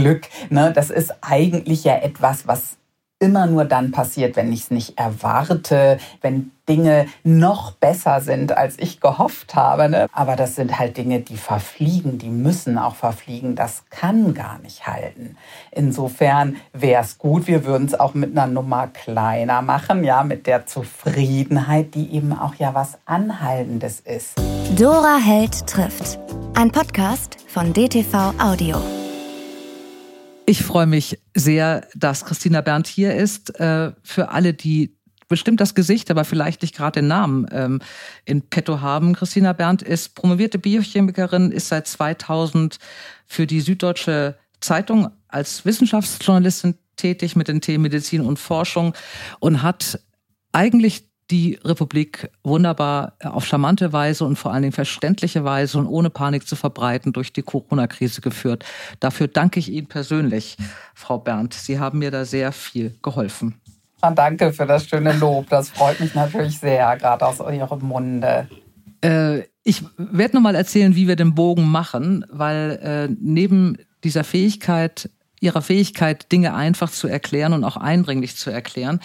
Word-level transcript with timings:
Glück. 0.00 0.28
Ne? 0.50 0.72
Das 0.72 0.90
ist 0.90 1.14
eigentlich 1.20 1.84
ja 1.84 1.96
etwas, 1.96 2.46
was 2.46 2.76
immer 3.18 3.46
nur 3.46 3.64
dann 3.64 3.92
passiert, 3.92 4.36
wenn 4.36 4.52
ich 4.52 4.64
es 4.64 4.70
nicht 4.70 4.98
erwarte, 4.98 5.98
wenn 6.20 6.50
Dinge 6.68 7.06
noch 7.22 7.72
besser 7.72 8.20
sind, 8.20 8.56
als 8.56 8.78
ich 8.78 9.00
gehofft 9.00 9.54
habe. 9.54 9.88
Ne? 9.88 10.06
Aber 10.12 10.36
das 10.36 10.56
sind 10.56 10.78
halt 10.78 10.96
Dinge, 10.96 11.20
die 11.20 11.36
verfliegen, 11.36 12.18
die 12.18 12.28
müssen 12.28 12.76
auch 12.76 12.96
verfliegen. 12.96 13.54
Das 13.54 13.84
kann 13.88 14.34
gar 14.34 14.58
nicht 14.58 14.86
halten. 14.86 15.36
Insofern 15.70 16.56
wäre 16.72 17.02
es 17.02 17.18
gut, 17.18 17.46
wir 17.46 17.64
würden 17.64 17.86
es 17.86 17.98
auch 17.98 18.14
mit 18.14 18.36
einer 18.36 18.48
Nummer 18.48 18.88
kleiner 18.88 19.62
machen, 19.62 20.04
ja, 20.04 20.22
mit 20.24 20.46
der 20.46 20.66
Zufriedenheit, 20.66 21.94
die 21.94 22.12
eben 22.12 22.36
auch 22.36 22.56
ja 22.56 22.74
was 22.74 22.98
Anhaltendes 23.06 24.00
ist. 24.00 24.34
Dora 24.76 25.16
Held 25.16 25.66
trifft. 25.66 26.18
Ein 26.54 26.70
Podcast 26.70 27.36
von 27.46 27.72
DTV 27.72 28.34
Audio. 28.38 29.05
Ich 30.48 30.62
freue 30.62 30.86
mich 30.86 31.18
sehr, 31.34 31.88
dass 31.94 32.24
Christina 32.24 32.60
Berndt 32.60 32.86
hier 32.86 33.14
ist. 33.16 33.58
Äh, 33.58 33.92
für 34.04 34.28
alle, 34.28 34.54
die 34.54 34.96
bestimmt 35.26 35.60
das 35.60 35.74
Gesicht, 35.74 36.08
aber 36.08 36.24
vielleicht 36.24 36.62
nicht 36.62 36.76
gerade 36.76 37.00
den 37.00 37.08
Namen 37.08 37.48
ähm, 37.50 37.80
in 38.24 38.42
petto 38.42 38.80
haben. 38.80 39.14
Christina 39.14 39.52
Berndt 39.52 39.82
ist 39.82 40.14
promovierte 40.14 40.60
Biochemikerin, 40.60 41.50
ist 41.50 41.66
seit 41.66 41.88
2000 41.88 42.78
für 43.26 43.48
die 43.48 43.60
Süddeutsche 43.60 44.38
Zeitung 44.60 45.10
als 45.26 45.64
Wissenschaftsjournalistin 45.64 46.76
tätig 46.94 47.34
mit 47.34 47.48
den 47.48 47.60
Themen 47.60 47.82
Medizin 47.82 48.22
und 48.22 48.38
Forschung 48.38 48.94
und 49.40 49.62
hat 49.62 50.00
eigentlich 50.52 51.05
die 51.30 51.58
Republik 51.64 52.30
wunderbar 52.44 53.14
äh, 53.18 53.28
auf 53.28 53.44
charmante 53.46 53.92
Weise 53.92 54.24
und 54.24 54.36
vor 54.36 54.52
allen 54.52 54.62
Dingen 54.62 54.72
verständliche 54.72 55.44
Weise 55.44 55.78
und 55.78 55.86
ohne 55.86 56.10
Panik 56.10 56.46
zu 56.46 56.56
verbreiten 56.56 57.12
durch 57.12 57.32
die 57.32 57.42
Corona-Krise 57.42 58.20
geführt. 58.20 58.64
Dafür 59.00 59.28
danke 59.28 59.58
ich 59.58 59.70
Ihnen 59.70 59.88
persönlich, 59.88 60.56
Frau 60.94 61.18
Berndt. 61.18 61.54
Sie 61.54 61.78
haben 61.78 61.98
mir 61.98 62.10
da 62.10 62.24
sehr 62.24 62.52
viel 62.52 62.96
geholfen. 63.02 63.60
Ah, 64.02 64.10
danke 64.10 64.52
für 64.52 64.66
das 64.66 64.86
schöne 64.86 65.12
Lob. 65.14 65.48
Das 65.48 65.70
freut 65.70 66.00
mich 66.00 66.14
natürlich 66.14 66.58
sehr, 66.58 66.96
gerade 66.96 67.26
aus 67.26 67.40
Ihrem 67.40 67.80
Munde. 67.80 68.48
Äh, 69.02 69.42
ich 69.64 69.82
werde 69.96 70.36
nochmal 70.36 70.54
erzählen, 70.54 70.94
wie 70.94 71.08
wir 71.08 71.16
den 71.16 71.34
Bogen 71.34 71.68
machen, 71.68 72.24
weil 72.30 72.78
äh, 72.82 73.14
neben 73.20 73.78
dieser 74.04 74.22
Fähigkeit, 74.22 75.10
Ihrer 75.40 75.60
Fähigkeit, 75.60 76.30
Dinge 76.30 76.54
einfach 76.54 76.90
zu 76.90 77.08
erklären 77.08 77.52
und 77.52 77.64
auch 77.64 77.76
eindringlich 77.76 78.36
zu 78.36 78.50
erklären, 78.50 79.00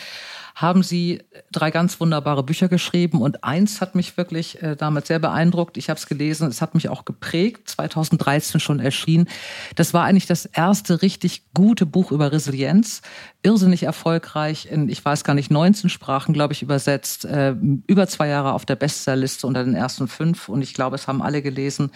haben 0.61 0.83
Sie 0.83 1.21
drei 1.51 1.71
ganz 1.71 1.99
wunderbare 1.99 2.43
Bücher 2.43 2.67
geschrieben 2.67 3.21
und 3.21 3.43
eins 3.43 3.81
hat 3.81 3.95
mich 3.95 4.15
wirklich 4.17 4.61
äh, 4.61 4.75
damals 4.75 5.07
sehr 5.07 5.19
beeindruckt. 5.19 5.77
Ich 5.77 5.89
habe 5.89 5.97
es 5.97 6.07
gelesen, 6.07 6.47
es 6.47 6.61
hat 6.61 6.75
mich 6.75 6.89
auch 6.89 7.03
geprägt, 7.03 7.69
2013 7.69 8.59
schon 8.59 8.79
erschienen. 8.79 9.27
Das 9.75 9.93
war 9.93 10.05
eigentlich 10.05 10.27
das 10.27 10.45
erste 10.45 11.01
richtig 11.01 11.43
gute 11.53 11.85
Buch 11.85 12.11
über 12.11 12.31
Resilienz, 12.31 13.01
irrsinnig 13.43 13.83
erfolgreich 13.83 14.67
in, 14.69 14.87
ich 14.87 15.03
weiß 15.03 15.23
gar 15.23 15.33
nicht, 15.33 15.49
19 15.49 15.89
Sprachen, 15.89 16.33
glaube 16.33 16.53
ich, 16.53 16.61
übersetzt, 16.61 17.25
äh, 17.25 17.55
über 17.87 18.07
zwei 18.07 18.27
Jahre 18.27 18.53
auf 18.53 18.65
der 18.65 18.75
Bestsellerliste 18.75 19.47
unter 19.47 19.63
den 19.63 19.75
ersten 19.75 20.07
fünf 20.07 20.47
und 20.47 20.61
ich 20.61 20.73
glaube, 20.73 20.95
es 20.95 21.07
haben 21.07 21.21
alle 21.21 21.41
gelesen, 21.41 21.91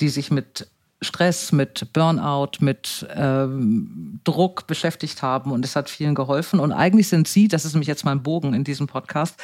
die 0.00 0.08
sich 0.08 0.30
mit 0.30 0.68
Stress, 1.02 1.52
mit 1.52 1.92
Burnout, 1.92 2.52
mit 2.60 3.06
ähm, 3.14 4.20
Druck 4.24 4.66
beschäftigt 4.66 5.22
haben 5.22 5.50
und 5.52 5.64
es 5.64 5.76
hat 5.76 5.90
vielen 5.90 6.14
geholfen. 6.14 6.60
Und 6.60 6.72
eigentlich 6.72 7.08
sind 7.08 7.28
Sie, 7.28 7.48
das 7.48 7.64
ist 7.64 7.74
nämlich 7.74 7.88
jetzt 7.88 8.04
mein 8.04 8.22
Bogen 8.22 8.54
in 8.54 8.64
diesem 8.64 8.86
Podcast, 8.86 9.36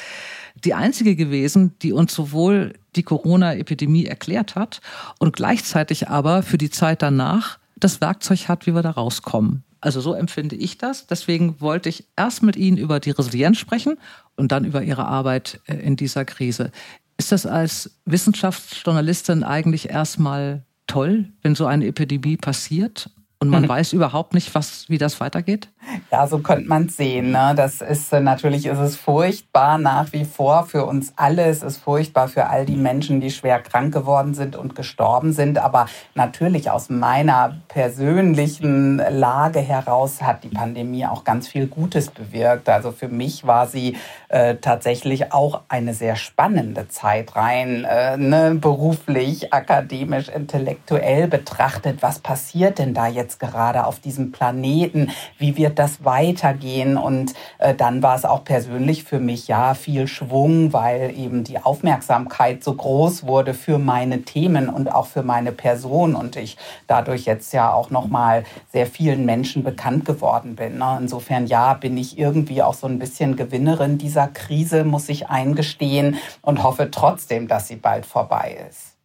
die 0.63 0.73
einzige 0.73 1.15
gewesen, 1.15 1.75
die 1.81 1.93
uns 1.93 2.13
sowohl 2.13 2.73
die 2.95 3.03
Corona-Epidemie 3.03 4.05
erklärt 4.05 4.55
hat 4.55 4.81
und 5.19 5.35
gleichzeitig 5.35 6.09
aber 6.09 6.43
für 6.43 6.57
die 6.57 6.69
Zeit 6.69 7.01
danach 7.01 7.59
das 7.75 8.01
Werkzeug 8.01 8.47
hat, 8.47 8.65
wie 8.65 8.73
wir 8.73 8.81
da 8.81 8.91
rauskommen. 8.91 9.63
Also 9.81 10.01
so 10.01 10.13
empfinde 10.13 10.55
ich 10.55 10.77
das. 10.77 11.07
Deswegen 11.07 11.61
wollte 11.61 11.89
ich 11.89 12.05
erst 12.17 12.43
mit 12.43 12.55
Ihnen 12.55 12.77
über 12.77 12.99
die 12.99 13.11
Resilienz 13.11 13.57
sprechen 13.57 13.97
und 14.35 14.51
dann 14.51 14.65
über 14.65 14.83
Ihre 14.83 15.05
Arbeit 15.05 15.61
äh, 15.67 15.75
in 15.75 15.95
dieser 15.95 16.25
Krise. 16.25 16.71
Ist 17.17 17.31
das 17.31 17.45
als 17.45 17.91
Wissenschaftsjournalistin 18.05 19.43
eigentlich 19.43 19.89
erstmal 19.89 20.65
toll, 20.89 21.25
wenn 21.41 21.55
so 21.55 21.65
eine 21.65 21.85
Epidemie 21.87 22.37
passiert 22.37 23.09
und 23.39 23.49
man 23.49 23.63
mhm. 23.63 23.69
weiß 23.69 23.93
überhaupt 23.93 24.33
nicht, 24.33 24.53
was, 24.53 24.89
wie 24.89 24.97
das 24.97 25.19
weitergeht? 25.21 25.69
Ja, 26.11 26.27
so 26.27 26.39
könnte 26.39 26.67
man 26.67 26.85
es 26.85 26.97
sehen. 26.97 27.31
Ne? 27.31 27.53
Das 27.55 27.81
ist 27.81 28.13
äh, 28.13 28.19
natürlich 28.19 28.65
ist 28.65 28.77
es 28.77 28.95
furchtbar 28.95 29.77
nach 29.77 30.13
wie 30.13 30.25
vor 30.25 30.65
für 30.65 30.85
uns 30.85 31.13
alle. 31.15 31.45
Es 31.45 31.63
ist 31.63 31.77
furchtbar 31.77 32.27
für 32.27 32.47
all 32.47 32.65
die 32.65 32.75
Menschen, 32.75 33.21
die 33.21 33.31
schwer 33.31 33.59
krank 33.59 33.93
geworden 33.93 34.33
sind 34.33 34.55
und 34.55 34.75
gestorben 34.75 35.33
sind. 35.33 35.57
Aber 35.57 35.87
natürlich 36.15 36.69
aus 36.69 36.89
meiner 36.89 37.57
persönlichen 37.67 38.97
Lage 38.97 39.59
heraus 39.59 40.21
hat 40.21 40.43
die 40.43 40.49
Pandemie 40.49 41.05
auch 41.05 41.23
ganz 41.23 41.47
viel 41.47 41.67
Gutes 41.67 42.11
bewirkt. 42.11 42.69
Also 42.69 42.91
für 42.91 43.07
mich 43.07 43.47
war 43.47 43.67
sie 43.67 43.97
äh, 44.27 44.55
tatsächlich 44.55 45.33
auch 45.33 45.61
eine 45.69 45.93
sehr 45.93 46.15
spannende 46.15 46.87
Zeit 46.87 47.35
rein, 47.35 47.85
äh, 47.85 48.17
ne? 48.17 48.55
beruflich, 48.55 49.53
akademisch, 49.53 50.29
intellektuell 50.29 51.27
betrachtet. 51.27 52.01
Was 52.01 52.19
passiert 52.19 52.79
denn 52.79 52.93
da 52.93 53.07
jetzt? 53.07 53.39
gerade 53.39 53.85
auf 53.85 53.99
diesem 53.99 54.31
Planeten? 54.31 55.11
Wie 55.37 55.57
wird 55.69 55.77
das 55.77 56.03
weitergehen? 56.03 56.97
Und 56.97 57.35
äh, 57.59 57.75
dann 57.75 58.01
war 58.01 58.15
es 58.15 58.25
auch 58.25 58.43
persönlich 58.43 59.03
für 59.03 59.19
mich 59.19 59.47
ja 59.47 59.75
viel 59.75 60.07
Schwung, 60.07 60.73
weil 60.73 61.13
eben 61.15 61.43
die 61.43 61.59
Aufmerksamkeit 61.59 62.63
so 62.63 62.73
groß 62.73 63.27
wurde 63.27 63.53
für 63.53 63.77
meine 63.77 64.23
Themen 64.23 64.67
und 64.67 64.91
auch 64.91 65.05
für 65.05 65.21
meine 65.21 65.51
Person 65.51 66.15
und 66.15 66.35
ich 66.35 66.57
dadurch 66.87 67.25
jetzt 67.25 67.53
ja 67.53 67.71
auch 67.71 67.91
noch 67.91 68.07
mal 68.07 68.45
sehr 68.71 68.87
vielen 68.87 69.25
Menschen 69.25 69.63
bekannt 69.63 70.05
geworden 70.05 70.55
bin. 70.55 70.79
Ne? 70.79 70.97
Insofern 70.99 71.45
ja, 71.45 71.75
bin 71.75 71.97
ich 71.97 72.17
irgendwie 72.17 72.63
auch 72.63 72.73
so 72.73 72.87
ein 72.87 72.97
bisschen 72.97 73.35
Gewinnerin 73.35 73.99
dieser 73.99 74.27
Krise, 74.27 74.83
muss 74.83 75.07
ich 75.07 75.29
eingestehen 75.29 76.17
und 76.41 76.63
hoffe 76.63 76.89
trotzdem, 76.89 77.47
dass 77.47 77.67
sie 77.67 77.75
bald 77.75 78.07
vorbei 78.07 78.57
ist. 78.67 78.98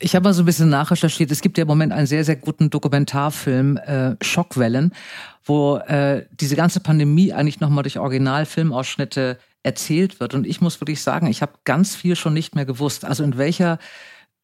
Ich 0.00 0.14
habe 0.14 0.24
mal 0.24 0.32
so 0.32 0.42
ein 0.42 0.46
bisschen 0.46 0.68
nachrecherchiert. 0.68 1.30
Es 1.30 1.40
gibt 1.40 1.58
ja 1.58 1.62
im 1.62 1.68
Moment 1.68 1.92
einen 1.92 2.06
sehr, 2.06 2.24
sehr 2.24 2.36
guten 2.36 2.70
Dokumentarfilm, 2.70 3.76
äh, 3.76 4.16
Schockwellen, 4.22 4.92
wo 5.44 5.76
äh, 5.76 6.26
diese 6.32 6.56
ganze 6.56 6.80
Pandemie 6.80 7.32
eigentlich 7.32 7.60
nochmal 7.60 7.82
durch 7.82 7.98
Originalfilmausschnitte 7.98 9.38
erzählt 9.62 10.20
wird. 10.20 10.34
Und 10.34 10.46
ich 10.46 10.60
muss 10.60 10.80
wirklich 10.80 11.02
sagen, 11.02 11.26
ich 11.26 11.42
habe 11.42 11.52
ganz 11.64 11.96
viel 11.96 12.16
schon 12.16 12.34
nicht 12.34 12.54
mehr 12.54 12.64
gewusst. 12.64 13.04
Also 13.04 13.24
in 13.24 13.38
welcher 13.38 13.78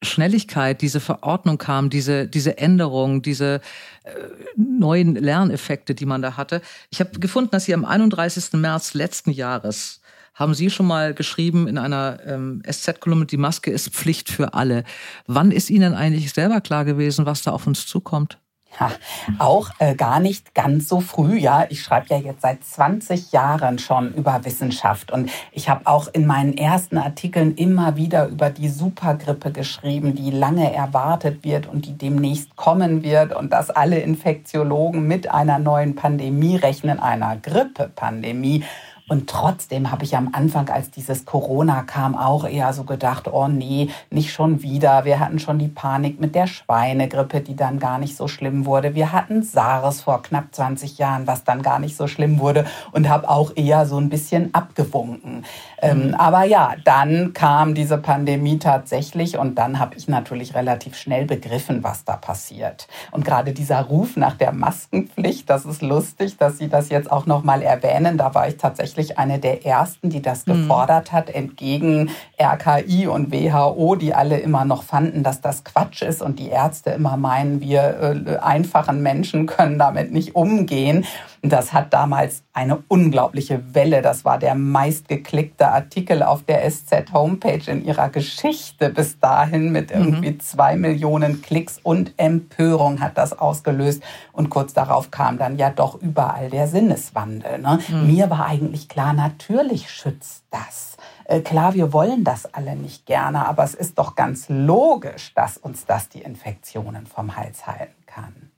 Schnelligkeit 0.03 0.83
diese 0.83 1.01
Verordnung 1.01 1.59
kam, 1.59 1.91
diese, 1.91 2.29
diese 2.29 2.59
Änderung, 2.59 3.23
diese 3.23 3.61
äh, 4.05 4.11
neuen 4.57 5.15
Lerneffekte, 5.15 5.95
die 5.95 6.07
man 6.07 6.23
da 6.23 6.37
hatte. 6.37 6.61
Ich 6.91 7.01
habe 7.01 7.19
gefunden, 7.19 7.51
dass 7.53 7.65
sie 7.65 7.75
am 7.75 7.85
31. 7.85 8.53
März 8.55 8.95
letzten 8.95 9.31
Jahres 9.31 10.01
haben 10.35 10.55
Sie 10.55 10.71
schon 10.71 10.87
mal 10.87 11.15
geschrieben 11.15 11.69
in 11.69 11.79
einer 11.79 12.19
ähm, 12.27 12.63
SZ-Kolumne, 12.69 13.27
die 13.27 13.37
Maske 13.37 13.71
ist 13.71 13.91
Pflicht 13.91 14.29
für 14.29 14.55
alle. 14.55 14.85
Wann 15.27 15.53
ist 15.53 15.71
Ihnen 15.71 15.95
eigentlich 15.95 16.33
selber 16.33 16.61
klar 16.61 16.85
gewesen, 16.85 17.25
was 17.25 17.43
da 17.43 17.53
auf 17.53 17.67
uns 17.67 17.87
zukommt? 17.87 18.39
Ja, 18.81 18.91
auch 19.39 19.71
äh, 19.79 19.95
gar 19.95 20.19
nicht 20.19 20.55
ganz 20.55 20.89
so 20.89 21.01
früh. 21.01 21.39
Ja, 21.39 21.65
ich 21.69 21.83
schreibe 21.83 22.07
ja 22.11 22.19
jetzt 22.19 22.43
seit 22.43 22.65
20 22.65 23.31
Jahren 23.31 23.79
schon 23.79 24.13
über 24.15 24.45
Wissenschaft 24.45 25.13
und 25.13 25.31
ich 25.53 25.69
habe 25.69 25.87
auch 25.87 26.09
in 26.13 26.27
meinen 26.27 26.57
ersten 26.57 26.99
Artikeln 26.99 27.55
immer 27.55 27.97
wieder 27.97 28.27
über 28.27 28.51
die 28.51 28.69
Supergrippe 28.69 29.53
geschrieben, 29.53 30.17
die 30.17 30.31
lange 30.31 30.73
erwartet 30.73 31.45
wird 31.45 31.69
und 31.69 31.87
die 31.87 31.97
demnächst 31.97 32.57
kommen 32.57 33.05
wird 33.05 33.35
und 33.35 33.53
dass 33.53 33.71
alle 33.71 34.01
Infektiologen 34.01 35.07
mit 35.07 35.31
einer 35.31 35.61
neuen 35.61 35.95
Pandemie 35.95 36.57
rechnen, 36.57 36.99
einer 36.99 37.37
Grippe-Pandemie. 37.37 38.65
Und 39.07 39.29
trotzdem 39.29 39.91
habe 39.91 40.05
ich 40.05 40.17
am 40.17 40.31
Anfang, 40.33 40.71
als 40.71 40.91
dieses 40.91 41.27
Corona 41.27 41.83
kam, 41.83 42.17
auch 42.17 42.49
eher 42.49 42.73
so 42.73 42.85
gedacht, 42.85 43.29
oh 43.31 43.49
nee, 43.49 43.91
nicht 44.11 44.33
schon 44.33 44.63
wieder. 44.63 45.05
Wir 45.05 45.21
hatten 45.21 45.39
schon 45.39 45.59
die 45.59 45.69
Panik 45.69 46.21
mit 46.21 46.35
der 46.35 46.47
Schweinegrippe, 46.47 47.43
die 47.43 47.55
dann 47.55 47.79
gar 47.79 47.99
nicht 47.99 48.17
so 48.17 48.29
schlimm 48.29 48.65
wurde. 48.65 48.95
Wir 48.95 49.13
hatten 49.13 49.43
SARS 49.43 50.01
vor 50.01 50.23
knapp 50.23 50.47
20 50.53 50.97
Jahren, 50.97 51.27
was 51.27 51.45
dann 51.45 51.61
gar 51.61 51.79
nicht 51.81 51.97
so 51.99 52.07
schlimm 52.07 52.39
wurde 52.39 52.65
und 52.93 53.11
habe 53.11 53.29
auch 53.29 53.53
eher 53.57 53.85
so 53.85 53.99
ein 53.99 54.09
bisschen 54.09 54.55
abgewunken. 54.55 55.45
Ähm, 55.83 56.09
mhm. 56.09 56.15
aber 56.15 56.45
ja, 56.45 56.77
dann 56.85 57.35
kam 57.35 57.75
diese 57.75 57.99
Pandemie 57.99 58.59
tatsächlich 58.59 59.37
und 59.37 59.57
dann 59.57 59.79
habe 59.79 59.97
ich 59.97 60.09
natürlich 60.09 60.55
relativ 60.55 60.97
schnell 60.97 61.27
begriffen, 61.27 61.85
was 61.85 62.07
da 62.07 62.17
passiert. 62.17 62.89
Und 63.11 63.27
gerade 63.27 63.53
dieser 63.53 63.83
Ruf 63.83 64.17
nach 64.17 64.37
der 64.37 64.53
Maskenpflicht, 64.53 65.51
das 65.51 65.67
ist 65.67 65.83
lustig, 65.83 66.39
dass 66.39 66.57
Sie 66.57 66.69
das 66.69 66.89
jetzt 66.89 67.13
auch 67.13 67.27
noch 67.27 67.45
mal 67.45 67.61
erwähnen. 67.61 68.17
Da 68.17 68.35
war 68.35 68.49
ich 68.49 68.57
tatsächlich 68.57 69.04
tatsächlich 69.05 69.19
eine 69.19 69.39
der 69.39 69.65
ersten, 69.67 70.11
die 70.11 70.23
das 70.23 70.47
mhm. 70.47 70.53
gefordert 70.53 71.13
hat, 71.13 71.31
entgegen 71.31 72.11
RKI 72.41 73.07
und 73.07 73.33
WHO, 73.33 73.97
die 73.97 74.15
alle 74.15 74.39
immer 74.39 74.65
noch 74.65 74.83
fanden, 74.83 75.23
dass 75.23 75.41
das 75.41 75.65
Quatsch 75.65 76.03
ist 76.03 76.23
und 76.23 76.39
die 76.39 76.49
Ärzte 76.49 76.91
immer 76.91 77.17
meinen, 77.17 77.61
wir 77.61 78.27
äh, 78.27 78.37
einfachen 78.39 79.03
Menschen 79.03 79.47
können 79.47 79.79
damit 79.79 80.13
nicht 80.13 80.35
umgehen. 80.35 81.05
Das 81.43 81.73
hat 81.73 81.93
damals 81.93 82.44
eine 82.55 82.85
unglaubliche 82.87 83.75
Welle. 83.75 84.01
Das 84.01 84.25
war 84.25 84.39
der 84.39 84.55
meistgeklickte 84.55 85.69
Artikel 85.69 86.23
auf 86.23 86.45
der 86.45 86.71
SZ-Homepage 86.71 87.69
in 87.71 87.85
ihrer 87.85 88.09
Geschichte 88.11 88.91
bis 88.91 89.19
dahin 89.19 89.73
mit 89.73 89.95
mhm. 89.95 90.03
irgendwie 90.03 90.31
mhm. 90.31 90.41
zwei 90.41 90.77
Millionen 90.77 91.43
Klicks 91.43 91.81
und 91.83 92.15
Empörung 92.17 93.01
hat 93.01 93.19
das 93.19 93.37
ausgelöst. 93.37 94.05
Und 94.33 94.51
kurz 94.51 94.73
darauf 94.73 95.11
kam 95.11 95.37
dann 95.37 95.59
ja 95.59 95.71
doch 95.71 96.01
überall 96.01 96.49
der 96.49 96.69
Sinneswandel. 96.69 97.59
Ne? 97.59 97.81
Mhm. 97.89 98.07
Mir 98.07 98.31
war 98.31 98.47
eigentlich 98.47 98.89
klar, 98.89 99.13
natürlich 99.13 99.91
schützt 99.91 100.45
das. 100.51 100.97
Äh, 101.25 101.41
klar, 101.41 101.75
wir 101.75 101.93
wollen 101.93 102.23
das 102.23 102.47
alle 102.55 102.77
nicht 102.77 103.05
gerne, 103.05 103.47
aber 103.47 103.65
es 103.65 103.75
ist 103.75 103.99
doch 103.99 104.15
ganz 104.15 104.47
logisch, 104.49 105.35
dass 105.35 105.57
uns 105.57 105.87
das 105.87 106.09
die 106.09 106.23
Infektionen 106.23 107.07
vom 107.07 107.37
Hals 107.37 107.67
halten 107.67 108.05
kann. 108.07 108.54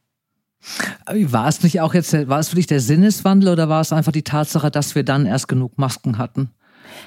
War 1.07 1.49
es 1.49 1.63
nicht 1.63 1.81
auch 1.81 1.95
jetzt, 1.95 2.29
war 2.29 2.39
es 2.39 2.49
für 2.49 2.57
dich 2.57 2.67
der 2.67 2.81
Sinneswandel 2.81 3.53
oder 3.53 3.69
war 3.69 3.81
es 3.81 3.93
einfach 3.93 4.13
die 4.13 4.25
Tatsache, 4.25 4.71
dass 4.71 4.95
wir 4.95 5.05
dann 5.05 5.27
erst 5.27 5.49
genug 5.49 5.79
Masken 5.79 6.19
hatten? 6.19 6.51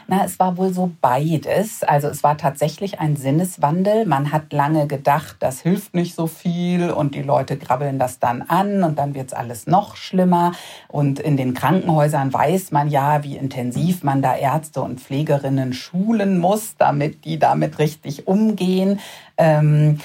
Na, 0.07 0.23
es 0.25 0.39
war 0.39 0.57
wohl 0.57 0.73
so 0.73 0.91
beides. 1.01 1.83
Also 1.83 2.07
es 2.07 2.23
war 2.23 2.37
tatsächlich 2.37 2.99
ein 2.99 3.15
Sinneswandel. 3.15 4.05
Man 4.05 4.31
hat 4.31 4.51
lange 4.53 4.87
gedacht, 4.87 5.37
das 5.39 5.61
hilft 5.61 5.93
nicht 5.93 6.15
so 6.15 6.27
viel 6.27 6.89
und 6.89 7.15
die 7.15 7.21
Leute 7.21 7.57
grabbeln 7.57 7.99
das 7.99 8.19
dann 8.19 8.41
an 8.43 8.83
und 8.83 8.97
dann 8.97 9.13
wird 9.13 9.27
es 9.27 9.33
alles 9.33 9.67
noch 9.67 9.95
schlimmer. 9.95 10.53
Und 10.87 11.19
in 11.19 11.37
den 11.37 11.53
Krankenhäusern 11.53 12.33
weiß 12.33 12.71
man 12.71 12.89
ja, 12.89 13.23
wie 13.23 13.37
intensiv 13.37 14.03
man 14.03 14.21
da 14.21 14.35
Ärzte 14.35 14.81
und 14.81 14.99
Pflegerinnen 14.99 15.73
schulen 15.73 16.39
muss, 16.39 16.75
damit 16.77 17.25
die 17.25 17.39
damit 17.39 17.79
richtig 17.79 18.27
umgehen. 18.27 18.99
Ähm, 19.37 19.99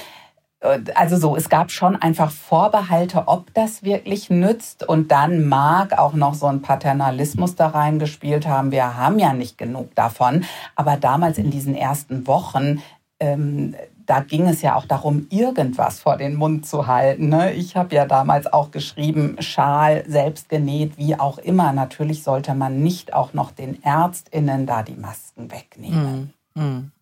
also 0.95 1.17
so, 1.17 1.37
es 1.37 1.49
gab 1.49 1.71
schon 1.71 1.97
einfach 1.97 2.31
Vorbehalte, 2.31 3.25
ob 3.27 3.53
das 3.55 3.83
wirklich 3.83 4.31
nützt. 4.31 4.89
Und 4.89 5.11
dann 5.11 5.47
mag 5.49 5.99
auch 5.99 6.15
noch 6.15 6.35
so 6.35 6.47
ein 6.47 6.63
Paternalismus 6.63 7.55
da 7.55 7.69
reingespielt 7.69 8.47
haben. 8.47 8.73
Wir 8.73 8.97
haben 8.97 9.19
ja 9.19 9.33
nicht 9.33 9.59
genug 9.59 9.95
davon. 9.95 10.45
Aber 10.75 10.97
damals 10.97 11.39
in 11.39 11.51
diesen 11.51 11.75
ersten 11.75 12.27
Wochen, 12.27 12.83
ähm, 13.21 13.75
da 14.07 14.21
ging 14.21 14.49
es 14.49 14.63
ja 14.63 14.77
auch 14.77 14.87
darum, 14.87 15.27
irgendwas 15.31 16.01
vor 16.01 16.17
den 16.17 16.35
Mund 16.35 16.67
zu 16.67 16.87
halten. 16.87 17.29
Ne? 17.29 17.53
Ich 17.53 17.77
habe 17.77 17.95
ja 17.95 18.07
damals 18.07 18.53
auch 18.53 18.71
geschrieben, 18.71 19.37
Schal, 19.41 20.05
selbst 20.07 20.49
genäht, 20.49 20.99
wie 20.99 21.19
auch 21.19 21.39
immer. 21.39 21.73
Natürlich 21.73 22.23
sollte 22.23 22.55
man 22.55 22.83
nicht 22.83 23.15
auch 23.15 23.33
noch 23.33 23.51
den 23.51 23.83
ÄrztInnen 23.83 24.67
da 24.67 24.83
die 24.83 24.97
Masken 24.97 25.51
wegnehmen. 25.51 26.35
Mm, 26.55 26.61
mm. 26.61 26.93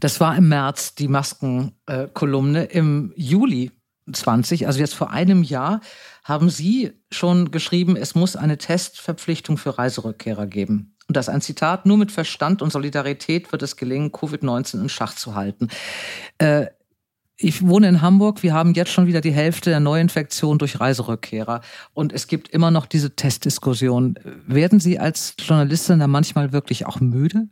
Das 0.00 0.20
war 0.20 0.36
im 0.36 0.48
März 0.48 0.94
die 0.94 1.08
Maskenkolumne. 1.08 2.64
Im 2.64 3.12
Juli 3.16 3.72
20, 4.10 4.66
also 4.66 4.80
jetzt 4.80 4.94
vor 4.94 5.10
einem 5.10 5.42
Jahr, 5.42 5.80
haben 6.24 6.50
Sie 6.50 6.92
schon 7.10 7.50
geschrieben, 7.50 7.96
es 7.96 8.14
muss 8.14 8.36
eine 8.36 8.58
Testverpflichtung 8.58 9.56
für 9.56 9.78
Reiserückkehrer 9.78 10.46
geben. 10.46 10.94
Und 11.08 11.16
das 11.16 11.28
ist 11.28 11.34
ein 11.34 11.40
Zitat, 11.40 11.86
nur 11.86 11.96
mit 11.96 12.12
Verstand 12.12 12.60
und 12.60 12.70
Solidarität 12.70 13.50
wird 13.50 13.62
es 13.62 13.76
gelingen, 13.76 14.10
Covid-19 14.12 14.82
in 14.82 14.88
Schach 14.88 15.14
zu 15.14 15.34
halten. 15.34 15.68
Äh, 16.36 16.66
ich 17.40 17.66
wohne 17.66 17.88
in 17.88 18.02
Hamburg. 18.02 18.42
Wir 18.42 18.52
haben 18.52 18.74
jetzt 18.74 18.90
schon 18.90 19.06
wieder 19.06 19.20
die 19.20 19.30
Hälfte 19.30 19.70
der 19.70 19.80
Neuinfektionen 19.80 20.58
durch 20.58 20.80
Reiserückkehrer. 20.80 21.60
Und 21.94 22.12
es 22.12 22.26
gibt 22.26 22.48
immer 22.48 22.72
noch 22.72 22.84
diese 22.84 23.14
Testdiskussion. 23.14 24.18
Werden 24.46 24.80
Sie 24.80 24.98
als 24.98 25.34
Journalistin 25.38 26.00
da 26.00 26.08
manchmal 26.08 26.52
wirklich 26.52 26.84
auch 26.84 27.00
müde? 27.00 27.48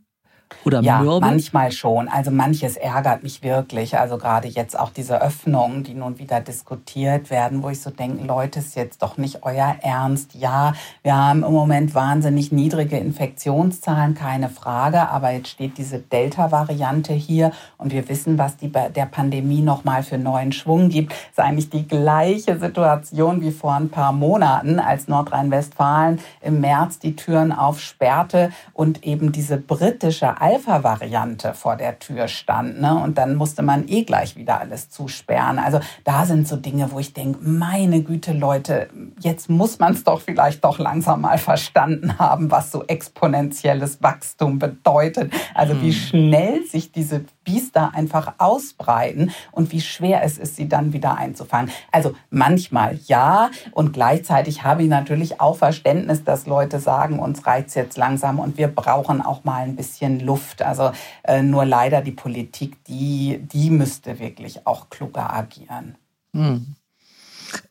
Oder 0.63 0.81
ja, 0.81 0.99
mürbe? 0.99 1.25
manchmal 1.25 1.71
schon. 1.71 2.07
Also 2.07 2.31
manches 2.31 2.77
ärgert 2.77 3.23
mich 3.23 3.43
wirklich. 3.43 3.97
Also 3.97 4.17
gerade 4.17 4.47
jetzt 4.47 4.77
auch 4.77 4.89
diese 4.89 5.21
Öffnungen, 5.21 5.83
die 5.83 5.93
nun 5.93 6.19
wieder 6.19 6.41
diskutiert 6.41 7.29
werden, 7.29 7.63
wo 7.63 7.69
ich 7.69 7.81
so 7.81 7.89
denke, 7.89 8.25
Leute, 8.25 8.59
ist 8.59 8.75
jetzt 8.75 9.01
doch 9.01 9.17
nicht 9.17 9.43
euer 9.43 9.75
Ernst. 9.81 10.35
Ja, 10.35 10.73
wir 11.03 11.15
haben 11.15 11.43
im 11.43 11.53
Moment 11.53 11.95
wahnsinnig 11.95 12.51
niedrige 12.51 12.97
Infektionszahlen, 12.97 14.15
keine 14.15 14.49
Frage. 14.49 15.09
Aber 15.09 15.31
jetzt 15.31 15.49
steht 15.49 15.77
diese 15.77 15.99
Delta-Variante 15.99 17.13
hier 17.13 17.51
und 17.77 17.91
wir 17.91 18.07
wissen, 18.09 18.37
was 18.37 18.57
die 18.57 18.69
der 18.69 19.05
Pandemie 19.05 19.61
nochmal 19.61 20.03
für 20.03 20.17
neuen 20.17 20.51
Schwung 20.51 20.89
gibt. 20.89 21.13
Ist 21.13 21.39
eigentlich 21.39 21.69
die 21.69 21.87
gleiche 21.87 22.59
Situation 22.59 23.41
wie 23.41 23.51
vor 23.51 23.73
ein 23.73 23.89
paar 23.89 24.11
Monaten, 24.11 24.79
als 24.79 25.07
Nordrhein-Westfalen 25.07 26.19
im 26.41 26.61
März 26.61 26.99
die 26.99 27.15
Türen 27.15 27.51
aufsperrte 27.51 28.51
und 28.73 29.03
eben 29.05 29.31
diese 29.31 29.57
britische 29.57 30.36
Alpha-Variante 30.41 31.53
vor 31.53 31.75
der 31.75 31.99
Tür 31.99 32.27
stand. 32.27 32.81
Ne? 32.81 32.95
Und 32.95 33.17
dann 33.17 33.35
musste 33.35 33.61
man 33.61 33.87
eh 33.87 34.03
gleich 34.03 34.35
wieder 34.35 34.59
alles 34.59 34.89
zusperren. 34.89 35.59
Also 35.59 35.79
da 36.03 36.25
sind 36.25 36.47
so 36.47 36.55
Dinge, 36.55 36.91
wo 36.91 36.99
ich 36.99 37.13
denke, 37.13 37.39
meine 37.41 38.01
Güte, 38.01 38.33
Leute, 38.33 38.89
jetzt 39.19 39.49
muss 39.49 39.79
man 39.79 39.93
es 39.93 40.03
doch 40.03 40.21
vielleicht 40.21 40.63
doch 40.63 40.79
langsam 40.79 41.21
mal 41.21 41.37
verstanden 41.37 42.19
haben, 42.19 42.51
was 42.51 42.71
so 42.71 42.83
exponentielles 42.85 44.01
Wachstum 44.01 44.59
bedeutet. 44.59 45.33
Also 45.53 45.81
wie 45.81 45.91
hm. 45.91 45.93
schnell 45.93 46.65
sich 46.65 46.91
diese 46.91 47.25
Biester 47.47 47.93
einfach 47.93 48.33
ausbreiten 48.39 49.31
und 49.53 49.71
wie 49.71 49.79
schwer 49.79 50.21
es 50.21 50.37
ist, 50.37 50.57
sie 50.57 50.67
dann 50.67 50.91
wieder 50.91 51.17
einzufangen. 51.17 51.71
Also 51.93 52.13
manchmal 52.29 52.99
ja 53.05 53.49
und 53.71 53.93
gleichzeitig 53.93 54.63
habe 54.63 54.83
ich 54.83 54.89
natürlich 54.89 55.39
auch 55.39 55.55
Verständnis, 55.55 56.25
dass 56.25 56.45
Leute 56.45 56.81
sagen, 56.81 57.19
uns 57.19 57.47
reizt 57.47 57.77
jetzt 57.77 57.97
langsam 57.97 58.39
und 58.39 58.57
wir 58.57 58.67
brauchen 58.67 59.21
auch 59.21 59.45
mal 59.45 59.63
ein 59.63 59.77
bisschen 59.77 60.19
Luft. 60.19 60.61
Also 60.61 60.91
äh, 61.23 61.41
nur 61.41 61.63
leider 61.63 62.01
die 62.01 62.11
Politik, 62.11 62.83
die, 62.83 63.39
die 63.41 63.69
müsste 63.69 64.19
wirklich 64.19 64.67
auch 64.67 64.89
kluger 64.89 65.33
agieren. 65.33 65.95
Hm. 66.33 66.75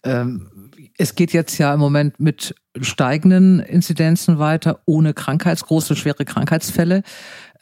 Ähm, 0.05 0.51
es 0.97 1.15
geht 1.15 1.33
jetzt 1.33 1.59
ja 1.59 1.75
im 1.75 1.81
Moment 1.81 2.19
mit 2.19 2.55
steigenden 2.81 3.61
Inzidenzen 3.61 4.39
weiter, 4.39 4.81
ohne 4.87 5.15
Krankheits, 5.15 5.65
große, 5.65 5.97
schwere 5.97 6.25
Krankheitsfälle. 6.25 7.03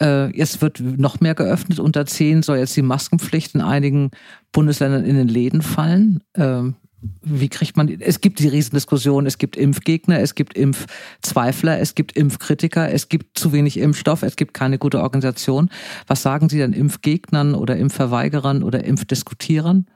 Äh, 0.00 0.36
jetzt 0.36 0.62
wird 0.62 0.80
noch 0.80 1.20
mehr 1.20 1.34
geöffnet. 1.34 1.78
Unter 1.78 2.06
zehn 2.06 2.42
soll 2.42 2.58
jetzt 2.58 2.76
die 2.76 2.82
Maskenpflicht 2.82 3.54
in 3.54 3.60
einigen 3.60 4.10
Bundesländern 4.52 5.04
in 5.04 5.16
den 5.16 5.28
Läden 5.28 5.62
fallen. 5.62 6.22
Ähm, 6.34 6.76
wie 7.22 7.48
kriegt 7.48 7.76
man, 7.76 7.88
es 8.00 8.20
gibt 8.20 8.38
die 8.38 8.48
Riesendiskussion, 8.48 9.26
es 9.26 9.38
gibt 9.38 9.56
Impfgegner, 9.56 10.20
es 10.20 10.34
gibt 10.34 10.56
Impfzweifler, 10.56 11.78
es 11.78 11.94
gibt 11.94 12.12
Impfkritiker, 12.12 12.90
es 12.90 13.08
gibt 13.08 13.38
zu 13.38 13.52
wenig 13.52 13.78
Impfstoff, 13.78 14.22
es 14.22 14.36
gibt 14.36 14.54
keine 14.54 14.78
gute 14.78 15.00
Organisation. 15.00 15.68
Was 16.06 16.22
sagen 16.22 16.48
Sie 16.48 16.58
denn 16.58 16.72
Impfgegnern 16.72 17.54
oder 17.54 17.76
Impfverweigerern 17.76 18.62
oder 18.62 18.84
Impfdiskutierern? 18.84 19.86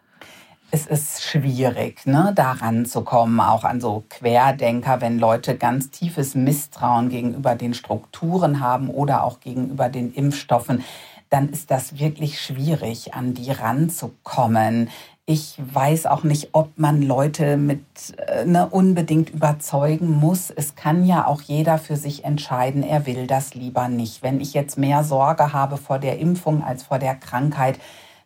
Es 0.70 0.86
ist 0.86 1.22
schwierig, 1.22 2.04
ne, 2.06 2.32
daran 2.34 2.84
zu 2.84 3.02
kommen, 3.02 3.40
auch 3.40 3.64
an 3.64 3.80
so 3.80 4.04
Querdenker, 4.10 5.00
wenn 5.00 5.18
Leute 5.18 5.56
ganz 5.56 5.90
tiefes 5.90 6.34
Misstrauen 6.34 7.08
gegenüber 7.08 7.54
den 7.54 7.72
Strukturen 7.72 8.60
haben 8.60 8.90
oder 8.90 9.24
auch 9.24 9.40
gegenüber 9.40 9.88
den 9.88 10.12
Impfstoffen, 10.12 10.84
dann 11.30 11.48
ist 11.48 11.70
das 11.70 11.98
wirklich 11.98 12.40
schwierig, 12.40 13.14
an 13.14 13.34
die 13.34 13.50
ranzukommen. 13.50 14.90
Ich 15.24 15.56
weiß 15.58 16.06
auch 16.06 16.22
nicht, 16.22 16.50
ob 16.52 16.78
man 16.78 17.02
Leute 17.02 17.56
mit 17.56 17.82
äh, 18.16 18.44
ne, 18.46 18.66
unbedingt 18.66 19.30
überzeugen 19.30 20.10
muss. 20.10 20.50
Es 20.50 20.74
kann 20.74 21.04
ja 21.04 21.26
auch 21.26 21.42
jeder 21.42 21.78
für 21.78 21.96
sich 21.96 22.24
entscheiden, 22.24 22.82
er 22.82 23.06
will 23.06 23.26
das 23.26 23.54
lieber 23.54 23.88
nicht. 23.88 24.22
Wenn 24.22 24.40
ich 24.40 24.54
jetzt 24.54 24.78
mehr 24.78 25.04
Sorge 25.04 25.52
habe 25.52 25.76
vor 25.76 25.98
der 25.98 26.18
Impfung 26.18 26.62
als 26.62 26.82
vor 26.82 26.98
der 26.98 27.14
Krankheit, 27.14 27.78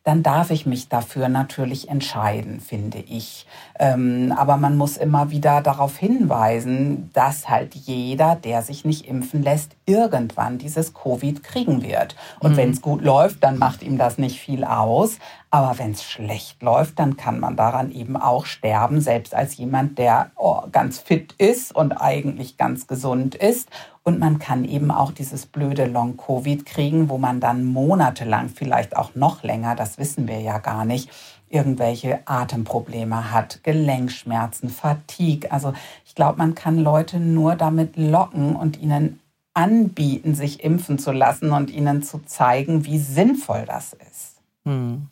dann 0.05 0.23
darf 0.23 0.51
ich 0.51 0.67
mich 0.67 0.89
dafür 0.89 1.29
natürlich 1.29 1.89
entscheiden, 1.89 2.61
finde 2.61 2.99
ich. 2.99 3.47
Ähm, 3.83 4.33
aber 4.37 4.59
man 4.59 4.77
muss 4.77 4.97
immer 4.97 5.33
wieder 5.33 5.61
darauf 5.61 5.97
hinweisen, 5.97 7.11
dass 7.15 7.49
halt 7.49 7.75
jeder, 7.75 8.37
der 8.37 8.63
sich 8.63 8.85
nicht 8.85 9.09
impfen 9.09 9.43
lässt, 9.43 9.73
irgendwann 9.87 10.59
dieses 10.59 10.95
Covid 10.95 11.43
kriegen 11.43 11.83
wird. 11.83 12.15
Und 12.39 12.53
mhm. 12.53 12.57
wenn 12.59 12.71
es 12.71 12.81
gut 12.81 13.03
läuft, 13.03 13.43
dann 13.43 13.59
macht 13.59 13.83
ihm 13.83 13.99
das 13.99 14.19
nicht 14.19 14.39
viel 14.39 14.63
aus. 14.63 15.19
Aber 15.51 15.81
wenn 15.81 15.91
es 15.91 16.05
schlecht 16.05 16.63
läuft, 16.63 17.01
dann 17.01 17.17
kann 17.17 17.41
man 17.41 17.57
daran 17.57 17.91
eben 17.91 18.17
auch 18.17 18.47
sterben, 18.47 19.01
selbst 19.01 19.35
als 19.35 19.57
jemand, 19.57 19.99
der 19.99 20.31
oh, 20.37 20.61
ganz 20.71 21.01
fit 21.01 21.35
ist 21.39 21.75
und 21.75 21.91
eigentlich 21.91 22.57
ganz 22.57 22.87
gesund 22.87 23.35
ist 23.35 23.69
und 24.05 24.19
man 24.19 24.39
kann 24.39 24.65
eben 24.65 24.91
auch 24.91 25.13
dieses 25.13 25.47
blöde 25.47 25.87
Long-Covid 25.87 26.67
kriegen, 26.67 27.09
wo 27.09 27.19
man 27.19 27.39
dann 27.39 27.65
monatelang, 27.65 28.49
vielleicht 28.49 28.97
auch 28.97 29.15
noch 29.15 29.45
länger, 29.45 29.77
das 29.77 29.97
wissen 29.99 30.27
wir 30.27 30.41
ja 30.41 30.59
gar 30.59 30.85
nicht, 30.85 31.09
irgendwelche 31.53 32.21
Atemprobleme 32.25 33.31
hat, 33.31 33.63
Gelenkschmerzen, 33.63 34.69
Fatigue. 34.71 35.53
Also 35.53 35.75
ich 36.05 36.15
glaube, 36.15 36.39
man 36.39 36.55
kann 36.55 36.79
Leute 36.79 37.21
nur 37.21 37.55
damit 37.55 37.97
locken 37.97 38.57
und 38.57 38.81
ihnen 38.81 39.21
anbieten, 39.55 40.35
sich 40.35 40.65
impfen 40.65 40.99
zu 40.99 41.13
lassen 41.13 41.53
und 41.53 41.71
ihnen 41.71 42.03
zu 42.03 42.21
zeigen, 42.25 42.87
wie 42.87 42.99
sinnvoll 42.99 43.65
das 43.67 43.93
ist. 43.93 44.37
Hm. 44.65 45.09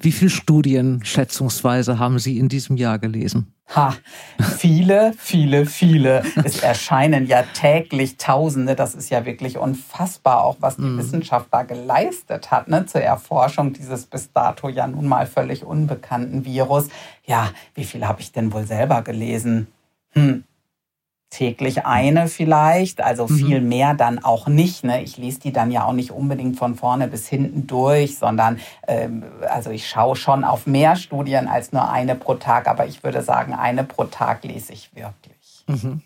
Wie 0.00 0.12
viele 0.12 0.30
Studien 0.30 1.00
schätzungsweise 1.04 1.98
haben 1.98 2.18
Sie 2.18 2.38
in 2.38 2.48
diesem 2.48 2.76
Jahr 2.76 2.98
gelesen? 2.98 3.54
Ha, 3.74 3.94
viele, 4.58 5.14
viele, 5.18 5.66
viele. 5.66 6.22
Es 6.44 6.62
erscheinen 6.62 7.26
ja 7.26 7.42
täglich 7.42 8.18
Tausende. 8.18 8.76
Das 8.76 8.94
ist 8.94 9.10
ja 9.10 9.24
wirklich 9.24 9.56
unfassbar, 9.58 10.44
auch 10.44 10.56
was 10.60 10.76
die 10.76 10.82
mm. 10.82 10.98
Wissenschaft 10.98 11.48
da 11.50 11.62
geleistet 11.62 12.50
hat, 12.50 12.68
ne, 12.68 12.86
zur 12.86 13.00
Erforschung 13.00 13.72
dieses 13.72 14.06
bis 14.06 14.30
dato 14.32 14.68
ja 14.68 14.86
nun 14.86 15.08
mal 15.08 15.26
völlig 15.26 15.64
unbekannten 15.64 16.44
Virus. 16.44 16.88
Ja, 17.24 17.50
wie 17.74 17.84
viel 17.84 18.06
habe 18.06 18.20
ich 18.20 18.32
denn 18.32 18.52
wohl 18.52 18.66
selber 18.66 19.02
gelesen? 19.02 19.68
Hm, 20.10 20.44
täglich 21.34 21.84
eine 21.84 22.28
vielleicht, 22.28 23.00
also 23.00 23.26
mhm. 23.26 23.36
viel 23.36 23.60
mehr 23.60 23.94
dann 23.94 24.20
auch 24.20 24.46
nicht. 24.46 24.84
Ne? 24.84 25.02
Ich 25.02 25.16
lese 25.18 25.40
die 25.40 25.52
dann 25.52 25.70
ja 25.70 25.84
auch 25.84 25.92
nicht 25.92 26.12
unbedingt 26.12 26.56
von 26.56 26.76
vorne 26.76 27.08
bis 27.08 27.28
hinten 27.28 27.66
durch, 27.66 28.18
sondern 28.18 28.60
ähm, 28.86 29.24
also 29.48 29.70
ich 29.70 29.88
schaue 29.88 30.14
schon 30.14 30.44
auf 30.44 30.66
mehr 30.66 30.94
Studien 30.94 31.48
als 31.48 31.72
nur 31.72 31.90
eine 31.90 32.14
pro 32.14 32.34
Tag, 32.34 32.68
aber 32.68 32.86
ich 32.86 33.02
würde 33.02 33.22
sagen, 33.22 33.52
eine 33.52 33.82
pro 33.82 34.04
Tag 34.04 34.44
lese 34.44 34.72
ich 34.72 34.90
wirklich. 34.94 35.64
Mhm. 35.66 36.02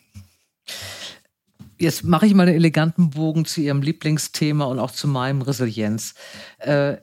Jetzt 1.78 2.04
mache 2.04 2.26
ich 2.26 2.34
mal 2.34 2.46
einen 2.46 2.56
eleganten 2.56 3.10
Bogen 3.10 3.44
zu 3.44 3.60
Ihrem 3.60 3.82
Lieblingsthema 3.82 4.64
und 4.64 4.78
auch 4.78 4.90
zu 4.90 5.06
meinem 5.06 5.42
Resilienz. 5.42 6.14
Äh, 6.58 6.96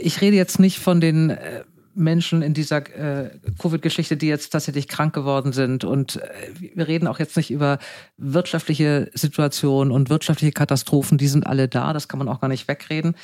ich 0.00 0.20
rede 0.20 0.36
jetzt 0.36 0.60
nicht 0.60 0.78
von 0.78 1.00
den 1.00 1.30
äh, 1.30 1.64
Menschen 1.98 2.42
in 2.42 2.54
dieser 2.54 2.78
äh, 2.78 3.30
Covid-Geschichte, 3.60 4.16
die 4.16 4.28
jetzt 4.28 4.50
tatsächlich 4.50 4.88
krank 4.88 5.14
geworden 5.14 5.52
sind. 5.52 5.84
Und 5.84 6.16
äh, 6.16 6.28
wir 6.74 6.88
reden 6.88 7.06
auch 7.06 7.18
jetzt 7.18 7.36
nicht 7.36 7.50
über 7.50 7.78
wirtschaftliche 8.16 9.10
Situationen 9.14 9.92
und 9.92 10.08
wirtschaftliche 10.08 10.52
Katastrophen, 10.52 11.18
die 11.18 11.28
sind 11.28 11.46
alle 11.46 11.68
da, 11.68 11.92
das 11.92 12.08
kann 12.08 12.18
man 12.18 12.28
auch 12.28 12.40
gar 12.40 12.48
nicht 12.48 12.68
wegreden. 12.68 13.16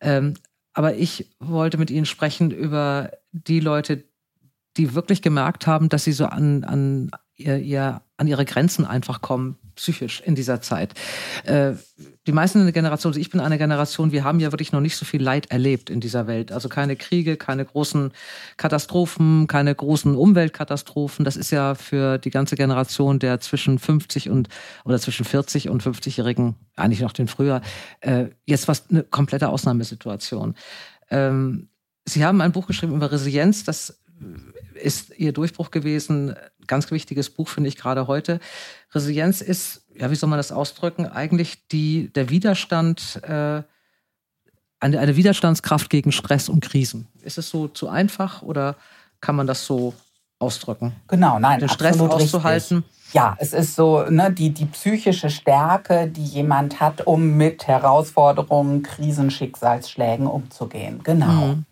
Ähm, 0.00 0.34
aber 0.74 0.94
ich 0.94 1.30
wollte 1.40 1.78
mit 1.78 1.90
Ihnen 1.90 2.06
sprechen 2.06 2.50
über 2.50 3.10
die 3.32 3.60
Leute, 3.60 4.04
die 4.76 4.94
wirklich 4.94 5.22
gemerkt 5.22 5.66
haben, 5.66 5.88
dass 5.88 6.04
sie 6.04 6.12
so 6.12 6.26
an, 6.26 6.64
an 6.64 7.10
ihr, 7.34 7.58
ihr 7.58 8.02
an 8.16 8.28
ihre 8.28 8.44
Grenzen 8.44 8.84
einfach 8.84 9.20
kommen, 9.20 9.58
psychisch 9.78 10.20
in 10.20 10.34
dieser 10.34 10.60
Zeit. 10.60 10.92
Äh, 11.44 11.72
die 12.26 12.32
meisten 12.32 12.58
in 12.58 12.64
der 12.64 12.72
Generation, 12.72 13.10
also 13.10 13.20
ich 13.20 13.30
bin 13.30 13.40
eine 13.40 13.58
Generation, 13.58 14.12
wir 14.12 14.24
haben 14.24 14.40
ja 14.40 14.52
wirklich 14.52 14.72
noch 14.72 14.80
nicht 14.80 14.96
so 14.96 15.04
viel 15.04 15.22
Leid 15.22 15.50
erlebt 15.50 15.88
in 15.88 16.00
dieser 16.00 16.26
Welt. 16.26 16.52
Also 16.52 16.68
keine 16.68 16.96
Kriege, 16.96 17.36
keine 17.36 17.64
großen 17.64 18.12
Katastrophen, 18.56 19.46
keine 19.46 19.74
großen 19.74 20.14
Umweltkatastrophen. 20.14 21.24
Das 21.24 21.36
ist 21.36 21.50
ja 21.50 21.74
für 21.74 22.18
die 22.18 22.30
ganze 22.30 22.56
Generation 22.56 23.18
der 23.18 23.40
zwischen 23.40 23.78
50 23.78 24.28
und 24.28 24.48
oder 24.84 24.98
zwischen 24.98 25.24
40 25.24 25.68
und 25.68 25.82
50-Jährigen, 25.82 26.56
eigentlich 26.76 27.00
noch 27.00 27.12
den 27.12 27.28
früher, 27.28 27.62
äh, 28.00 28.26
jetzt 28.44 28.68
was 28.68 28.90
eine 28.90 29.04
komplette 29.04 29.48
Ausnahmesituation. 29.48 30.54
Ähm, 31.10 31.68
Sie 32.04 32.24
haben 32.24 32.40
ein 32.40 32.52
Buch 32.52 32.66
geschrieben 32.66 32.94
über 32.94 33.12
Resilienz, 33.12 33.64
das 33.64 34.00
ist 34.74 35.18
ihr 35.18 35.32
Durchbruch 35.32 35.70
gewesen. 35.70 36.34
Ganz 36.68 36.90
wichtiges 36.90 37.30
Buch, 37.30 37.48
finde 37.48 37.68
ich 37.68 37.76
gerade 37.76 38.06
heute. 38.06 38.38
Resilienz 38.92 39.40
ist, 39.40 39.82
ja, 39.96 40.10
wie 40.10 40.14
soll 40.14 40.28
man 40.28 40.38
das 40.38 40.52
ausdrücken, 40.52 41.06
eigentlich 41.06 41.66
die, 41.68 42.12
der 42.12 42.30
Widerstand, 42.30 43.20
äh, 43.24 43.62
eine, 44.80 45.00
eine 45.00 45.16
Widerstandskraft 45.16 45.90
gegen 45.90 46.12
Stress 46.12 46.48
und 46.48 46.60
Krisen. 46.60 47.08
Ist 47.22 47.38
es 47.38 47.50
so 47.50 47.66
zu 47.66 47.88
einfach 47.88 48.42
oder 48.42 48.76
kann 49.20 49.34
man 49.34 49.48
das 49.48 49.66
so 49.66 49.94
ausdrücken? 50.38 50.94
Genau, 51.08 51.38
nein, 51.38 51.60
den 51.60 51.68
Stress 51.68 52.00
auszuhalten. 52.00 52.78
Richtig. 52.78 53.14
Ja, 53.14 53.36
es 53.38 53.54
ist 53.54 53.74
so 53.74 54.02
ne, 54.10 54.30
die, 54.30 54.50
die 54.50 54.66
psychische 54.66 55.30
Stärke, 55.30 56.08
die 56.08 56.24
jemand 56.24 56.78
hat, 56.78 57.06
um 57.06 57.38
mit 57.38 57.66
Herausforderungen, 57.66 58.82
Krisen, 58.82 59.30
Schicksalsschlägen 59.30 60.26
umzugehen. 60.26 61.00
Genau. 61.04 61.26
Mhm. 61.26 61.64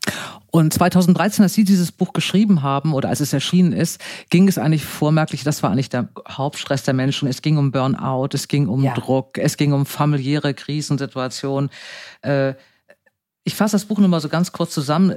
Und 0.50 0.72
2013, 0.72 1.42
als 1.42 1.52
Sie 1.52 1.64
dieses 1.64 1.92
Buch 1.92 2.14
geschrieben 2.14 2.62
haben 2.62 2.94
oder 2.94 3.10
als 3.10 3.20
es 3.20 3.34
erschienen 3.34 3.72
ist, 3.72 4.00
ging 4.30 4.48
es 4.48 4.56
eigentlich 4.56 4.86
vormerklich, 4.86 5.44
das 5.44 5.62
war 5.62 5.70
eigentlich 5.70 5.90
der 5.90 6.08
Hauptstress 6.26 6.84
der 6.84 6.94
Menschen. 6.94 7.28
Es 7.28 7.42
ging 7.42 7.58
um 7.58 7.70
Burnout, 7.70 8.30
es 8.32 8.48
ging 8.48 8.66
um 8.68 8.82
ja. 8.82 8.94
Druck, 8.94 9.36
es 9.36 9.58
ging 9.58 9.74
um 9.74 9.84
familiäre 9.84 10.54
Krisensituationen. 10.54 11.68
Äh, 12.22 12.54
ich 13.44 13.54
fasse 13.54 13.72
das 13.72 13.84
Buch 13.84 13.98
nur 13.98 14.08
mal 14.08 14.20
so 14.20 14.30
ganz 14.30 14.52
kurz 14.52 14.72
zusammen 14.72 15.14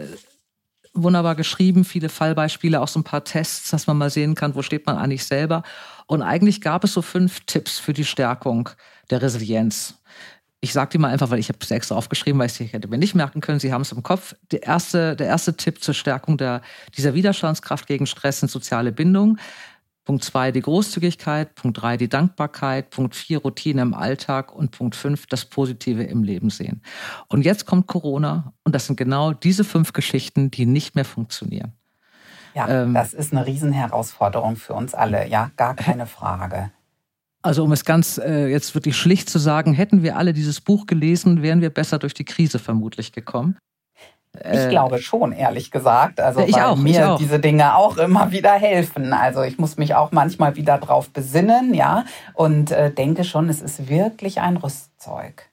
wunderbar 0.94 1.36
geschrieben, 1.36 1.86
viele 1.86 2.10
Fallbeispiele, 2.10 2.82
auch 2.82 2.88
so 2.88 3.00
ein 3.00 3.04
paar 3.04 3.24
Tests, 3.24 3.70
dass 3.70 3.88
man 3.88 3.98
mal 3.98 4.10
sehen 4.10 4.36
kann, 4.36 4.56
wo 4.56 4.62
steht 4.62 4.86
man 4.86 4.98
eigentlich 4.98 5.26
selber. 5.26 5.64
Und 6.08 6.22
eigentlich 6.22 6.62
gab 6.62 6.84
es 6.84 6.94
so 6.94 7.02
fünf 7.02 7.42
Tipps 7.42 7.80
für 7.80 7.94
die 7.94 8.06
Stärkung 8.06 8.70
der 9.10 9.22
Resilienz. 9.22 9.96
Ich 10.62 10.74
sage 10.74 10.92
die 10.92 10.98
mal 10.98 11.10
einfach, 11.12 11.30
weil 11.30 11.40
ich 11.40 11.48
habe 11.48 11.60
es 11.62 11.72
extra 11.72 11.96
aufgeschrieben, 11.96 12.40
weil 12.40 12.48
ich 12.48 12.60
es 12.60 12.74
hätte 12.74 12.90
mir 12.90 12.98
nicht 12.98 13.16
merken 13.16 13.40
können. 13.40 13.60
Sie 13.60 13.72
haben 13.72 13.82
es 13.82 13.92
im 13.94 14.04
Kopf. 14.04 14.36
Der 14.52 14.64
erste, 14.64 15.16
der 15.16 15.28
erste 15.28 15.56
Tipp 15.56 15.82
zur 15.82 15.94
Stärkung 15.94 16.38
der, 16.38 16.62
dieser 16.98 17.14
Widerstandskraft 17.14 17.88
gegen 17.88 18.06
Stress 18.06 18.42
sind 18.42 18.52
soziale 18.52 18.92
Bindung. 18.92 19.38
Punkt 20.10 20.24
zwei 20.24 20.52
die 20.52 20.62
Großzügigkeit, 20.62 21.54
Punkt 21.54 21.84
drei 21.84 21.96
die 21.96 22.10
Dankbarkeit, 22.10 22.90
Punkt 22.90 23.16
vier 23.16 23.44
Routine 23.44 23.84
im 23.84 23.94
Alltag 23.94 24.52
und 24.52 24.72
Punkt 24.72 24.96
fünf 24.96 25.28
das 25.28 25.46
Positive 25.46 26.02
im 26.02 26.24
Leben 26.24 26.50
sehen. 26.50 26.82
Und 27.28 27.46
jetzt 27.46 27.68
kommt 27.68 27.86
Corona 27.86 28.54
und 28.64 28.74
das 28.74 28.88
sind 28.88 28.96
genau 28.96 29.34
diese 29.34 29.64
fünf 29.64 29.94
Geschichten, 29.94 30.50
die 30.50 30.66
nicht 30.66 30.96
mehr 30.96 31.06
funktionieren. 31.06 31.74
Ja, 32.56 32.68
ähm, 32.68 32.96
das 32.96 33.14
ist 33.14 33.32
eine 33.34 33.46
Riesenherausforderung 33.46 34.56
für 34.56 34.74
uns 34.74 34.96
alle, 34.96 35.28
ja, 35.28 35.52
gar 35.58 35.76
keine 35.76 36.08
Frage. 36.08 36.72
Also 37.44 37.64
um 37.64 37.72
es 37.72 37.86
ganz 37.86 38.18
äh, 38.18 38.48
jetzt 38.48 38.74
wirklich 38.74 38.98
schlicht 38.98 39.30
zu 39.30 39.38
sagen, 39.38 39.74
hätten 39.74 40.02
wir 40.02 40.18
alle 40.18 40.34
dieses 40.34 40.60
Buch 40.60 40.88
gelesen, 40.88 41.44
wären 41.44 41.62
wir 41.62 41.70
besser 41.70 42.00
durch 42.00 42.16
die 42.16 42.26
Krise 42.26 42.58
vermutlich 42.58 43.12
gekommen. 43.12 43.60
Ich 44.36 44.60
äh, 44.60 44.70
glaube 44.70 45.00
schon, 45.00 45.32
ehrlich 45.32 45.72
gesagt. 45.72 46.20
Also 46.20 46.42
ich 46.42 46.56
weil 46.56 46.64
auch, 46.64 46.76
mir 46.78 47.12
auch. 47.12 47.18
diese 47.18 47.40
Dinge 47.40 47.76
auch 47.76 47.98
immer 47.98 48.32
wieder 48.32 48.52
helfen. 48.52 49.12
Also 49.12 49.42
ich 49.42 49.58
muss 49.58 49.78
mich 49.78 49.96
auch 49.96 50.12
manchmal 50.12 50.56
wieder 50.56 50.78
drauf 50.78 51.10
besinnen, 51.10 51.74
ja, 51.74 52.06
und 52.34 52.72
äh, 52.72 52.92
denke 52.92 53.24
schon, 53.24 53.50
es 53.50 53.62
ist 53.62 53.90
wirklich 53.90 54.40
ein 54.40 54.58
Rüstzeug. 54.58 55.50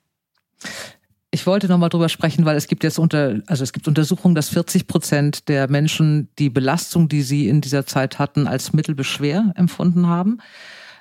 Ich 1.30 1.46
wollte 1.46 1.68
noch 1.68 1.78
mal 1.78 1.88
drüber 1.88 2.08
sprechen, 2.08 2.44
weil 2.44 2.56
es 2.56 2.66
gibt 2.66 2.84
jetzt 2.84 2.98
unter, 2.98 3.40
also 3.46 3.62
es 3.62 3.72
gibt 3.72 3.88
Untersuchungen, 3.88 4.34
dass 4.34 4.48
40 4.48 4.86
Prozent 4.86 5.48
der 5.48 5.68
Menschen 5.68 6.30
die 6.38 6.48
Belastung, 6.48 7.08
die 7.08 7.22
sie 7.22 7.48
in 7.48 7.60
dieser 7.60 7.84
Zeit 7.86 8.18
hatten, 8.18 8.46
als 8.46 8.72
mittelbeschwer 8.72 9.52
empfunden 9.54 10.06
haben. 10.06 10.38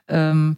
Ähm, 0.07 0.57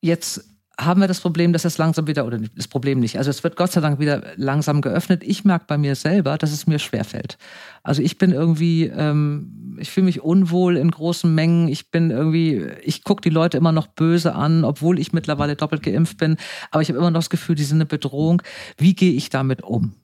jetzt 0.00 0.44
haben 0.78 1.00
wir 1.00 1.08
das 1.08 1.20
Problem, 1.20 1.54
dass 1.54 1.64
es 1.64 1.78
langsam 1.78 2.06
wieder, 2.06 2.26
oder 2.26 2.38
das 2.38 2.68
Problem 2.68 3.00
nicht, 3.00 3.16
also 3.16 3.30
es 3.30 3.42
wird 3.42 3.56
Gott 3.56 3.72
sei 3.72 3.80
Dank 3.80 3.98
wieder 3.98 4.22
langsam 4.36 4.82
geöffnet. 4.82 5.22
Ich 5.24 5.44
merke 5.44 5.64
bei 5.66 5.78
mir 5.78 5.94
selber, 5.94 6.36
dass 6.36 6.52
es 6.52 6.66
mir 6.66 6.78
schwerfällt. 6.78 7.38
Also 7.82 8.02
ich 8.02 8.18
bin 8.18 8.30
irgendwie, 8.30 8.84
ähm, 8.84 9.78
ich 9.80 9.90
fühle 9.90 10.04
mich 10.04 10.20
unwohl 10.20 10.76
in 10.76 10.90
großen 10.90 11.34
Mengen. 11.34 11.68
Ich 11.68 11.90
bin 11.90 12.10
irgendwie, 12.10 12.66
ich 12.82 13.04
gucke 13.04 13.22
die 13.22 13.30
Leute 13.30 13.56
immer 13.56 13.72
noch 13.72 13.86
böse 13.86 14.34
an, 14.34 14.64
obwohl 14.64 14.98
ich 14.98 15.14
mittlerweile 15.14 15.56
doppelt 15.56 15.82
geimpft 15.82 16.18
bin. 16.18 16.36
Aber 16.70 16.82
ich 16.82 16.88
habe 16.88 16.98
immer 16.98 17.10
noch 17.10 17.20
das 17.20 17.30
Gefühl, 17.30 17.54
die 17.54 17.64
sind 17.64 17.78
eine 17.78 17.86
Bedrohung. 17.86 18.42
Wie 18.76 18.94
gehe 18.94 19.12
ich 19.12 19.30
damit 19.30 19.62
um? 19.62 19.94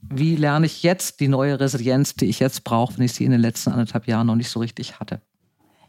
Wie 0.00 0.36
lerne 0.36 0.66
ich 0.66 0.82
jetzt 0.82 1.20
die 1.20 1.28
neue 1.28 1.60
Resilienz, 1.60 2.14
die 2.14 2.26
ich 2.26 2.40
jetzt 2.40 2.64
brauche, 2.64 2.96
wenn 2.96 3.04
ich 3.04 3.12
sie 3.12 3.24
in 3.24 3.30
den 3.30 3.40
letzten 3.40 3.70
anderthalb 3.70 4.06
Jahren 4.06 4.26
noch 4.26 4.36
nicht 4.36 4.48
so 4.48 4.60
richtig 4.60 5.00
hatte? 5.00 5.20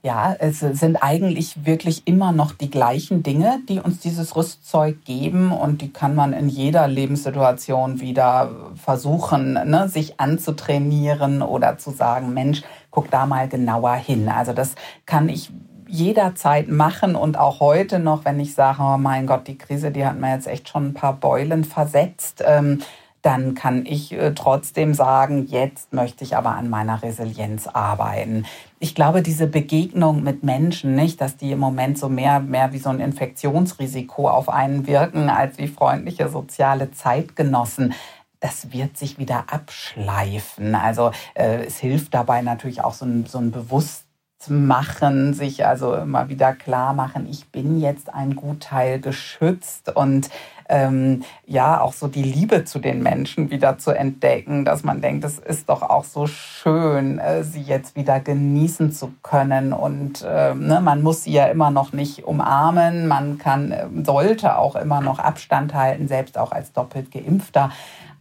Ja, 0.05 0.35
es 0.37 0.59
sind 0.59 0.97
eigentlich 0.97 1.65
wirklich 1.65 2.03
immer 2.05 2.31
noch 2.31 2.51
die 2.51 2.69
gleichen 2.69 3.23
Dinge, 3.23 3.61
die 3.67 3.79
uns 3.79 4.01
dieses 4.01 4.35
Rüstzeug 4.35 5.03
geben 5.03 5.51
und 5.51 5.81
die 5.81 5.91
kann 5.91 6.13
man 6.13 6.31
in 6.31 6.47
jeder 6.47 6.87
Lebenssituation 6.87 8.01
wieder 8.01 8.51
versuchen, 8.75 9.53
ne, 9.53 9.89
sich 9.89 10.19
anzutrainieren 10.19 11.41
oder 11.41 11.79
zu 11.79 11.89
sagen, 11.89 12.35
Mensch, 12.35 12.61
guck 12.91 13.09
da 13.09 13.25
mal 13.25 13.49
genauer 13.49 13.95
hin. 13.95 14.29
Also 14.29 14.53
das 14.53 14.75
kann 15.07 15.27
ich 15.27 15.49
jederzeit 15.87 16.67
machen 16.67 17.15
und 17.15 17.39
auch 17.39 17.59
heute 17.59 17.97
noch, 17.97 18.25
wenn 18.25 18.39
ich 18.39 18.53
sage, 18.53 18.83
oh 18.83 18.99
mein 18.99 19.25
Gott, 19.25 19.47
die 19.47 19.57
Krise, 19.57 19.89
die 19.89 20.05
hat 20.05 20.19
mir 20.19 20.35
jetzt 20.35 20.45
echt 20.45 20.69
schon 20.69 20.89
ein 20.89 20.93
paar 20.93 21.13
Beulen 21.13 21.63
versetzt. 21.63 22.43
Ähm, 22.45 22.79
dann 23.25 23.55
kann 23.55 23.87
ich 23.87 24.11
äh, 24.13 24.33
trotzdem 24.35 24.93
sagen, 24.93 25.47
jetzt 25.47 25.93
möchte 25.93 26.23
ich 26.23 26.37
aber 26.37 26.51
an 26.51 26.69
meiner 26.69 27.01
Resilienz 27.01 27.65
arbeiten. 27.65 28.45
Ich 28.77 28.93
glaube, 28.93 29.23
diese 29.23 29.47
Begegnung 29.47 30.21
mit 30.21 30.43
Menschen, 30.43 30.93
nicht, 30.93 31.19
dass 31.21 31.35
die 31.35 31.51
im 31.51 31.59
Moment 31.59 31.97
so 31.97 32.07
mehr, 32.07 32.39
mehr 32.39 32.71
wie 32.71 32.77
so 32.77 32.89
ein 32.89 32.99
Infektionsrisiko 32.99 34.29
auf 34.29 34.47
einen 34.47 34.85
wirken, 34.85 35.29
als 35.29 35.57
wie 35.57 35.67
freundliche 35.67 36.29
soziale 36.29 36.91
Zeitgenossen, 36.91 37.95
das 38.41 38.71
wird 38.71 38.95
sich 38.95 39.17
wieder 39.17 39.45
abschleifen. 39.51 40.75
Also 40.75 41.09
äh, 41.33 41.65
es 41.65 41.79
hilft 41.79 42.13
dabei 42.13 42.43
natürlich 42.43 42.83
auch 42.83 42.93
so 42.93 43.05
ein, 43.05 43.25
so 43.25 43.39
ein 43.39 43.49
Bewusstmachen, 43.49 45.33
sich 45.33 45.65
also 45.65 45.95
immer 45.95 46.29
wieder 46.29 46.53
klar 46.53 46.93
machen, 46.93 47.27
ich 47.27 47.47
bin 47.47 47.79
jetzt 47.79 48.13
ein 48.13 48.35
Gutteil 48.35 48.99
geschützt 48.99 49.95
und 49.95 50.29
ähm, 50.69 51.23
ja 51.45 51.81
auch 51.81 51.93
so 51.93 52.07
die 52.07 52.23
Liebe 52.23 52.65
zu 52.65 52.79
den 52.79 53.03
Menschen 53.03 53.51
wieder 53.51 53.77
zu 53.77 53.91
entdecken, 53.91 54.65
dass 54.65 54.83
man 54.83 55.01
denkt, 55.01 55.23
es 55.23 55.39
ist 55.39 55.69
doch 55.69 55.81
auch 55.81 56.03
so 56.03 56.27
schön, 56.27 57.19
äh, 57.19 57.43
sie 57.43 57.61
jetzt 57.61 57.95
wieder 57.95 58.19
genießen 58.19 58.91
zu 58.91 59.13
können 59.21 59.73
und 59.73 60.23
äh, 60.23 60.53
ne, 60.55 60.81
man 60.81 61.01
muss 61.03 61.23
sie 61.23 61.33
ja 61.33 61.45
immer 61.45 61.71
noch 61.71 61.93
nicht 61.93 62.23
umarmen, 62.25 63.07
man 63.07 63.37
kann 63.37 63.71
äh, 63.71 63.87
sollte 64.03 64.57
auch 64.57 64.75
immer 64.75 65.01
noch 65.01 65.19
Abstand 65.19 65.73
halten, 65.73 66.07
selbst 66.07 66.37
auch 66.37 66.51
als 66.51 66.73
doppelt 66.73 67.11
geimpfter. 67.11 67.71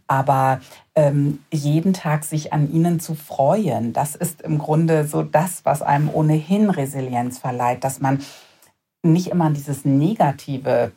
Aber 0.07 0.59
ähm, 0.93 1.39
jeden 1.51 1.93
Tag 1.93 2.25
sich 2.25 2.53
an 2.53 2.71
ihnen 2.71 2.99
zu 2.99 3.15
freuen, 3.15 3.91
das 3.91 4.15
ist 4.15 4.43
im 4.43 4.59
Grunde 4.59 5.07
so 5.07 5.23
das, 5.23 5.65
was 5.65 5.81
einem 5.81 6.09
ohnehin 6.13 6.69
Resilienz 6.69 7.39
verleiht, 7.39 7.83
dass 7.83 8.01
man 8.01 8.19
nicht 9.01 9.27
immer 9.27 9.49
dieses 9.49 9.83
Negative 9.83 10.91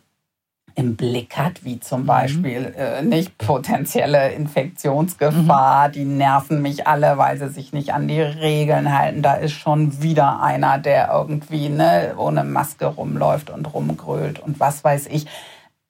im 0.78 0.94
Blick 0.94 1.37
hat, 1.37 1.64
wie 1.64 1.80
zum 1.80 2.02
mhm. 2.02 2.06
Beispiel 2.06 2.75
äh, 2.78 3.02
nicht 3.02 3.37
potenzielle 3.37 4.30
Infektionsgefahr, 4.30 5.88
mhm. 5.88 5.92
die 5.92 6.04
nerven 6.04 6.62
mich 6.62 6.87
alle, 6.87 7.18
weil 7.18 7.37
sie 7.37 7.49
sich 7.49 7.73
nicht 7.73 7.92
an 7.92 8.06
die 8.06 8.20
Regeln 8.20 8.97
halten. 8.97 9.20
Da 9.20 9.35
ist 9.35 9.54
schon 9.54 10.00
wieder 10.02 10.40
einer, 10.40 10.78
der 10.78 11.11
irgendwie 11.12 11.68
ne, 11.68 12.14
ohne 12.16 12.44
Maske 12.44 12.87
rumläuft 12.87 13.50
und 13.50 13.75
rumgrölt 13.75 14.38
und 14.38 14.61
was 14.61 14.85
weiß 14.85 15.08
ich 15.08 15.26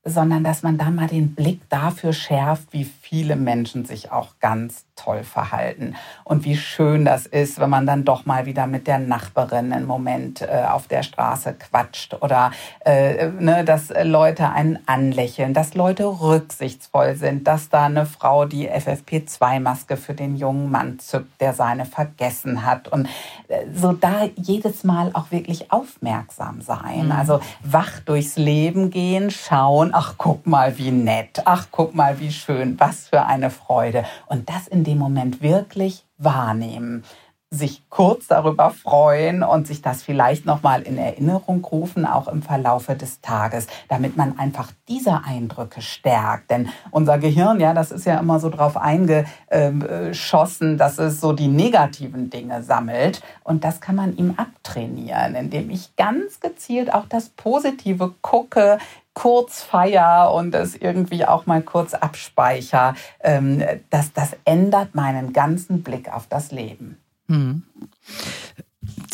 sondern 0.04 0.44
dass 0.44 0.62
man 0.62 0.78
da 0.78 0.90
mal 0.90 1.08
den 1.08 1.34
Blick 1.34 1.60
dafür 1.68 2.12
schärft, 2.12 2.72
wie 2.72 2.84
viele 2.84 3.36
Menschen 3.36 3.84
sich 3.84 4.12
auch 4.12 4.34
ganz 4.40 4.84
toll 4.98 5.22
verhalten. 5.22 5.94
Und 6.24 6.44
wie 6.44 6.56
schön 6.56 7.04
das 7.04 7.26
ist, 7.26 7.60
wenn 7.60 7.70
man 7.70 7.86
dann 7.86 8.04
doch 8.04 8.26
mal 8.26 8.46
wieder 8.46 8.66
mit 8.66 8.86
der 8.86 8.98
Nachbarin 8.98 9.72
einen 9.72 9.86
Moment 9.86 10.42
äh, 10.42 10.64
auf 10.68 10.88
der 10.88 11.02
Straße 11.02 11.54
quatscht 11.54 12.16
oder 12.20 12.50
äh, 12.84 13.28
ne, 13.28 13.64
dass 13.64 13.92
Leute 14.02 14.50
einen 14.50 14.78
anlächeln, 14.86 15.54
dass 15.54 15.74
Leute 15.74 16.04
rücksichtsvoll 16.04 17.14
sind, 17.14 17.46
dass 17.46 17.68
da 17.68 17.86
eine 17.86 18.06
Frau 18.06 18.44
die 18.44 18.68
FFP2-Maske 18.68 19.96
für 19.96 20.14
den 20.14 20.36
jungen 20.36 20.70
Mann 20.70 20.98
zückt, 20.98 21.40
der 21.40 21.52
seine 21.54 21.84
vergessen 21.84 22.64
hat. 22.64 22.88
Und 22.88 23.08
äh, 23.48 23.66
so 23.72 23.92
da 23.92 24.28
jedes 24.36 24.84
Mal 24.84 25.10
auch 25.14 25.30
wirklich 25.30 25.70
aufmerksam 25.70 26.60
sein, 26.60 27.06
mhm. 27.06 27.12
also 27.12 27.40
wach 27.62 28.00
durchs 28.04 28.36
Leben 28.36 28.90
gehen, 28.90 29.30
schauen, 29.30 29.87
ach 29.92 30.14
guck 30.18 30.46
mal 30.46 30.78
wie 30.78 30.90
nett, 30.90 31.42
ach 31.44 31.68
guck 31.70 31.94
mal 31.94 32.20
wie 32.20 32.32
schön, 32.32 32.78
was 32.78 33.08
für 33.08 33.24
eine 33.24 33.50
Freude 33.50 34.04
und 34.26 34.48
das 34.48 34.68
in 34.68 34.84
dem 34.84 34.98
Moment 34.98 35.42
wirklich 35.42 36.04
wahrnehmen 36.16 37.04
sich 37.50 37.82
kurz 37.88 38.26
darüber 38.26 38.70
freuen 38.70 39.42
und 39.42 39.66
sich 39.66 39.80
das 39.80 40.02
vielleicht 40.02 40.44
noch 40.44 40.62
mal 40.62 40.82
in 40.82 40.98
Erinnerung 40.98 41.64
rufen, 41.64 42.04
auch 42.04 42.28
im 42.28 42.42
Verlaufe 42.42 42.94
des 42.94 43.22
Tages, 43.22 43.66
damit 43.88 44.18
man 44.18 44.38
einfach 44.38 44.70
diese 44.86 45.24
Eindrücke 45.24 45.80
stärkt. 45.80 46.50
Denn 46.50 46.68
unser 46.90 47.16
Gehirn, 47.18 47.58
ja, 47.58 47.72
das 47.72 47.90
ist 47.90 48.04
ja 48.04 48.18
immer 48.18 48.38
so 48.38 48.50
drauf 48.50 48.76
eingeschossen, 48.76 50.76
dass 50.76 50.98
es 50.98 51.22
so 51.22 51.32
die 51.32 51.48
negativen 51.48 52.28
Dinge 52.28 52.62
sammelt. 52.62 53.22
Und 53.44 53.64
das 53.64 53.80
kann 53.80 53.96
man 53.96 54.14
ihm 54.14 54.34
abtrainieren, 54.36 55.34
indem 55.34 55.70
ich 55.70 55.96
ganz 55.96 56.40
gezielt 56.40 56.92
auch 56.92 57.06
das 57.06 57.30
Positive 57.30 58.12
gucke, 58.20 58.76
kurz 59.18 59.62
feier 59.62 60.32
und 60.32 60.54
es 60.54 60.76
irgendwie 60.76 61.24
auch 61.24 61.44
mal 61.46 61.60
kurz 61.60 61.92
abspeicher, 61.92 62.94
ähm, 63.18 63.64
das, 63.90 64.12
das 64.12 64.36
ändert 64.44 64.94
meinen 64.94 65.32
ganzen 65.32 65.82
Blick 65.82 66.08
auf 66.08 66.28
das 66.28 66.52
Leben. 66.52 66.98
Mhm. 67.26 67.64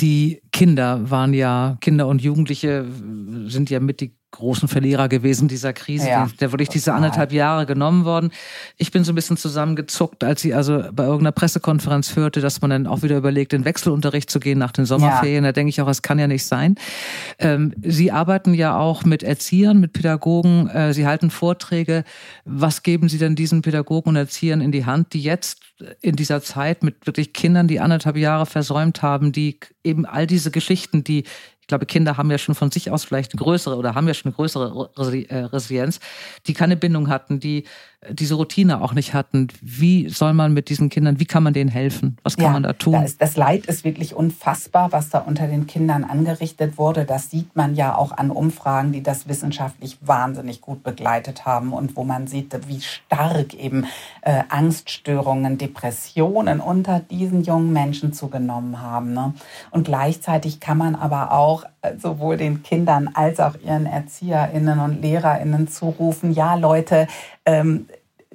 Die 0.01 0.43
Kinder 0.53 1.11
waren 1.11 1.33
ja, 1.33 1.79
Kinder 1.81 2.07
und 2.07 2.21
Jugendliche 2.21 2.85
sind 3.47 3.71
ja 3.71 3.81
mit 3.81 4.03
die 4.03 4.15
großen 4.35 4.69
Verlierer 4.69 5.09
gewesen 5.09 5.49
dieser 5.49 5.73
Krise. 5.73 6.09
Ja, 6.09 6.29
der 6.41 6.53
wirklich 6.53 6.69
diese 6.69 6.93
anderthalb 6.93 7.33
Jahre 7.33 7.67
genommen 7.67 8.05
worden. 8.05 8.31
Ich 8.77 8.91
bin 8.91 9.05
so 9.05 9.13
ein 9.13 9.15
bisschen 9.15 9.37
zusammengezuckt, 9.37 10.25
als 10.25 10.43
sie 10.43 10.55
also 10.55 10.85
bei 10.93 11.05
irgendeiner 11.05 11.33
Pressekonferenz 11.33 12.17
hörte, 12.17 12.41
dass 12.41 12.61
man 12.61 12.71
dann 12.71 12.87
auch 12.87 13.03
wieder 13.03 13.17
überlegt, 13.17 13.53
in 13.53 13.65
Wechselunterricht 13.65 14.31
zu 14.31 14.41
gehen 14.41 14.59
nach 14.59 14.73
den 14.73 14.85
Sommerferien. 14.85 15.45
Ja. 15.45 15.49
Da 15.49 15.53
denke 15.53 15.71
ich 15.71 15.81
auch, 15.81 15.89
es 15.89 16.03
kann 16.03 16.19
ja 16.19 16.27
nicht 16.27 16.45
sein. 16.45 16.77
Ähm, 17.39 17.73
sie 17.83 18.13
arbeiten 18.13 18.55
ja 18.55 18.77
auch 18.77 19.05
mit 19.05 19.23
Erziehern, 19.23 19.81
mit 19.81 19.93
Pädagogen. 19.93 20.69
Äh, 20.69 20.93
sie 20.93 21.07
halten 21.07 21.31
Vorträge. 21.31 22.05
Was 22.45 22.83
geben 22.83 23.09
Sie 23.09 23.19
denn 23.19 23.37
diesen 23.37 23.63
Pädagogen 23.63 24.11
und 24.11 24.17
Erziehern 24.17 24.61
in 24.61 24.73
die 24.73 24.85
Hand, 24.85 25.13
die 25.13 25.23
jetzt 25.23 25.61
in 26.01 26.17
dieser 26.17 26.43
Zeit 26.43 26.83
mit 26.83 27.07
wirklich 27.07 27.33
Kindern, 27.33 27.69
die 27.69 27.81
anderthalb 27.81 28.17
Jahre 28.17 28.47
versäumt 28.47 29.03
haben, 29.03 29.33
die 29.33 29.59
eben 29.83 30.07
all 30.07 30.27
diese 30.27 30.51
Geschichten, 30.51 31.05
die 31.05 31.25
ich 31.65 31.69
glaube, 31.69 31.87
Kinder 31.87 32.19
haben 32.19 32.31
ja 32.31 32.37
schon 32.37 32.55
von 32.55 32.71
sich 32.71 32.91
aus 32.91 33.05
vielleicht 33.05 33.33
eine 33.33 33.43
größere 33.43 33.77
oder 33.77 33.95
haben 33.95 34.07
ja 34.07 34.13
schon 34.13 34.29
eine 34.29 34.37
größere 34.37 34.91
äh, 35.31 35.37
Resilienz, 35.45 35.99
die 36.47 36.53
keine 36.53 36.77
Bindung 36.77 37.09
hatten, 37.09 37.41
die 37.41 37.65
diese 38.11 38.35
Routine 38.35 38.83
auch 38.83 38.93
nicht 38.93 39.15
hatten. 39.15 39.49
Wie 39.61 40.09
soll 40.09 40.33
man 40.33 40.53
mit 40.53 40.69
diesen 40.69 40.89
Kindern, 40.89 41.21
wie 41.21 41.25
kann 41.25 41.43
man 41.43 41.53
denen 41.53 41.71
helfen? 41.71 42.17
Was 42.23 42.37
kann 42.37 42.47
ja, 42.47 42.53
man 42.53 42.63
da 42.63 42.73
tun? 42.73 42.93
Das, 42.93 43.17
das 43.19 43.37
Leid 43.37 43.67
ist 43.67 43.85
wirklich 43.85 44.15
unfassbar, 44.15 44.93
was 44.93 45.11
da 45.11 45.19
unter 45.19 45.47
den 45.47 45.67
Kindern 45.67 46.05
angerichtet 46.05 46.79
wurde. 46.79 47.05
Das 47.05 47.31
sieht 47.31 47.55
man 47.57 47.75
ja 47.75 47.97
auch 47.97 48.13
an 48.13 48.31
Umfragen, 48.31 48.93
die 48.93 49.03
das 49.03 49.29
wissenschaftlich 49.29 49.99
wahnsinnig 50.01 50.61
gut 50.61 50.83
begleitet 50.83 51.47
haben 51.47 51.73
und 51.73 51.97
wo 51.97 52.05
man 52.05 52.27
sieht, 52.27 52.55
wie 52.69 52.81
stark 52.81 53.55
eben 53.55 53.87
äh, 54.23 54.43
Angststörungen, 54.49 55.59
Depressionen 55.59 56.61
unter 56.61 57.01
diesen 57.01 57.43
jungen 57.43 57.73
Menschen 57.73 58.13
zugenommen 58.13 58.81
haben. 58.81 59.13
Ne? 59.13 59.35
Und 59.71 59.85
gleichzeitig 59.85 60.61
kann 60.61 60.79
man 60.79 60.95
aber 60.95 61.33
auch 61.33 61.65
sowohl 61.99 62.37
den 62.37 62.63
Kindern 62.63 63.11
als 63.15 63.41
auch 63.41 63.55
ihren 63.65 63.87
ErzieherInnen 63.87 64.79
und 64.79 65.03
LehrerInnen 65.03 65.69
zurufen, 65.69 66.33
ja 66.33 66.55
Leute, 66.55 67.07
ähm, 67.47 67.87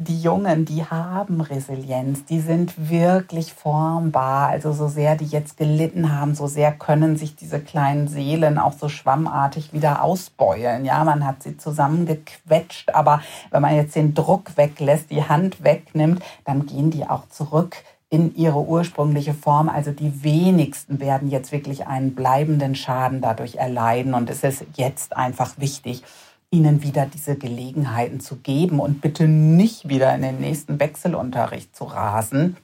die 0.02 0.22
Jungen, 0.22 0.64
die 0.64 0.86
haben 0.86 1.42
Resilienz, 1.42 2.24
die 2.24 2.40
sind 2.40 2.90
wirklich 2.90 3.54
formbar. 3.54 4.48
Also 4.48 4.72
so 4.72 4.88
sehr 4.88 5.18
die 5.18 5.26
jetzt 5.26 5.58
gelitten 5.58 6.18
haben, 6.18 6.36
so 6.36 6.48
sehr 6.48 6.72
können 6.72 7.18
sich 7.18 7.36
diese 7.36 7.60
kleinen 7.60 8.08
Seelen 8.08 8.58
auch 8.58 8.72
so 8.72 8.88
schwammartig 8.88 9.74
wieder 9.74 10.02
ausbeulen. 10.02 10.86
Ja, 10.86 11.04
man 11.04 11.26
hat 11.26 11.44
sie 11.44 11.58
zusammengequetscht, 11.58 12.94
aber 12.96 13.22
wenn 13.52 13.62
man 13.62 13.76
jetzt 13.76 13.96
den 13.96 14.14
Druck 14.14 14.56
weglässt, 14.56 15.12
die 15.12 15.26
Hand 15.26 15.66
wegnimmt, 15.66 16.24
dann 16.46 16.66
gehen 16.66 16.92
die 16.92 17.06
auch 17.06 17.28
zurück 17.28 17.76
in 18.10 18.36
ihre 18.36 18.60
ursprüngliche 18.60 19.34
Form. 19.34 19.70
Also 19.70 19.92
die 19.92 20.24
wenigsten 20.24 21.00
werden 21.00 21.30
jetzt 21.30 21.52
wirklich 21.52 21.88
einen 21.88 22.16
bleibenden 22.16 22.76
Schaden 22.76 23.22
dadurch 23.22 23.56
erleiden. 23.56 24.14
Und 24.14 24.30
es 24.30 24.44
ist 24.44 24.66
jetzt 24.76 25.16
einfach 25.16 25.54
wichtig, 25.58 26.04
ihnen 26.52 26.82
wieder 26.82 27.06
diese 27.06 27.36
Gelegenheiten 27.36 28.20
zu 28.20 28.38
geben 28.38 28.80
und 28.80 29.02
bitte 29.02 29.28
nicht 29.28 29.88
wieder 29.88 30.14
in 30.16 30.24
den 30.24 30.40
nächsten 30.40 30.80
Wechselunterricht 30.80 31.76
zu 31.76 31.84
rasen, 31.84 32.58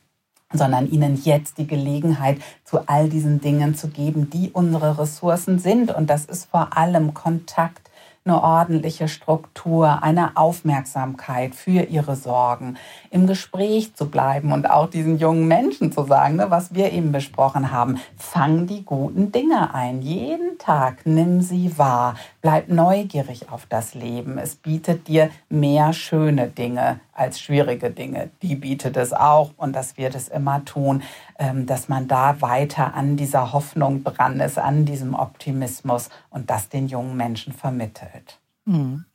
sondern 0.52 0.90
ihnen 0.90 1.22
jetzt 1.24 1.60
die 1.60 1.68
Gelegenheit 1.68 2.40
zu 2.64 2.88
all 2.88 3.10
diesen 3.10 3.42
Dingen 3.42 3.76
zu 3.76 3.90
geben, 3.90 4.32
die 4.32 4.50
unsere 4.52 4.98
Ressourcen 4.98 5.60
sind. 5.60 5.94
Und 5.94 6.10
das 6.10 6.26
ist 6.26 6.46
vor 6.46 6.76
allem 6.76 7.14
Kontakt 7.14 7.92
eine 8.28 8.42
ordentliche 8.42 9.08
Struktur, 9.08 10.02
eine 10.02 10.36
Aufmerksamkeit 10.36 11.54
für 11.54 11.84
ihre 11.84 12.16
Sorgen, 12.16 12.76
im 13.12 13.28
Gespräch 13.28 13.94
zu 13.94 14.10
bleiben 14.10 14.52
und 14.52 14.68
auch 14.68 14.90
diesen 14.90 15.20
jungen 15.20 15.48
Menschen 15.48 15.92
zu 15.92 16.06
sagen, 16.06 16.38
ne, 16.38 16.50
was 16.50 16.74
wir 16.74 16.92
eben 16.92 17.12
besprochen 17.12 17.72
haben, 17.72 18.00
fang 18.18 18.66
die 18.66 18.84
guten 18.84 19.32
Dinge 19.32 19.76
ein. 19.76 20.02
Jeden 20.02 20.58
Tag 20.58 21.06
nimm 21.06 21.42
sie 21.42 21.78
wahr, 21.78 22.16
bleib 22.42 22.68
neugierig 22.68 23.52
auf 23.52 23.68
das 23.68 23.94
Leben. 23.94 24.40
Es 24.40 24.56
bietet 24.56 25.08
dir 25.08 25.30
mehr 25.48 25.94
schöne 25.94 26.48
Dinge 26.48 27.00
als 27.16 27.40
schwierige 27.40 27.90
Dinge. 27.90 28.30
Die 28.42 28.56
bietet 28.56 28.98
es 28.98 29.14
auch 29.14 29.52
und 29.58 29.74
das 29.74 29.98
wird 29.98 30.14
es 30.14 30.28
immer 30.28 30.64
tun, 30.66 31.02
ähm, 31.40 31.66
dass 31.66 31.90
man 31.90 32.08
da 32.08 32.42
weiter 32.42 32.94
an 32.94 33.18
dieser 33.18 33.54
Hoffnung 33.54 34.04
dran 34.04 34.40
ist, 34.40 34.60
an 34.60 34.86
diesem 34.86 35.16
Optimismus 35.16 36.10
und 36.30 36.50
das 36.50 36.70
den 36.70 36.88
jungen 36.88 37.18
Menschen 37.18 37.54
vermittelt. 37.54 38.38
Mhm. 38.66 39.06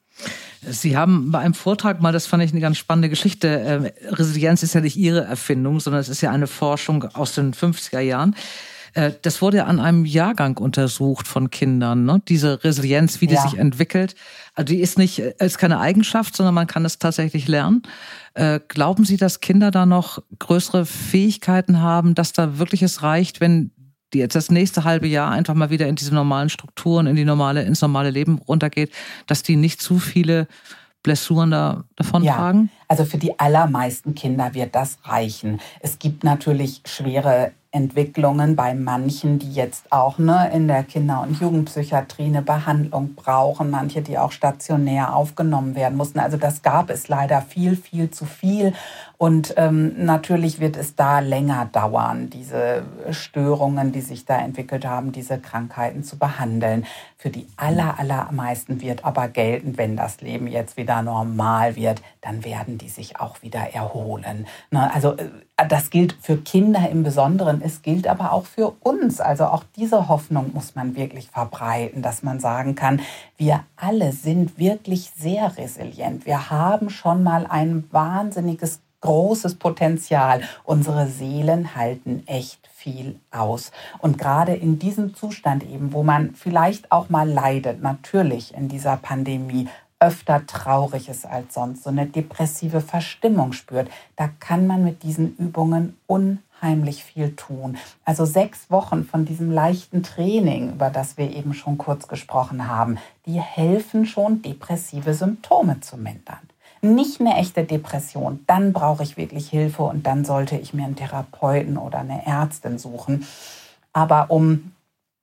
Sie 0.63 0.97
haben 0.97 1.31
bei 1.31 1.39
einem 1.39 1.55
Vortrag 1.55 2.01
mal, 2.01 2.13
das 2.13 2.27
fand 2.27 2.43
ich 2.43 2.53
eine 2.53 2.61
ganz 2.61 2.77
spannende 2.77 3.09
Geschichte, 3.09 3.49
äh, 3.49 4.15
Resilienz 4.15 4.63
ist 4.63 4.75
ja 4.75 4.81
nicht 4.81 4.97
Ihre 4.97 5.25
Erfindung, 5.25 5.81
sondern 5.81 6.01
es 6.01 6.09
ist 6.09 6.21
ja 6.21 6.31
eine 6.31 6.47
Forschung 6.47 7.05
aus 7.15 7.35
den 7.35 7.55
50er 7.55 8.01
Jahren. 8.01 8.35
Äh, 8.95 9.13
das 9.23 9.43
wurde 9.43 9.59
ja 9.59 9.65
an 9.65 9.81
einem 9.81 10.05
Jahrgang 10.05 10.57
untersucht 10.57 11.27
von 11.27 11.51
Kindern, 11.51 12.05
ne? 12.05 12.23
diese 12.29 12.63
Resilienz, 12.65 13.21
wie 13.21 13.27
die 13.27 13.35
ja. 13.35 13.43
sich 13.43 13.59
entwickelt. 13.59 14.15
Also 14.55 14.73
die 14.73 14.81
ist 14.81 14.99
nicht, 14.99 15.19
äh, 15.21 15.35
ist 15.39 15.59
keine 15.59 15.81
Eigenschaft, 15.81 16.37
sondern 16.37 16.55
man 16.55 16.67
kann 16.67 16.85
es 16.85 16.99
tatsächlich 16.99 17.49
lernen. 17.49 17.83
Äh, 18.35 18.61
glauben 18.69 19.05
Sie, 19.05 19.17
dass 19.17 19.41
Kinder 19.41 19.71
da 19.71 19.87
noch 19.87 20.23
größere 20.39 20.87
Fähigkeiten 20.87 21.81
haben, 21.81 22.15
dass 22.15 22.33
da 22.33 22.59
wirklich 22.59 22.83
es 22.83 23.03
reicht, 23.03 23.41
wenn 23.41 23.73
die 24.13 24.19
jetzt 24.19 24.35
das 24.35 24.51
nächste 24.51 24.85
halbe 24.85 25.07
Jahr 25.07 25.31
einfach 25.31 25.55
mal 25.55 25.71
wieder 25.71 25.87
in 25.87 25.95
diese 25.95 26.15
normalen 26.15 26.49
Strukturen, 26.49 27.07
in 27.07 27.17
die 27.17 27.25
normale, 27.25 27.63
ins 27.63 27.81
normale 27.81 28.11
Leben 28.11 28.39
runtergeht, 28.39 28.93
dass 29.27 29.43
die 29.43 29.57
nicht 29.57 29.81
zu 29.81 29.99
viele 29.99 30.49
Blessuren 31.03 31.51
da 31.51 31.85
davon 31.97 32.23
ja, 32.25 32.35
tragen? 32.35 32.71
Also 32.89 33.05
für 33.05 33.19
die 33.19 33.39
allermeisten 33.39 34.15
Kinder 34.15 34.53
wird 34.55 34.75
das 34.75 34.99
reichen. 35.05 35.61
Es 35.81 35.99
gibt 35.99 36.25
natürlich 36.25 36.83
schwere 36.85 37.53
Entwicklungen 37.73 38.57
bei 38.57 38.75
manchen, 38.75 39.39
die 39.39 39.53
jetzt 39.53 39.93
auch 39.93 40.19
ne, 40.19 40.51
in 40.53 40.67
der 40.67 40.83
Kinder- 40.83 41.23
und 41.23 41.41
Jugendpsychiatrie 41.41 42.27
eine 42.27 42.43
Behandlung 42.43 43.15
brauchen, 43.15 43.71
manche, 43.71 44.03
die 44.03 44.19
auch 44.19 44.33
stationär 44.33 45.15
aufgenommen 45.15 45.77
werden 45.77 45.97
mussten. 45.97 46.19
Also 46.19 46.37
das 46.37 46.63
gab 46.63 46.91
es 46.91 47.07
leider 47.07 47.41
viel, 47.43 47.77
viel 47.77 48.11
zu 48.11 48.25
viel. 48.25 48.73
Und 49.19 49.55
ähm, 49.57 50.05
natürlich 50.05 50.59
wird 50.59 50.77
es 50.77 50.97
da 50.97 51.21
länger 51.21 51.67
dauern, 51.67 52.29
diese 52.31 52.83
Störungen, 53.11 53.93
die 53.93 54.01
sich 54.01 54.25
da 54.25 54.39
entwickelt 54.39 54.85
haben, 54.85 55.13
diese 55.13 55.39
Krankheiten 55.39 56.03
zu 56.03 56.19
behandeln. 56.19 56.87
Für 57.19 57.31
die 57.31 57.47
aller, 57.57 58.01
allermeisten 58.01 58.81
wird 58.81 59.05
aber 59.05 59.29
gelten, 59.29 59.77
wenn 59.77 59.95
das 59.95 60.23
Leben 60.23 60.47
jetzt 60.47 60.77
wieder 60.77 61.03
normal 61.03 61.77
wird, 61.77 62.03
dann 62.23 62.45
werden 62.45 62.79
die 62.79 62.89
sich 62.89 63.21
auch 63.21 63.43
wieder 63.43 63.75
erholen. 63.75 64.47
Ne? 64.71 64.91
Also 64.93 65.13
äh, 65.13 65.29
das 65.69 65.91
gilt 65.91 66.17
für 66.21 66.37
Kinder 66.37 66.89
im 66.89 67.03
Besonderen, 67.03 67.63
es 67.63 67.83
gilt 67.83 68.07
aber 68.07 68.33
auch 68.33 68.47
für 68.47 68.75
uns. 68.81 69.21
Also 69.21 69.47
auch 69.47 69.65
diese 69.77 70.09
Hoffnung 70.09 70.53
muss 70.55 70.75
man 70.75 70.97
wirklich 70.97 71.29
verbreiten, 71.29 72.03
dass 72.03 72.23
man 72.23 72.41
sagen 72.41 72.75
kann, 72.75 73.01
wir 73.37 73.65
alle 73.77 74.13
sind 74.13 74.59
wirklich 74.59 75.11
sehr 75.17 75.57
resilient. 75.57 76.27
Wir 76.27 76.51
haben 76.51 76.91
schon 76.91 77.23
mal 77.23 77.47
ein 77.47 77.85
wahnsinniges 77.91 78.81
großes 79.01 79.55
Potenzial. 79.57 80.43
Unsere 80.65 81.07
Seelen 81.07 81.75
halten 81.75 82.23
echt 82.27 82.69
viel 82.73 83.19
aus. 83.31 83.73
Und 83.99 84.19
gerade 84.19 84.55
in 84.55 84.79
diesem 84.79 85.15
Zustand 85.15 85.63
eben, 85.65 85.93
wo 85.93 86.03
man 86.03 86.35
vielleicht 86.35 86.93
auch 86.93 87.09
mal 87.09 87.29
leidet, 87.29 87.83
natürlich 87.83 88.55
in 88.55 88.69
dieser 88.69 88.97
Pandemie, 88.97 89.69
öfter 90.01 90.47
traurig 90.47 91.09
ist 91.09 91.27
als 91.27 91.55
sonst, 91.55 91.85
so 91.85 91.91
eine 91.91 92.07
depressive 92.07 92.81
Verstimmung 92.81 93.53
spürt, 93.53 93.89
da 94.17 94.29
kann 94.41 94.67
man 94.67 94.83
mit 94.83 95.03
diesen 95.03 95.37
Übungen 95.37 95.97
unheimlich 96.07 97.05
viel 97.05 97.37
tun. 97.37 97.77
Also 98.05 98.25
sechs 98.25 98.71
Wochen 98.71 99.05
von 99.05 99.27
diesem 99.27 99.53
leichten 99.53 100.03
Training, 100.03 100.73
über 100.73 100.91
das 100.91 101.19
wir 101.19 101.31
eben 101.31 101.55
schon 101.55 101.79
kurz 101.79 102.09
gesprochen 102.09 102.67
haben, 102.67 102.99
die 103.27 103.41
helfen 103.41 104.07
schon, 104.07 104.43
depressive 104.43 105.15
Symptome 105.15 105.81
zu 105.81 105.97
mindern 105.97 106.41
nicht 106.83 107.21
eine 107.21 107.37
echte 107.37 107.65
Depression, 107.65 108.41
dann 108.47 108.73
brauche 108.73 109.03
ich 109.03 109.17
wirklich 109.17 109.51
Hilfe 109.51 109.83
und 109.83 110.07
dann 110.07 110.25
sollte 110.25 110.57
ich 110.57 110.73
mir 110.73 110.85
einen 110.85 110.97
Therapeuten 110.97 111.77
oder 111.77 111.99
eine 111.99 112.27
Ärztin 112.27 112.79
suchen. 112.79 113.27
Aber 113.93 114.31
um 114.31 114.73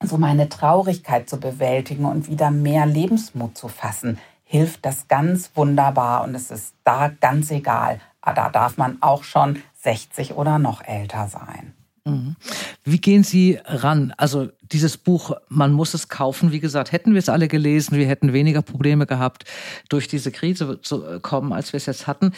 so 0.04 0.18
meine 0.18 0.50
Traurigkeit 0.50 1.28
zu 1.28 1.40
bewältigen 1.40 2.06
und 2.06 2.30
wieder 2.30 2.52
mehr 2.52 2.86
Lebensmut 2.86 3.58
zu 3.58 3.68
fassen, 3.68 4.20
hilft 4.48 4.86
das 4.86 5.08
ganz 5.08 5.52
wunderbar 5.56 6.24
und 6.24 6.34
es 6.34 6.50
ist 6.52 6.74
da 6.84 7.10
ganz 7.10 7.52
egal. 7.52 8.00
Ah, 8.22 8.34
da 8.34 8.50
darf 8.50 8.78
man 8.78 8.98
auch 9.02 9.24
schon 9.24 9.62
60 9.84 10.34
oder 10.34 10.58
noch 10.58 10.84
älter 10.84 11.28
sein. 11.28 11.74
Mhm. 12.06 12.36
Wie 12.84 13.00
gehen 13.00 13.24
Sie 13.24 13.60
ran? 13.66 14.14
Also 14.18 14.50
dieses 14.62 14.98
Buch, 14.98 15.34
man 15.50 15.74
muss 15.74 15.94
es 15.94 16.08
kaufen. 16.08 16.52
Wie 16.52 16.62
gesagt, 16.62 16.92
hätten 16.94 17.14
wir 17.14 17.20
es 17.20 17.30
alle 17.30 17.48
gelesen, 17.48 17.98
wir 17.98 18.08
hätten 18.08 18.34
weniger 18.34 18.62
Probleme 18.62 19.06
gehabt, 19.06 19.44
durch 19.90 20.08
diese 20.08 20.32
Krise 20.32 20.80
zu 20.82 21.20
kommen, 21.22 21.52
als 21.52 21.74
wir 21.74 21.78
es 21.78 21.86
jetzt 21.86 22.08
hatten. 22.08 22.32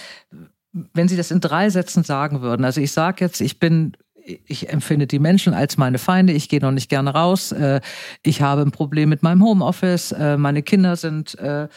Wenn 0.71 1.07
Sie 1.07 1.17
das 1.17 1.31
in 1.31 1.39
drei 1.39 1.69
Sätzen 1.69 2.03
sagen 2.03 2.41
würden, 2.41 2.65
also 2.65 2.81
ich 2.81 2.91
sage 2.91 3.23
jetzt, 3.23 3.41
ich 3.41 3.59
bin 3.59 3.95
ich 4.23 4.69
empfinde 4.69 5.07
die 5.07 5.19
Menschen 5.19 5.53
als 5.53 5.77
meine 5.77 5.97
Feinde, 5.97 6.33
ich 6.33 6.49
gehe 6.49 6.59
noch 6.59 6.71
nicht 6.71 6.89
gerne 6.89 7.11
raus, 7.11 7.51
äh, 7.51 7.81
ich 8.23 8.41
habe 8.41 8.61
ein 8.61 8.71
Problem 8.71 9.09
mit 9.09 9.23
meinem 9.23 9.43
Homeoffice, 9.43 10.11
äh, 10.11 10.37
meine 10.37 10.63
Kinder 10.63 10.95
sind 10.95 11.37
äh, 11.39 11.67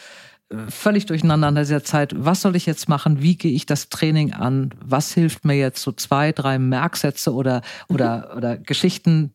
völlig 0.67 1.05
durcheinander 1.05 1.49
in 1.49 1.55
dieser 1.55 1.83
Zeit. 1.83 2.13
Was 2.15 2.41
soll 2.41 2.55
ich 2.55 2.65
jetzt 2.65 2.87
machen? 2.87 3.21
Wie 3.21 3.37
gehe 3.37 3.51
ich 3.51 3.65
das 3.65 3.89
Training 3.89 4.33
an? 4.33 4.69
Was 4.83 5.13
hilft 5.13 5.45
mir 5.45 5.55
jetzt 5.55 5.81
so 5.81 5.91
zwei, 5.91 6.31
drei 6.31 6.59
Merksätze 6.59 7.33
oder, 7.33 7.61
oder, 7.87 8.29
mhm. 8.29 8.37
oder 8.37 8.57
Geschichten 8.57 9.33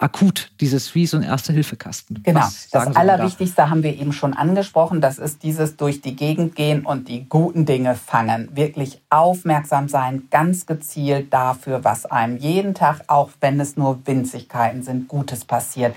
akut, 0.00 0.50
dieses 0.60 0.94
wie 0.94 1.06
so 1.06 1.16
ein 1.16 1.22
Erste-Hilfe-Kasten. 1.22 2.22
Genau. 2.22 2.46
Das 2.72 2.96
Allerwichtigste 2.96 3.56
da? 3.62 3.70
haben 3.70 3.82
wir 3.82 3.94
eben 3.98 4.12
schon 4.12 4.34
angesprochen. 4.34 5.00
Das 5.00 5.18
ist 5.18 5.42
dieses 5.42 5.76
durch 5.76 6.00
die 6.00 6.16
Gegend 6.16 6.56
gehen 6.56 6.84
und 6.86 7.08
die 7.08 7.28
guten 7.28 7.66
Dinge 7.66 7.94
fangen. 7.94 8.48
Wirklich 8.56 9.00
aufmerksam 9.10 9.88
sein, 9.88 10.24
ganz 10.30 10.66
gezielt 10.66 11.32
dafür, 11.32 11.84
was 11.84 12.06
einem 12.06 12.38
jeden 12.38 12.74
Tag, 12.74 13.02
auch 13.08 13.30
wenn 13.40 13.60
es 13.60 13.76
nur 13.76 14.00
Winzigkeiten 14.06 14.82
sind, 14.82 15.08
Gutes 15.08 15.44
passiert. 15.44 15.94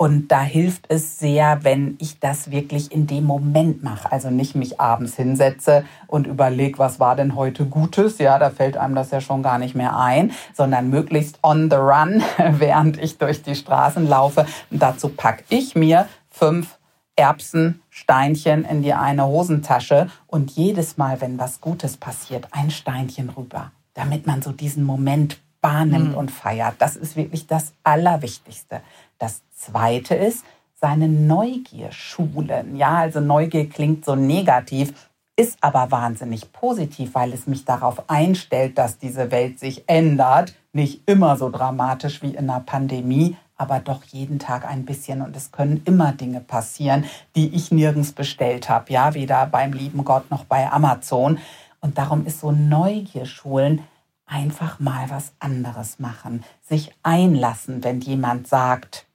Und 0.00 0.28
da 0.28 0.40
hilft 0.40 0.86
es 0.88 1.18
sehr, 1.18 1.62
wenn 1.62 1.96
ich 1.98 2.20
das 2.20 2.50
wirklich 2.50 2.90
in 2.90 3.06
dem 3.06 3.24
Moment 3.24 3.82
mache. 3.82 4.10
Also 4.10 4.30
nicht 4.30 4.54
mich 4.54 4.80
abends 4.80 5.14
hinsetze 5.14 5.84
und 6.06 6.26
überlege, 6.26 6.78
was 6.78 7.00
war 7.00 7.16
denn 7.16 7.34
heute 7.34 7.66
Gutes. 7.66 8.16
Ja, 8.16 8.38
da 8.38 8.48
fällt 8.48 8.78
einem 8.78 8.94
das 8.94 9.10
ja 9.10 9.20
schon 9.20 9.42
gar 9.42 9.58
nicht 9.58 9.74
mehr 9.74 9.98
ein, 9.98 10.32
sondern 10.54 10.88
möglichst 10.88 11.38
on 11.42 11.68
the 11.68 11.76
run, 11.76 12.22
während 12.52 12.96
ich 12.96 13.18
durch 13.18 13.42
die 13.42 13.54
Straßen 13.54 14.08
laufe. 14.08 14.46
Und 14.70 14.80
dazu 14.80 15.10
packe 15.10 15.44
ich 15.50 15.74
mir 15.74 16.08
fünf 16.30 16.78
Erbsensteinchen 17.16 18.64
in 18.64 18.80
die 18.80 18.94
eine 18.94 19.26
Hosentasche 19.26 20.08
und 20.26 20.50
jedes 20.52 20.96
Mal, 20.96 21.20
wenn 21.20 21.38
was 21.38 21.60
Gutes 21.60 21.98
passiert, 21.98 22.48
ein 22.52 22.70
Steinchen 22.70 23.28
rüber, 23.28 23.70
damit 23.92 24.26
man 24.26 24.40
so 24.40 24.52
diesen 24.52 24.82
Moment 24.82 25.38
wahrnimmt 25.60 26.12
mhm. 26.12 26.14
und 26.14 26.30
feiert. 26.30 26.76
Das 26.78 26.96
ist 26.96 27.16
wirklich 27.16 27.46
das 27.46 27.74
Allerwichtigste. 27.84 28.80
Das 29.20 29.42
Zweite 29.54 30.14
ist, 30.14 30.44
seine 30.74 31.06
Neugier 31.08 31.92
schulen. 31.92 32.74
Ja, 32.74 32.96
also 32.96 33.20
Neugier 33.20 33.68
klingt 33.68 34.04
so 34.04 34.16
negativ, 34.16 35.10
ist 35.36 35.58
aber 35.60 35.90
wahnsinnig 35.90 36.52
positiv, 36.52 37.14
weil 37.14 37.32
es 37.34 37.46
mich 37.46 37.66
darauf 37.66 38.08
einstellt, 38.08 38.78
dass 38.78 38.98
diese 38.98 39.30
Welt 39.30 39.58
sich 39.58 39.84
ändert. 39.86 40.54
Nicht 40.72 41.02
immer 41.06 41.36
so 41.36 41.50
dramatisch 41.50 42.22
wie 42.22 42.30
in 42.30 42.50
einer 42.50 42.60
Pandemie, 42.60 43.36
aber 43.56 43.78
doch 43.80 44.04
jeden 44.04 44.38
Tag 44.38 44.66
ein 44.66 44.86
bisschen. 44.86 45.20
Und 45.20 45.36
es 45.36 45.52
können 45.52 45.82
immer 45.84 46.12
Dinge 46.12 46.40
passieren, 46.40 47.04
die 47.36 47.54
ich 47.54 47.70
nirgends 47.70 48.12
bestellt 48.12 48.70
habe. 48.70 48.90
Ja, 48.90 49.12
weder 49.12 49.46
beim 49.46 49.74
lieben 49.74 50.02
Gott 50.04 50.30
noch 50.30 50.44
bei 50.44 50.72
Amazon. 50.72 51.38
Und 51.80 51.98
darum 51.98 52.24
ist 52.24 52.40
so 52.40 52.52
Neugier 52.52 53.26
schulen 53.26 53.82
einfach 54.30 54.78
mal 54.78 55.10
was 55.10 55.32
anderes 55.40 55.98
machen. 55.98 56.44
Sich 56.62 56.92
einlassen, 57.02 57.82
wenn 57.84 58.00
jemand 58.00 58.46
sagt, 58.46 59.06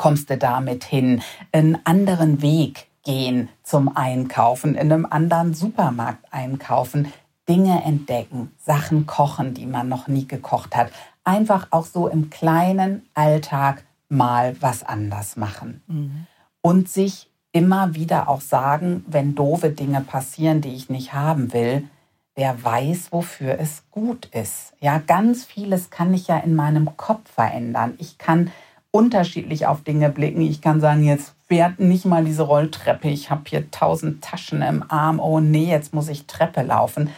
kommst 0.00 0.30
du 0.30 0.38
damit 0.38 0.82
hin? 0.82 1.20
Einen 1.52 1.78
anderen 1.84 2.40
Weg 2.40 2.86
gehen 3.04 3.50
zum 3.62 3.94
Einkaufen, 3.94 4.74
in 4.74 4.90
einem 4.90 5.04
anderen 5.04 5.52
Supermarkt 5.52 6.24
einkaufen, 6.30 7.12
Dinge 7.46 7.84
entdecken, 7.84 8.50
Sachen 8.56 9.04
kochen, 9.04 9.52
die 9.52 9.66
man 9.66 9.90
noch 9.90 10.08
nie 10.08 10.26
gekocht 10.26 10.74
hat. 10.74 10.90
Einfach 11.22 11.68
auch 11.70 11.84
so 11.84 12.08
im 12.08 12.30
kleinen 12.30 13.02
Alltag 13.12 13.84
mal 14.08 14.56
was 14.62 14.82
anders 14.82 15.36
machen. 15.36 15.82
Mhm. 15.86 16.26
Und 16.62 16.88
sich 16.88 17.28
immer 17.52 17.94
wieder 17.94 18.30
auch 18.30 18.40
sagen, 18.40 19.04
wenn 19.06 19.34
doofe 19.34 19.68
Dinge 19.68 20.00
passieren, 20.00 20.62
die 20.62 20.74
ich 20.74 20.88
nicht 20.88 21.12
haben 21.12 21.52
will, 21.52 21.86
wer 22.34 22.64
weiß, 22.64 23.12
wofür 23.12 23.58
es 23.60 23.82
gut 23.90 24.30
ist. 24.32 24.72
Ja, 24.80 24.96
ganz 24.96 25.44
vieles 25.44 25.90
kann 25.90 26.14
ich 26.14 26.26
ja 26.26 26.38
in 26.38 26.54
meinem 26.54 26.96
Kopf 26.96 27.30
verändern. 27.30 27.96
Ich 27.98 28.16
kann 28.16 28.50
unterschiedlich 28.90 29.66
auf 29.66 29.82
Dinge 29.82 30.10
blicken. 30.10 30.40
Ich 30.40 30.60
kann 30.60 30.80
sagen, 30.80 31.04
jetzt 31.04 31.34
fährt 31.46 31.78
nicht 31.78 32.04
mal 32.04 32.24
diese 32.24 32.42
Rolltreppe. 32.42 33.08
Ich 33.08 33.30
habe 33.30 33.42
hier 33.46 33.70
tausend 33.70 34.22
Taschen 34.22 34.62
im 34.62 34.84
Arm. 34.88 35.20
Oh 35.20 35.40
nee, 35.40 35.70
jetzt 35.70 35.94
muss 35.94 36.08
ich 36.08 36.26
Treppe 36.26 36.62
laufen. 36.62 37.10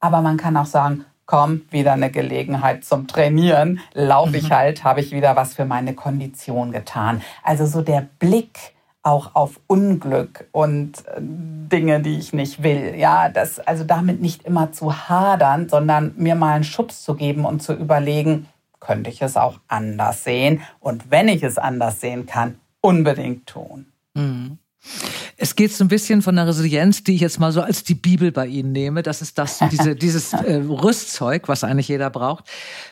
Aber 0.00 0.20
man 0.20 0.36
kann 0.36 0.56
auch 0.56 0.66
sagen, 0.66 1.04
komm, 1.26 1.62
wieder 1.70 1.92
eine 1.92 2.10
Gelegenheit 2.10 2.84
zum 2.84 3.06
Trainieren. 3.06 3.80
Laufe 3.94 4.36
ich 4.36 4.50
mhm. 4.50 4.54
halt, 4.54 4.84
habe 4.84 5.00
ich 5.00 5.12
wieder 5.12 5.36
was 5.36 5.54
für 5.54 5.64
meine 5.64 5.94
Kondition 5.94 6.72
getan. 6.72 7.22
Also 7.42 7.66
so 7.66 7.80
der 7.80 8.06
Blick 8.18 8.74
auch 9.02 9.34
auf 9.34 9.60
Unglück 9.66 10.46
und 10.50 11.06
äh, 11.08 11.20
Dinge, 11.20 12.00
die 12.00 12.18
ich 12.18 12.32
nicht 12.32 12.62
will. 12.62 12.94
Ja, 12.96 13.28
das, 13.28 13.60
also 13.60 13.84
damit 13.84 14.20
nicht 14.20 14.44
immer 14.44 14.72
zu 14.72 15.08
hadern, 15.08 15.68
sondern 15.68 16.14
mir 16.16 16.34
mal 16.34 16.54
einen 16.54 16.64
Schubs 16.64 17.02
zu 17.02 17.14
geben 17.14 17.44
und 17.44 17.62
zu 17.62 17.74
überlegen, 17.74 18.48
könnte 18.84 19.10
ich 19.10 19.22
es 19.22 19.36
auch 19.36 19.60
anders 19.68 20.24
sehen. 20.24 20.62
Und 20.80 21.10
wenn 21.10 21.28
ich 21.28 21.42
es 21.42 21.58
anders 21.58 22.00
sehen 22.00 22.26
kann, 22.26 22.56
unbedingt 22.80 23.46
tun. 23.46 23.86
Mhm. 24.14 24.58
Es 25.36 25.56
geht 25.56 25.72
so 25.72 25.82
ein 25.82 25.88
bisschen 25.88 26.20
von 26.20 26.36
der 26.36 26.46
Resilienz, 26.46 27.02
die 27.02 27.14
ich 27.14 27.22
jetzt 27.22 27.40
mal 27.40 27.50
so 27.50 27.62
als 27.62 27.82
die 27.84 27.94
Bibel 27.94 28.30
bei 28.30 28.46
Ihnen 28.46 28.72
nehme. 28.72 29.02
Das 29.02 29.22
ist 29.22 29.38
das, 29.38 29.60
diese, 29.70 29.96
dieses 29.96 30.32
äh, 30.34 30.56
Rüstzeug, 30.56 31.48
was 31.48 31.64
eigentlich 31.64 31.88
jeder 31.88 32.10
braucht. 32.10 32.44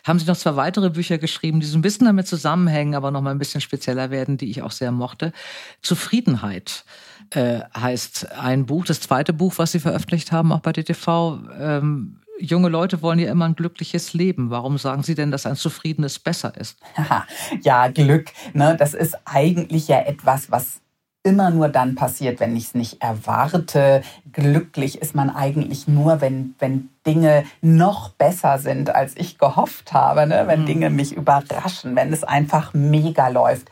Haben 0.02 0.18
Sie 0.18 0.26
noch 0.26 0.36
zwei 0.36 0.56
weitere 0.56 0.90
Bücher 0.90 1.18
geschrieben, 1.18 1.60
die 1.60 1.66
so 1.66 1.78
ein 1.78 1.82
bisschen 1.82 2.06
damit 2.06 2.26
zusammenhängen, 2.26 2.94
aber 2.94 3.10
noch 3.10 3.20
mal 3.20 3.30
ein 3.30 3.38
bisschen 3.38 3.60
spezieller 3.60 4.10
werden, 4.10 4.38
die 4.38 4.50
ich 4.50 4.62
auch 4.62 4.70
sehr 4.70 4.90
mochte. 4.90 5.32
Zufriedenheit 5.82 6.84
äh, 7.30 7.60
heißt 7.76 8.32
ein 8.32 8.66
Buch. 8.66 8.86
Das 8.86 9.00
zweite 9.00 9.32
Buch, 9.32 9.54
was 9.58 9.72
Sie 9.72 9.80
veröffentlicht 9.80 10.32
haben, 10.32 10.52
auch 10.52 10.60
bei 10.60 10.72
DTV, 10.72 11.38
ähm, 11.60 12.21
junge 12.38 12.68
Leute 12.68 13.02
wollen 13.02 13.18
ja 13.18 13.30
immer 13.30 13.46
ein 13.46 13.54
glückliches 13.54 14.14
Leben. 14.14 14.50
Warum 14.50 14.78
sagen 14.78 15.02
Sie 15.02 15.14
denn, 15.14 15.30
dass 15.30 15.46
ein 15.46 15.56
zufriedenes 15.56 16.18
besser 16.18 16.56
ist? 16.56 16.78
ja, 17.62 17.88
Glück. 17.88 18.30
Ne? 18.52 18.76
Das 18.78 18.94
ist 18.94 19.16
eigentlich 19.24 19.88
ja 19.88 20.00
etwas, 20.00 20.50
was 20.50 20.80
immer 21.24 21.50
nur 21.50 21.68
dann 21.68 21.94
passiert, 21.94 22.40
wenn 22.40 22.56
ich 22.56 22.64
es 22.64 22.74
nicht 22.74 23.02
erwarte. 23.02 24.02
Glücklich 24.32 25.00
ist 25.00 25.14
man 25.14 25.30
eigentlich 25.30 25.86
nur, 25.86 26.20
wenn, 26.20 26.54
wenn 26.58 26.88
Dinge 27.06 27.44
noch 27.60 28.10
besser 28.10 28.58
sind, 28.58 28.94
als 28.94 29.16
ich 29.16 29.38
gehofft 29.38 29.92
habe. 29.92 30.26
Ne? 30.26 30.44
Wenn 30.46 30.62
mhm. 30.62 30.66
Dinge 30.66 30.90
mich 30.90 31.12
überraschen, 31.12 31.94
wenn 31.94 32.12
es 32.12 32.24
einfach 32.24 32.74
mega 32.74 33.28
läuft. 33.28 33.70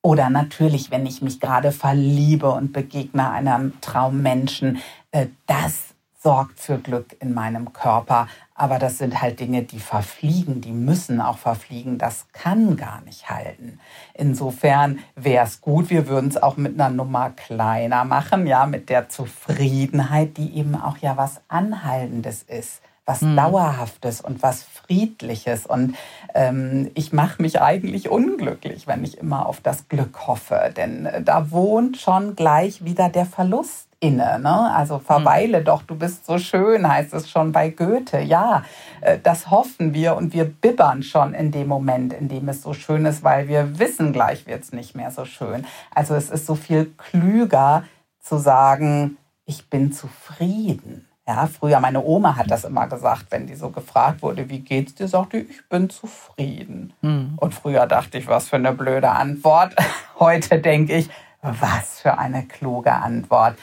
Oder 0.00 0.30
natürlich, 0.30 0.90
wenn 0.90 1.04
ich 1.04 1.20
mich 1.20 1.40
gerade 1.40 1.72
verliebe 1.72 2.50
und 2.50 2.72
begegne 2.72 3.30
einem 3.30 3.78
Traummenschen. 3.80 4.78
Äh, 5.10 5.26
das 5.46 5.94
sorgt 6.20 6.58
für 6.58 6.78
Glück 6.78 7.16
in 7.20 7.32
meinem 7.32 7.72
Körper. 7.72 8.28
Aber 8.54 8.78
das 8.78 8.98
sind 8.98 9.22
halt 9.22 9.38
Dinge, 9.38 9.62
die 9.62 9.78
verfliegen, 9.78 10.60
die 10.60 10.72
müssen 10.72 11.20
auch 11.20 11.38
verfliegen. 11.38 11.96
Das 11.96 12.26
kann 12.32 12.76
gar 12.76 13.00
nicht 13.02 13.30
halten. 13.30 13.78
Insofern 14.14 14.98
wäre 15.14 15.46
es 15.46 15.60
gut, 15.60 15.90
wir 15.90 16.08
würden 16.08 16.28
es 16.28 16.36
auch 16.36 16.56
mit 16.56 16.74
einer 16.74 16.90
Nummer 16.90 17.30
kleiner 17.30 18.04
machen, 18.04 18.46
ja, 18.46 18.66
mit 18.66 18.88
der 18.88 19.08
Zufriedenheit, 19.08 20.36
die 20.36 20.56
eben 20.56 20.74
auch 20.74 20.98
ja 20.98 21.16
was 21.16 21.40
Anhaltendes 21.48 22.42
ist 22.42 22.82
was 23.08 23.22
mhm. 23.22 23.36
Dauerhaftes 23.36 24.20
und 24.20 24.42
was 24.42 24.62
Friedliches. 24.62 25.66
Und 25.66 25.96
ähm, 26.34 26.90
ich 26.94 27.12
mache 27.12 27.40
mich 27.40 27.60
eigentlich 27.60 28.10
unglücklich, 28.10 28.86
wenn 28.86 29.02
ich 29.02 29.18
immer 29.18 29.46
auf 29.46 29.60
das 29.62 29.88
Glück 29.88 30.26
hoffe. 30.26 30.72
Denn 30.76 31.06
äh, 31.06 31.22
da 31.22 31.50
wohnt 31.50 31.96
schon 31.96 32.36
gleich 32.36 32.84
wieder 32.84 33.08
der 33.08 33.24
Verlust 33.24 33.88
inne. 33.98 34.38
Ne? 34.38 34.74
Also 34.74 34.98
verweile 34.98 35.60
mhm. 35.60 35.64
doch, 35.64 35.82
du 35.82 35.96
bist 35.96 36.26
so 36.26 36.38
schön, 36.38 36.86
heißt 36.86 37.14
es 37.14 37.30
schon 37.30 37.50
bei 37.50 37.70
Goethe. 37.70 38.20
Ja, 38.20 38.62
äh, 39.00 39.18
das 39.22 39.50
hoffen 39.50 39.94
wir 39.94 40.14
und 40.14 40.34
wir 40.34 40.44
bibbern 40.44 41.02
schon 41.02 41.32
in 41.32 41.50
dem 41.50 41.66
Moment, 41.66 42.12
in 42.12 42.28
dem 42.28 42.48
es 42.50 42.62
so 42.62 42.74
schön 42.74 43.06
ist, 43.06 43.24
weil 43.24 43.48
wir 43.48 43.78
wissen, 43.78 44.12
gleich 44.12 44.46
wird 44.46 44.62
es 44.62 44.72
nicht 44.72 44.94
mehr 44.94 45.10
so 45.10 45.24
schön. 45.24 45.66
Also 45.94 46.14
es 46.14 46.28
ist 46.28 46.44
so 46.44 46.54
viel 46.54 46.92
klüger 46.96 47.84
zu 48.20 48.36
sagen, 48.36 49.16
ich 49.46 49.70
bin 49.70 49.92
zufrieden. 49.92 51.07
Ja, 51.28 51.46
früher, 51.46 51.78
meine 51.78 52.02
Oma 52.02 52.36
hat 52.36 52.50
das 52.50 52.64
immer 52.64 52.86
gesagt, 52.86 53.26
wenn 53.28 53.46
die 53.46 53.54
so 53.54 53.68
gefragt 53.68 54.22
wurde, 54.22 54.48
wie 54.48 54.60
geht's 54.60 54.94
dir, 54.94 55.08
sagte 55.08 55.44
die, 55.44 55.50
ich 55.50 55.68
bin 55.68 55.90
zufrieden. 55.90 56.94
Mhm. 57.02 57.34
Und 57.36 57.54
früher 57.54 57.86
dachte 57.86 58.16
ich, 58.16 58.28
was 58.28 58.48
für 58.48 58.56
eine 58.56 58.72
blöde 58.72 59.10
Antwort. 59.10 59.76
Heute 60.18 60.58
denke 60.58 60.96
ich, 60.96 61.10
was 61.42 62.00
für 62.00 62.16
eine 62.16 62.46
kluge 62.46 62.94
Antwort. 62.94 63.58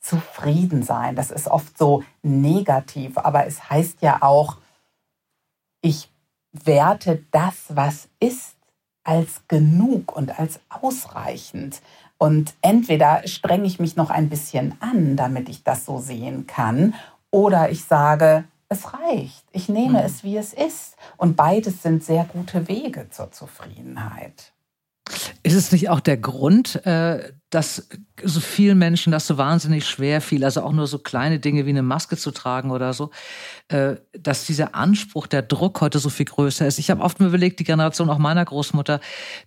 Zufrieden 0.00 0.84
sein, 0.84 1.16
das 1.16 1.32
ist 1.32 1.48
oft 1.48 1.76
so 1.76 2.04
negativ, 2.22 3.18
aber 3.18 3.44
es 3.46 3.68
heißt 3.68 4.00
ja 4.00 4.18
auch, 4.20 4.58
ich 5.80 6.08
werte 6.52 7.24
das, 7.32 7.64
was 7.70 8.08
ist, 8.20 8.54
als 9.02 9.42
genug 9.48 10.14
und 10.14 10.38
als 10.38 10.60
ausreichend. 10.68 11.82
Und 12.18 12.54
entweder 12.62 13.22
strenge 13.26 13.66
ich 13.66 13.78
mich 13.78 13.96
noch 13.96 14.10
ein 14.10 14.28
bisschen 14.28 14.74
an, 14.80 15.16
damit 15.16 15.48
ich 15.48 15.62
das 15.62 15.84
so 15.84 15.98
sehen 15.98 16.46
kann, 16.46 16.94
oder 17.30 17.70
ich 17.70 17.84
sage, 17.84 18.44
es 18.68 18.92
reicht. 18.92 19.44
Ich 19.52 19.68
nehme 19.68 20.00
mhm. 20.00 20.04
es, 20.04 20.24
wie 20.24 20.36
es 20.36 20.52
ist. 20.52 20.96
Und 21.16 21.36
beides 21.36 21.82
sind 21.82 22.04
sehr 22.04 22.24
gute 22.24 22.68
Wege 22.68 23.08
zur 23.10 23.30
Zufriedenheit. 23.30 24.52
Ist 25.42 25.54
es 25.54 25.72
nicht 25.72 25.88
auch 25.88 26.00
der 26.00 26.18
Grund, 26.18 26.84
äh, 26.84 27.32
dass 27.50 27.88
so 28.22 28.40
vielen 28.40 28.76
Menschen 28.78 29.10
das 29.10 29.26
so 29.26 29.38
wahnsinnig 29.38 29.86
schwer 29.86 30.20
fiel, 30.20 30.44
also 30.44 30.62
auch 30.62 30.72
nur 30.72 30.86
so 30.86 30.98
kleine 30.98 31.38
Dinge 31.38 31.64
wie 31.64 31.70
eine 31.70 31.82
Maske 31.82 32.16
zu 32.16 32.30
tragen 32.30 32.70
oder 32.70 32.92
so, 32.92 33.10
äh, 33.68 33.96
dass 34.18 34.44
dieser 34.44 34.74
Anspruch, 34.74 35.26
der 35.26 35.42
Druck 35.42 35.80
heute 35.80 35.98
so 35.98 36.10
viel 36.10 36.26
größer 36.26 36.66
ist. 36.66 36.78
Ich 36.78 36.90
habe 36.90 37.02
oft 37.02 37.20
mir 37.20 37.26
überlegt, 37.26 37.60
die 37.60 37.64
Generation 37.64 38.10
auch 38.10 38.18
meiner 38.18 38.44
Großmutter, 38.44 39.00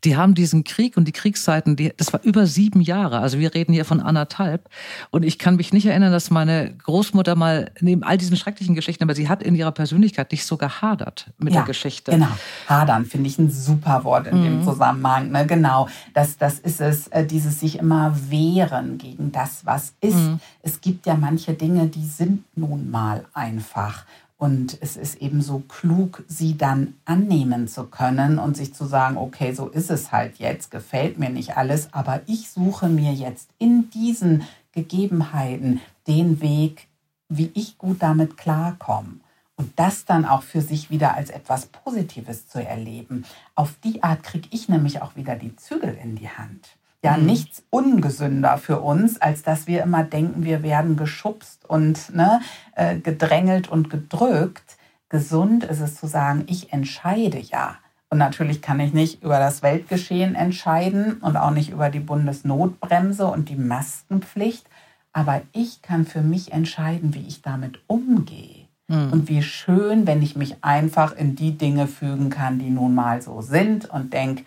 die 0.04 0.16
haben 0.16 0.34
diesen 0.34 0.64
Krieg 0.64 0.98
und 0.98 1.08
die 1.08 1.12
Kriegszeiten, 1.12 1.76
die, 1.76 1.94
das 1.96 2.12
war 2.14 2.24
über 2.24 2.48
sieben 2.48 2.82
Jahre. 2.82 3.20
Also 3.20 3.38
wir 3.40 3.54
reden 3.54 3.74
hier 3.74 3.86
von 3.86 4.00
anderthalb. 4.00 4.70
Und 5.12 5.24
ich 5.24 5.38
kann 5.38 5.58
mich 5.58 5.74
nicht 5.74 5.86
erinnern, 5.86 6.12
dass 6.12 6.32
meine 6.32 6.76
Großmutter 6.78 7.36
mal 7.36 7.72
neben 7.82 8.04
all 8.04 8.18
diesen 8.18 8.38
schrecklichen 8.38 8.74
Geschichten, 8.74 9.04
aber 9.04 9.14
sie 9.14 9.30
hat 9.30 9.44
in 9.44 9.54
ihrer 9.54 9.72
Persönlichkeit 9.72 10.32
nicht 10.32 10.46
so 10.46 10.58
gehadert 10.58 11.32
mit 11.38 11.54
ja, 11.54 11.60
der 11.60 11.68
Geschichte. 11.68 12.12
Genau. 12.12 12.28
Hadern 12.68 13.06
finde 13.06 13.30
ich 13.30 13.38
ein 13.38 13.52
super 13.52 14.04
Wort 14.04 14.28
in 14.28 14.40
mhm. 14.40 14.44
dem 14.44 14.64
Zusammenhang. 14.64 15.32
Ne? 15.32 15.46
Genau. 15.46 15.88
Das, 16.14 16.38
das 16.38 16.58
ist 16.58 16.82
es, 16.82 17.08
äh, 17.10 17.26
dieses 17.26 17.60
sich 17.60 17.80
immer 17.92 18.16
wehren 18.30 18.98
gegen 18.98 19.34
das, 19.34 19.66
was 19.66 19.94
ist. 20.00 20.16
Mhm. 20.16 20.40
Es 20.62 20.80
gibt 20.80 21.06
ja 21.06 21.16
manche 21.16 21.54
Dinge, 21.54 21.88
die 21.88 22.06
sind 22.06 22.46
nun 22.56 22.90
mal 22.90 23.26
einfach. 23.34 24.06
Und 24.38 24.78
es 24.82 24.96
ist 24.96 25.22
eben 25.22 25.42
so 25.42 25.60
klug, 25.60 26.24
sie 26.28 26.58
dann 26.58 26.96
annehmen 27.04 27.68
zu 27.68 27.84
können 27.84 28.40
und 28.40 28.56
sich 28.56 28.74
zu 28.74 28.86
sagen, 28.86 29.18
okay, 29.18 29.54
so 29.54 29.68
ist 29.68 29.92
es 29.92 30.12
halt 30.14 30.38
jetzt, 30.40 30.72
gefällt 30.72 31.20
mir 31.20 31.30
nicht 31.30 31.58
alles, 31.58 31.94
aber 31.94 32.22
ich 32.28 32.50
suche 32.50 32.88
mir 32.88 33.14
jetzt 33.14 33.50
in 33.60 33.90
diesen 33.92 34.44
Gegebenheiten 34.72 35.82
den 36.08 36.42
Weg, 36.42 36.88
wie 37.28 37.52
ich 37.54 37.78
gut 37.78 38.02
damit 38.02 38.38
klarkomme. 38.38 39.20
Und 39.58 39.74
das 39.76 40.06
dann 40.06 40.26
auch 40.26 40.44
für 40.44 40.62
sich 40.62 40.90
wieder 40.90 41.14
als 41.14 41.30
etwas 41.30 41.68
Positives 41.68 42.48
zu 42.48 42.66
erleben. 42.66 43.26
Auf 43.54 43.76
die 43.84 44.02
Art 44.02 44.24
kriege 44.24 44.48
ich 44.52 44.70
nämlich 44.70 45.02
auch 45.02 45.16
wieder 45.18 45.36
die 45.36 45.56
Zügel 45.58 45.96
in 46.02 46.16
die 46.16 46.30
Hand 46.30 46.70
ja 47.04 47.18
mhm. 47.18 47.26
nichts 47.26 47.64
ungesünder 47.70 48.58
für 48.58 48.80
uns, 48.80 49.20
als 49.20 49.44
dass 49.44 49.68
wir 49.68 49.84
immer 49.84 50.04
denken, 50.04 50.44
wir 50.44 50.64
werden 50.64 50.96
geschubst 50.96 51.68
und 51.68 52.14
ne, 52.16 52.42
äh, 52.76 52.98
gedrängelt 52.98 53.70
und 53.70 53.90
gedrückt. 53.90 54.78
Gesund 55.10 55.64
ist 55.64 55.82
es 55.82 55.96
zu 55.96 56.08
sagen, 56.08 56.44
ich 56.48 56.72
entscheide 56.72 57.40
ja. 57.40 57.78
Und 58.10 58.18
natürlich 58.18 58.62
kann 58.62 58.80
ich 58.80 58.94
nicht 58.94 59.24
über 59.24 59.40
das 59.40 59.64
Weltgeschehen 59.64 60.36
entscheiden 60.36 61.18
und 61.22 61.38
auch 61.38 61.52
nicht 61.52 61.70
über 61.70 61.90
die 61.90 62.00
Bundesnotbremse 62.00 63.26
und 63.26 63.48
die 63.48 63.56
Maskenpflicht. 63.56 64.68
Aber 65.14 65.42
ich 65.54 65.82
kann 65.82 66.06
für 66.06 66.22
mich 66.22 66.52
entscheiden, 66.52 67.14
wie 67.14 67.26
ich 67.26 67.42
damit 67.42 67.80
umgehe. 67.88 68.68
Mhm. 68.90 69.14
Und 69.14 69.30
wie 69.30 69.42
schön, 69.42 70.08
wenn 70.08 70.22
ich 70.22 70.36
mich 70.36 70.58
einfach 70.62 71.16
in 71.16 71.36
die 71.36 71.58
Dinge 71.58 71.88
fügen 71.88 72.30
kann, 72.30 72.60
die 72.60 72.70
nun 72.70 72.94
mal 72.94 73.22
so 73.22 73.42
sind 73.42 73.90
und 73.90 74.14
denke, 74.14 74.44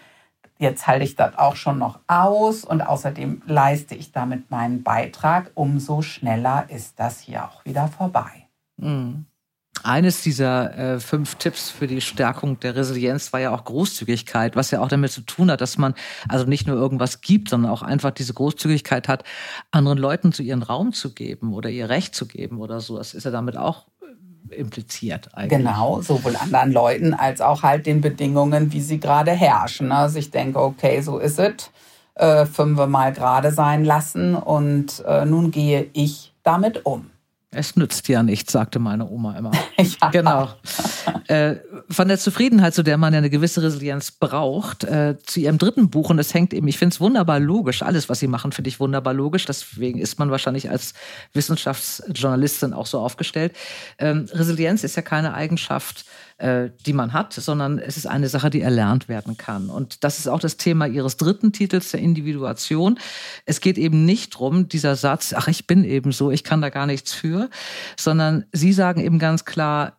jetzt 0.64 0.88
halte 0.88 1.04
ich 1.04 1.14
das 1.14 1.38
auch 1.38 1.54
schon 1.54 1.78
noch 1.78 2.00
aus 2.08 2.64
und 2.64 2.82
außerdem 2.82 3.42
leiste 3.46 3.94
ich 3.94 4.10
damit 4.10 4.50
meinen 4.50 4.82
Beitrag, 4.82 5.52
umso 5.54 6.02
schneller 6.02 6.66
ist 6.68 6.98
das 6.98 7.20
hier 7.20 7.44
auch 7.44 7.64
wieder 7.64 7.86
vorbei. 7.86 8.48
Mhm. 8.76 9.26
Eines 9.82 10.22
dieser 10.22 10.76
äh, 10.78 11.00
fünf 11.00 11.34
Tipps 11.34 11.68
für 11.68 11.86
die 11.86 12.00
Stärkung 12.00 12.58
der 12.60 12.74
Resilienz 12.74 13.32
war 13.32 13.40
ja 13.40 13.54
auch 13.54 13.64
Großzügigkeit, 13.64 14.56
was 14.56 14.70
ja 14.70 14.80
auch 14.80 14.88
damit 14.88 15.10
zu 15.10 15.20
tun 15.20 15.50
hat, 15.50 15.60
dass 15.60 15.76
man 15.76 15.94
also 16.28 16.46
nicht 16.46 16.66
nur 16.66 16.76
irgendwas 16.76 17.20
gibt, 17.20 17.50
sondern 17.50 17.70
auch 17.70 17.82
einfach 17.82 18.12
diese 18.12 18.32
Großzügigkeit 18.32 19.08
hat, 19.08 19.24
anderen 19.72 19.98
Leuten 19.98 20.32
zu 20.32 20.42
ihren 20.42 20.62
Raum 20.62 20.92
zu 20.92 21.12
geben 21.12 21.52
oder 21.52 21.68
ihr 21.68 21.90
Recht 21.90 22.14
zu 22.14 22.26
geben 22.26 22.60
oder 22.60 22.80
so. 22.80 22.96
Das 22.96 23.12
ist 23.12 23.24
ja 23.24 23.30
damit 23.30 23.58
auch 23.58 23.86
impliziert 24.50 25.30
eigentlich. 25.34 25.58
Genau, 25.58 26.00
sowohl 26.00 26.36
anderen 26.36 26.72
Leuten 26.72 27.14
als 27.14 27.40
auch 27.40 27.62
halt 27.62 27.86
den 27.86 28.00
Bedingungen, 28.00 28.72
wie 28.72 28.80
sie 28.80 29.00
gerade 29.00 29.32
herrschen. 29.32 29.92
Also 29.92 30.18
ich 30.18 30.30
denke, 30.30 30.60
okay, 30.60 31.00
so 31.00 31.18
ist 31.18 31.38
es. 31.38 31.70
Äh, 32.14 32.46
fünfmal 32.46 33.12
gerade 33.12 33.50
sein 33.50 33.84
lassen 33.84 34.36
und 34.36 35.04
äh, 35.04 35.24
nun 35.24 35.50
gehe 35.50 35.90
ich 35.94 36.32
damit 36.44 36.86
um. 36.86 37.10
Es 37.54 37.76
nützt 37.76 38.08
ja 38.08 38.22
nichts, 38.22 38.52
sagte 38.52 38.78
meine 38.78 39.08
Oma 39.08 39.36
immer. 39.38 39.52
ja. 39.78 40.08
Genau. 40.10 40.48
Äh, 41.28 41.56
von 41.88 42.08
der 42.08 42.18
Zufriedenheit, 42.18 42.74
zu 42.74 42.82
der 42.82 42.96
man 42.96 43.12
ja 43.12 43.18
eine 43.18 43.30
gewisse 43.30 43.62
Resilienz 43.62 44.10
braucht, 44.10 44.84
äh, 44.84 45.16
zu 45.24 45.40
ihrem 45.40 45.58
dritten 45.58 45.90
Buch, 45.90 46.10
und 46.10 46.18
es 46.18 46.34
hängt 46.34 46.52
eben, 46.52 46.66
ich 46.68 46.78
finde 46.78 46.94
es 46.94 47.00
wunderbar 47.00 47.40
logisch, 47.40 47.82
alles, 47.82 48.08
was 48.08 48.18
sie 48.18 48.26
machen, 48.26 48.52
finde 48.52 48.68
ich 48.68 48.80
wunderbar 48.80 49.14
logisch, 49.14 49.46
deswegen 49.46 49.98
ist 49.98 50.18
man 50.18 50.30
wahrscheinlich 50.30 50.70
als 50.70 50.94
Wissenschaftsjournalistin 51.32 52.72
auch 52.72 52.86
so 52.86 52.98
aufgestellt. 52.98 53.54
Ähm, 53.98 54.26
Resilienz 54.32 54.84
ist 54.84 54.96
ja 54.96 55.02
keine 55.02 55.34
Eigenschaft, 55.34 56.04
äh, 56.38 56.70
die 56.84 56.92
man 56.92 57.12
hat, 57.12 57.32
sondern 57.32 57.78
es 57.78 57.96
ist 57.96 58.06
eine 58.06 58.28
Sache, 58.28 58.50
die 58.50 58.60
erlernt 58.60 59.08
werden 59.08 59.36
kann. 59.36 59.70
Und 59.70 60.02
das 60.02 60.18
ist 60.18 60.28
auch 60.28 60.40
das 60.40 60.56
Thema 60.56 60.86
Ihres 60.86 61.16
dritten 61.16 61.52
Titels 61.52 61.92
der 61.92 62.00
Individuation. 62.00 62.98
Es 63.44 63.60
geht 63.60 63.78
eben 63.78 64.04
nicht 64.04 64.30
drum, 64.30 64.68
dieser 64.68 64.96
Satz, 64.96 65.32
ach, 65.36 65.48
ich 65.48 65.66
bin 65.66 65.84
eben 65.84 66.12
so, 66.12 66.30
ich 66.30 66.42
kann 66.42 66.60
da 66.60 66.70
gar 66.70 66.86
nichts 66.86 67.12
für, 67.12 67.50
sondern 67.96 68.46
Sie 68.52 68.72
sagen 68.72 69.00
eben 69.00 69.18
ganz 69.18 69.44
klar, 69.44 69.98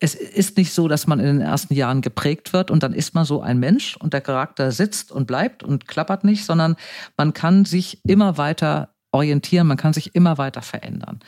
es 0.00 0.14
ist 0.14 0.58
nicht 0.58 0.72
so, 0.72 0.86
dass 0.86 1.06
man 1.06 1.18
in 1.18 1.26
den 1.26 1.40
ersten 1.40 1.74
Jahren 1.74 2.02
geprägt 2.02 2.52
wird 2.52 2.70
und 2.70 2.82
dann 2.82 2.92
ist 2.92 3.14
man 3.14 3.24
so 3.24 3.40
ein 3.40 3.58
Mensch 3.58 3.96
und 3.96 4.12
der 4.12 4.20
Charakter 4.20 4.70
sitzt 4.70 5.10
und 5.10 5.26
bleibt 5.26 5.62
und 5.62 5.88
klappert 5.88 6.24
nicht, 6.24 6.44
sondern 6.44 6.76
man 7.16 7.32
kann 7.32 7.64
sich 7.64 8.04
immer 8.04 8.36
weiter 8.36 8.94
orientieren, 9.12 9.66
man 9.66 9.78
kann 9.78 9.94
sich 9.94 10.14
immer 10.14 10.36
weiter 10.36 10.60
verändern. 10.60 11.20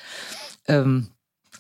Ähm, 0.67 1.09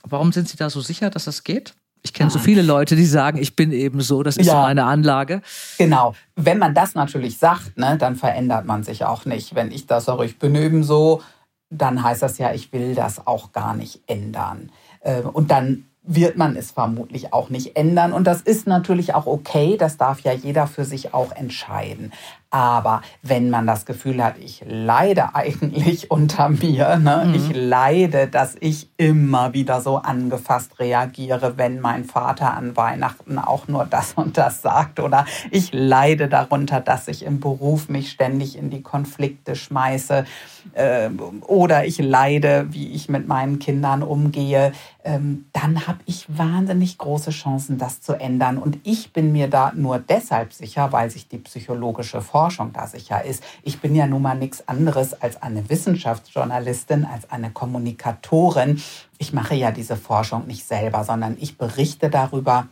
warum 0.02 0.30
sind 0.32 0.48
Sie 0.48 0.58
da 0.58 0.68
so 0.68 0.82
sicher, 0.82 1.08
dass 1.08 1.24
das 1.24 1.42
geht? 1.42 1.74
Ich 2.02 2.12
kenne 2.12 2.30
so 2.30 2.38
viele 2.38 2.62
Leute, 2.62 2.96
die 2.96 3.06
sagen, 3.06 3.38
ich 3.38 3.56
bin 3.56 3.72
eben 3.72 4.00
so, 4.00 4.22
das 4.22 4.36
ist 4.36 4.46
ja, 4.46 4.52
so 4.52 4.58
meine 4.58 4.84
Anlage. 4.84 5.42
Genau. 5.78 6.14
Wenn 6.36 6.58
man 6.58 6.74
das 6.74 6.94
natürlich 6.94 7.38
sagt, 7.38 7.76
ne, 7.76 7.96
dann 7.98 8.16
verändert 8.16 8.64
man 8.66 8.82
sich 8.82 9.04
auch 9.04 9.24
nicht. 9.24 9.54
Wenn 9.54 9.70
ich 9.70 9.86
das 9.86 10.04
sage, 10.04 10.24
ich 10.24 10.38
bin 10.38 10.54
eben 10.54 10.84
so, 10.84 11.22
dann 11.70 12.02
heißt 12.02 12.22
das 12.22 12.38
ja, 12.38 12.52
ich 12.52 12.72
will 12.72 12.94
das 12.94 13.26
auch 13.26 13.52
gar 13.52 13.74
nicht 13.74 14.00
ändern. 14.06 14.70
Äh, 15.00 15.20
und 15.20 15.50
dann 15.50 15.84
wird 16.10 16.38
man 16.38 16.56
es 16.56 16.70
vermutlich 16.70 17.34
auch 17.34 17.50
nicht 17.50 17.76
ändern. 17.76 18.12
Und 18.12 18.26
das 18.26 18.40
ist 18.40 18.66
natürlich 18.66 19.14
auch 19.14 19.26
okay, 19.26 19.76
das 19.76 19.98
darf 19.98 20.20
ja 20.20 20.32
jeder 20.32 20.66
für 20.66 20.84
sich 20.84 21.12
auch 21.12 21.32
entscheiden. 21.32 22.12
Aber 22.50 23.02
wenn 23.22 23.50
man 23.50 23.66
das 23.66 23.84
Gefühl 23.84 24.24
hat, 24.24 24.38
ich 24.38 24.64
leide 24.66 25.34
eigentlich 25.34 26.10
unter 26.10 26.48
mir, 26.48 26.96
ne? 26.96 27.24
Mhm. 27.26 27.34
ich 27.34 27.54
leide, 27.54 28.26
dass 28.26 28.56
ich 28.60 28.88
immer 28.96 29.52
wieder 29.52 29.80
so 29.82 29.96
angefasst 29.96 30.78
reagiere, 30.78 31.58
wenn 31.58 31.80
mein 31.80 32.04
Vater 32.04 32.54
an 32.54 32.76
Weihnachten 32.76 33.38
auch 33.38 33.68
nur 33.68 33.84
das 33.84 34.14
und 34.14 34.38
das 34.38 34.62
sagt, 34.62 34.98
oder 35.00 35.26
ich 35.50 35.72
leide 35.72 36.28
darunter, 36.28 36.80
dass 36.80 37.08
ich 37.08 37.24
im 37.24 37.40
Beruf 37.40 37.88
mich 37.88 38.10
ständig 38.10 38.56
in 38.56 38.70
die 38.70 38.82
Konflikte 38.82 39.54
schmeiße, 39.54 40.24
äh, 40.72 41.10
oder 41.46 41.84
ich 41.84 41.98
leide, 41.98 42.68
wie 42.70 42.88
ich 42.88 43.08
mit 43.08 43.28
meinen 43.28 43.58
Kindern 43.58 44.02
umgehe, 44.02 44.72
ähm, 45.04 45.46
dann 45.52 45.86
habe 45.86 45.98
ich 46.06 46.26
wahnsinnig 46.28 46.98
große 46.98 47.30
Chancen, 47.30 47.78
das 47.78 48.00
zu 48.00 48.14
ändern. 48.14 48.58
Und 48.58 48.78
ich 48.84 49.12
bin 49.12 49.32
mir 49.32 49.48
da 49.48 49.72
nur 49.74 49.98
deshalb 49.98 50.52
sicher, 50.52 50.92
weil 50.92 51.10
sich 51.10 51.28
die 51.28 51.38
psychologische 51.38 52.20
Forschung 52.20 52.37
da 52.72 52.86
sicher 52.86 53.24
ist. 53.24 53.42
Ich 53.62 53.80
bin 53.80 53.94
ja 53.94 54.06
nun 54.06 54.22
mal 54.22 54.36
nichts 54.36 54.66
anderes 54.68 55.20
als 55.20 55.42
eine 55.42 55.68
Wissenschaftsjournalistin, 55.68 57.04
als 57.04 57.30
eine 57.30 57.50
Kommunikatorin. 57.50 58.82
Ich 59.18 59.32
mache 59.32 59.54
ja 59.54 59.70
diese 59.70 59.96
Forschung 59.96 60.46
nicht 60.46 60.66
selber, 60.66 61.04
sondern 61.04 61.36
ich 61.40 61.58
berichte 61.58 62.10
darüber, 62.10 62.68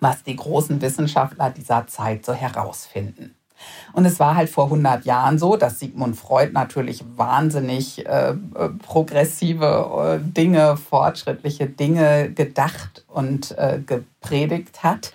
was 0.00 0.22
die 0.22 0.36
großen 0.36 0.80
Wissenschaftler 0.80 1.50
dieser 1.50 1.86
Zeit 1.86 2.24
so 2.24 2.32
herausfinden. 2.32 3.34
Und 3.92 4.04
es 4.04 4.18
war 4.18 4.34
halt 4.34 4.50
vor 4.50 4.64
100 4.64 5.04
Jahren 5.04 5.38
so, 5.38 5.56
dass 5.56 5.78
Sigmund 5.78 6.16
Freud 6.16 6.52
natürlich 6.52 7.04
wahnsinnig 7.16 8.04
äh, 8.06 8.34
progressive 8.82 10.20
äh, 10.20 10.32
Dinge, 10.32 10.76
fortschrittliche 10.76 11.66
Dinge 11.66 12.30
gedacht 12.32 13.04
und 13.08 13.56
äh, 13.56 13.80
gepredigt 13.84 14.82
hat. 14.82 15.12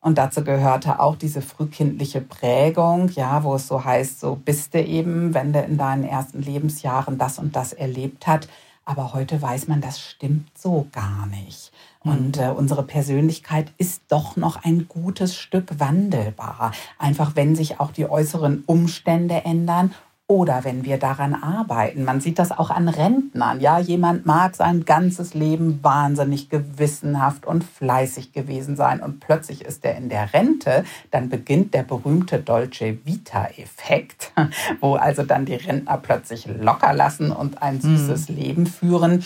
Und 0.00 0.16
dazu 0.16 0.44
gehörte 0.44 1.00
auch 1.00 1.16
diese 1.16 1.42
frühkindliche 1.42 2.20
Prägung, 2.20 3.08
ja, 3.10 3.42
wo 3.42 3.56
es 3.56 3.66
so 3.66 3.84
heißt, 3.84 4.20
so 4.20 4.36
bist 4.36 4.74
du 4.74 4.82
eben, 4.82 5.34
wenn 5.34 5.52
du 5.52 5.60
in 5.60 5.76
deinen 5.76 6.04
ersten 6.04 6.40
Lebensjahren 6.40 7.18
das 7.18 7.38
und 7.38 7.56
das 7.56 7.72
erlebt 7.72 8.26
hast. 8.26 8.48
Aber 8.84 9.12
heute 9.12 9.42
weiß 9.42 9.68
man, 9.68 9.80
das 9.80 10.00
stimmt 10.00 10.48
so 10.56 10.86
gar 10.92 11.26
nicht. 11.26 11.72
Und 12.00 12.38
äh, 12.38 12.54
unsere 12.56 12.84
Persönlichkeit 12.84 13.72
ist 13.76 14.02
doch 14.08 14.36
noch 14.36 14.64
ein 14.64 14.86
gutes 14.88 15.36
Stück 15.36 15.78
wandelbar. 15.78 16.72
Einfach 16.98 17.36
wenn 17.36 17.54
sich 17.54 17.80
auch 17.80 17.90
die 17.90 18.08
äußeren 18.08 18.62
Umstände 18.66 19.44
ändern 19.44 19.94
oder 20.28 20.62
wenn 20.62 20.84
wir 20.84 20.98
daran 20.98 21.34
arbeiten. 21.34 22.04
Man 22.04 22.20
sieht 22.20 22.38
das 22.38 22.52
auch 22.52 22.70
an 22.70 22.88
Rentnern. 22.88 23.60
Ja, 23.60 23.78
jemand 23.78 24.26
mag 24.26 24.54
sein 24.54 24.84
ganzes 24.84 25.32
Leben 25.32 25.80
wahnsinnig 25.82 26.50
gewissenhaft 26.50 27.46
und 27.46 27.64
fleißig 27.64 28.32
gewesen 28.32 28.76
sein 28.76 29.00
und 29.00 29.20
plötzlich 29.20 29.64
ist 29.64 29.86
er 29.86 29.96
in 29.96 30.10
der 30.10 30.34
Rente. 30.34 30.84
Dann 31.10 31.30
beginnt 31.30 31.72
der 31.72 31.82
berühmte 31.82 32.40
Dolce 32.40 32.98
Vita-Effekt, 33.04 34.32
wo 34.80 34.96
also 34.96 35.22
dann 35.22 35.46
die 35.46 35.54
Rentner 35.54 35.96
plötzlich 35.96 36.46
locker 36.46 36.92
lassen 36.92 37.32
und 37.32 37.62
ein 37.62 37.80
süßes 37.80 38.28
mhm. 38.28 38.36
Leben 38.36 38.66
führen. 38.66 39.24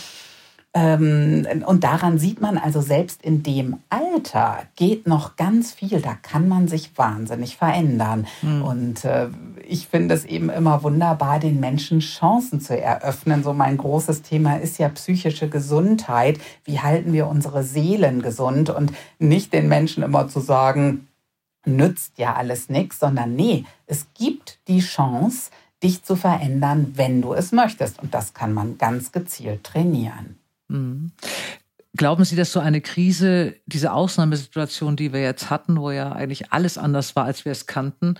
Ähm, 0.75 1.47
und 1.67 1.85
daran 1.85 2.19
sieht 2.19 2.41
man 2.41 2.57
also, 2.57 2.81
selbst 2.81 3.23
in 3.23 3.43
dem 3.43 3.79
Alter 3.91 4.62
geht 4.75 5.07
noch 5.07 5.37
ganz 5.37 5.73
viel. 5.73 6.01
Da 6.01 6.15
kann 6.15 6.49
man 6.49 6.67
sich 6.67 6.97
wahnsinnig 6.97 7.57
verändern. 7.57 8.27
Mhm. 8.41 8.62
Und 8.62 9.05
äh, 9.05 9.29
ich 9.73 9.89
finde 9.89 10.15
es 10.15 10.27
eben 10.27 10.51
immer 10.51 10.83
wunderbar, 10.83 11.41
den 11.41 11.59
Menschen 11.59 12.01
Chancen 12.01 12.61
zu 12.61 12.79
eröffnen. 12.79 13.43
So 13.43 13.55
mein 13.55 13.79
großes 13.79 14.21
Thema 14.21 14.57
ist 14.57 14.79
ja 14.79 14.91
psychische 14.91 15.49
Gesundheit. 15.49 16.39
Wie 16.65 16.81
halten 16.81 17.15
wir 17.15 17.27
unsere 17.27 17.65
Seelen 17.65 18.21
gesund? 18.21 18.69
Und 18.69 18.93
nicht 19.19 19.55
den 19.55 19.69
Menschen 19.69 20.03
immer 20.03 20.29
zu 20.29 20.41
sagen, 20.41 21.09
nützt 21.65 22.19
ja 22.19 22.35
alles 22.35 22.69
nichts, 22.69 22.99
sondern 22.99 23.35
nee, 23.35 23.65
es 23.87 24.09
gibt 24.13 24.59
die 24.69 24.81
Chance, 24.81 25.51
dich 25.83 26.05
zu 26.05 26.17
verändern, 26.17 26.93
wenn 26.97 27.23
du 27.23 27.33
es 27.33 27.51
möchtest. 27.51 28.03
Und 28.03 28.13
das 28.13 28.35
kann 28.35 28.53
man 28.53 28.77
ganz 28.77 29.11
gezielt 29.11 29.65
trainieren. 29.65 30.37
Glauben 31.96 32.24
Sie, 32.24 32.37
dass 32.37 32.52
so 32.52 32.61
eine 32.61 32.81
Krise, 32.81 33.57
diese 33.66 33.92
Ausnahmesituation, 33.92 34.96
die 34.96 35.12
wir 35.12 35.20
jetzt 35.20 35.50
hatten, 35.50 35.78
wo 35.78 35.90
ja 35.90 36.12
eigentlich 36.12 36.52
alles 36.52 36.78
anders 36.78 37.16
war, 37.16 37.24
als 37.24 37.44
wir 37.44 37.52
es 37.52 37.66
kannten, 37.66 38.14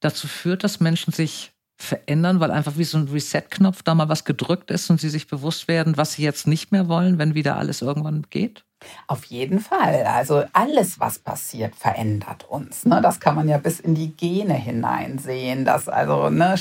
dazu 0.00 0.26
führt, 0.26 0.64
dass 0.64 0.80
Menschen 0.80 1.12
sich 1.12 1.52
verändern, 1.76 2.40
weil 2.40 2.50
einfach 2.50 2.76
wie 2.76 2.84
so 2.84 2.98
ein 2.98 3.08
Reset-Knopf 3.08 3.82
da 3.82 3.94
mal 3.94 4.08
was 4.08 4.24
gedrückt 4.24 4.70
ist 4.70 4.90
und 4.90 5.00
sie 5.00 5.10
sich 5.10 5.28
bewusst 5.28 5.68
werden, 5.68 5.96
was 5.96 6.14
sie 6.14 6.22
jetzt 6.22 6.46
nicht 6.46 6.72
mehr 6.72 6.88
wollen, 6.88 7.18
wenn 7.18 7.34
wieder 7.34 7.56
alles 7.56 7.82
irgendwann 7.82 8.26
geht? 8.30 8.64
Auf 9.06 9.24
jeden 9.24 9.60
Fall. 9.60 10.04
Also 10.04 10.44
alles, 10.52 11.00
was 11.00 11.18
passiert, 11.18 11.74
verändert 11.74 12.46
uns. 12.48 12.84
Ne? 12.84 13.00
Das 13.00 13.20
kann 13.20 13.34
man 13.34 13.48
ja 13.48 13.58
bis 13.58 13.80
in 13.80 13.94
die 13.94 14.16
Gene 14.16 14.54
hineinsehen. 14.54 15.64
Dass 15.64 15.88
also 15.88 16.30
ne, 16.30 16.54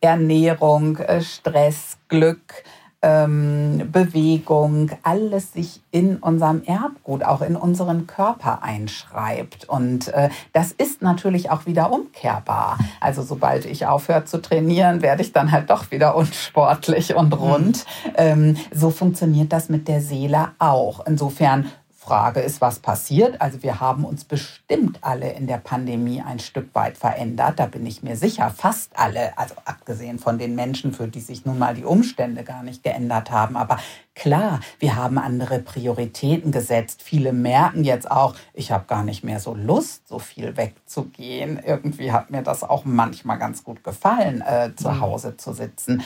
Ernährung, 0.00 0.96
äh, 0.98 1.22
Stress, 1.22 1.98
Glück, 2.08 2.64
ähm, 3.02 3.88
Bewegung, 3.90 4.90
alles 5.02 5.52
sich 5.52 5.80
in 5.90 6.16
unserem 6.16 6.62
Erbgut, 6.64 7.24
auch 7.24 7.42
in 7.42 7.56
unseren 7.56 8.06
Körper 8.06 8.62
einschreibt. 8.62 9.68
Und 9.68 10.08
äh, 10.08 10.30
das 10.52 10.72
ist 10.72 11.02
natürlich 11.02 11.50
auch 11.50 11.66
wieder 11.66 11.92
umkehrbar. 11.92 12.78
Also 13.00 13.22
sobald 13.22 13.64
ich 13.66 13.86
aufhöre 13.86 14.24
zu 14.24 14.40
trainieren, 14.40 15.02
werde 15.02 15.22
ich 15.22 15.32
dann 15.32 15.50
halt 15.50 15.70
doch 15.70 15.90
wieder 15.90 16.14
unsportlich 16.16 17.14
und 17.14 17.32
rund. 17.38 17.84
Mhm. 18.04 18.12
Ähm, 18.16 18.56
so 18.72 18.90
funktioniert 18.90 19.52
das 19.52 19.68
mit 19.68 19.88
der 19.88 20.00
Seele 20.00 20.50
auch. 20.58 21.04
Insofern 21.06 21.66
Frage 22.02 22.40
ist, 22.40 22.60
was 22.60 22.80
passiert. 22.80 23.40
Also 23.40 23.62
wir 23.62 23.78
haben 23.78 24.04
uns 24.04 24.24
bestimmt 24.24 24.98
alle 25.02 25.34
in 25.34 25.46
der 25.46 25.58
Pandemie 25.58 26.20
ein 26.20 26.40
Stück 26.40 26.74
weit 26.74 26.98
verändert. 26.98 27.60
Da 27.60 27.66
bin 27.66 27.86
ich 27.86 28.02
mir 28.02 28.16
sicher, 28.16 28.50
fast 28.50 28.98
alle, 28.98 29.38
also 29.38 29.54
abgesehen 29.64 30.18
von 30.18 30.36
den 30.36 30.56
Menschen, 30.56 30.92
für 30.92 31.06
die 31.06 31.20
sich 31.20 31.44
nun 31.44 31.60
mal 31.60 31.74
die 31.74 31.84
Umstände 31.84 32.42
gar 32.42 32.64
nicht 32.64 32.82
geändert 32.82 33.30
haben. 33.30 33.56
Aber 33.56 33.78
klar, 34.16 34.58
wir 34.80 34.96
haben 34.96 35.16
andere 35.16 35.60
Prioritäten 35.60 36.50
gesetzt. 36.50 37.02
Viele 37.02 37.32
merken 37.32 37.84
jetzt 37.84 38.10
auch, 38.10 38.34
ich 38.52 38.72
habe 38.72 38.86
gar 38.88 39.04
nicht 39.04 39.22
mehr 39.22 39.38
so 39.38 39.54
Lust, 39.54 40.08
so 40.08 40.18
viel 40.18 40.56
wegzugehen. 40.56 41.60
Irgendwie 41.64 42.10
hat 42.10 42.32
mir 42.32 42.42
das 42.42 42.64
auch 42.64 42.84
manchmal 42.84 43.38
ganz 43.38 43.62
gut 43.62 43.84
gefallen, 43.84 44.40
äh, 44.40 44.74
zu 44.74 44.88
mhm. 44.88 45.00
Hause 45.00 45.36
zu 45.36 45.52
sitzen. 45.52 46.02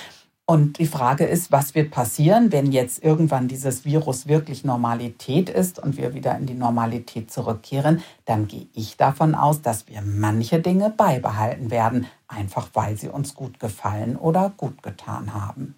Und 0.48 0.78
die 0.78 0.86
Frage 0.86 1.24
ist, 1.24 1.50
was 1.50 1.74
wird 1.74 1.90
passieren, 1.90 2.52
wenn 2.52 2.70
jetzt 2.70 3.02
irgendwann 3.02 3.48
dieses 3.48 3.84
Virus 3.84 4.28
wirklich 4.28 4.62
Normalität 4.62 5.50
ist 5.50 5.80
und 5.80 5.96
wir 5.96 6.14
wieder 6.14 6.38
in 6.38 6.46
die 6.46 6.54
Normalität 6.54 7.32
zurückkehren? 7.32 8.00
Dann 8.26 8.46
gehe 8.46 8.68
ich 8.72 8.96
davon 8.96 9.34
aus, 9.34 9.60
dass 9.60 9.88
wir 9.88 10.02
manche 10.02 10.60
Dinge 10.60 10.90
beibehalten 10.90 11.72
werden, 11.72 12.06
einfach 12.28 12.68
weil 12.74 12.96
sie 12.96 13.08
uns 13.08 13.34
gut 13.34 13.58
gefallen 13.58 14.16
oder 14.16 14.52
gut 14.56 14.84
getan 14.84 15.34
haben. 15.34 15.74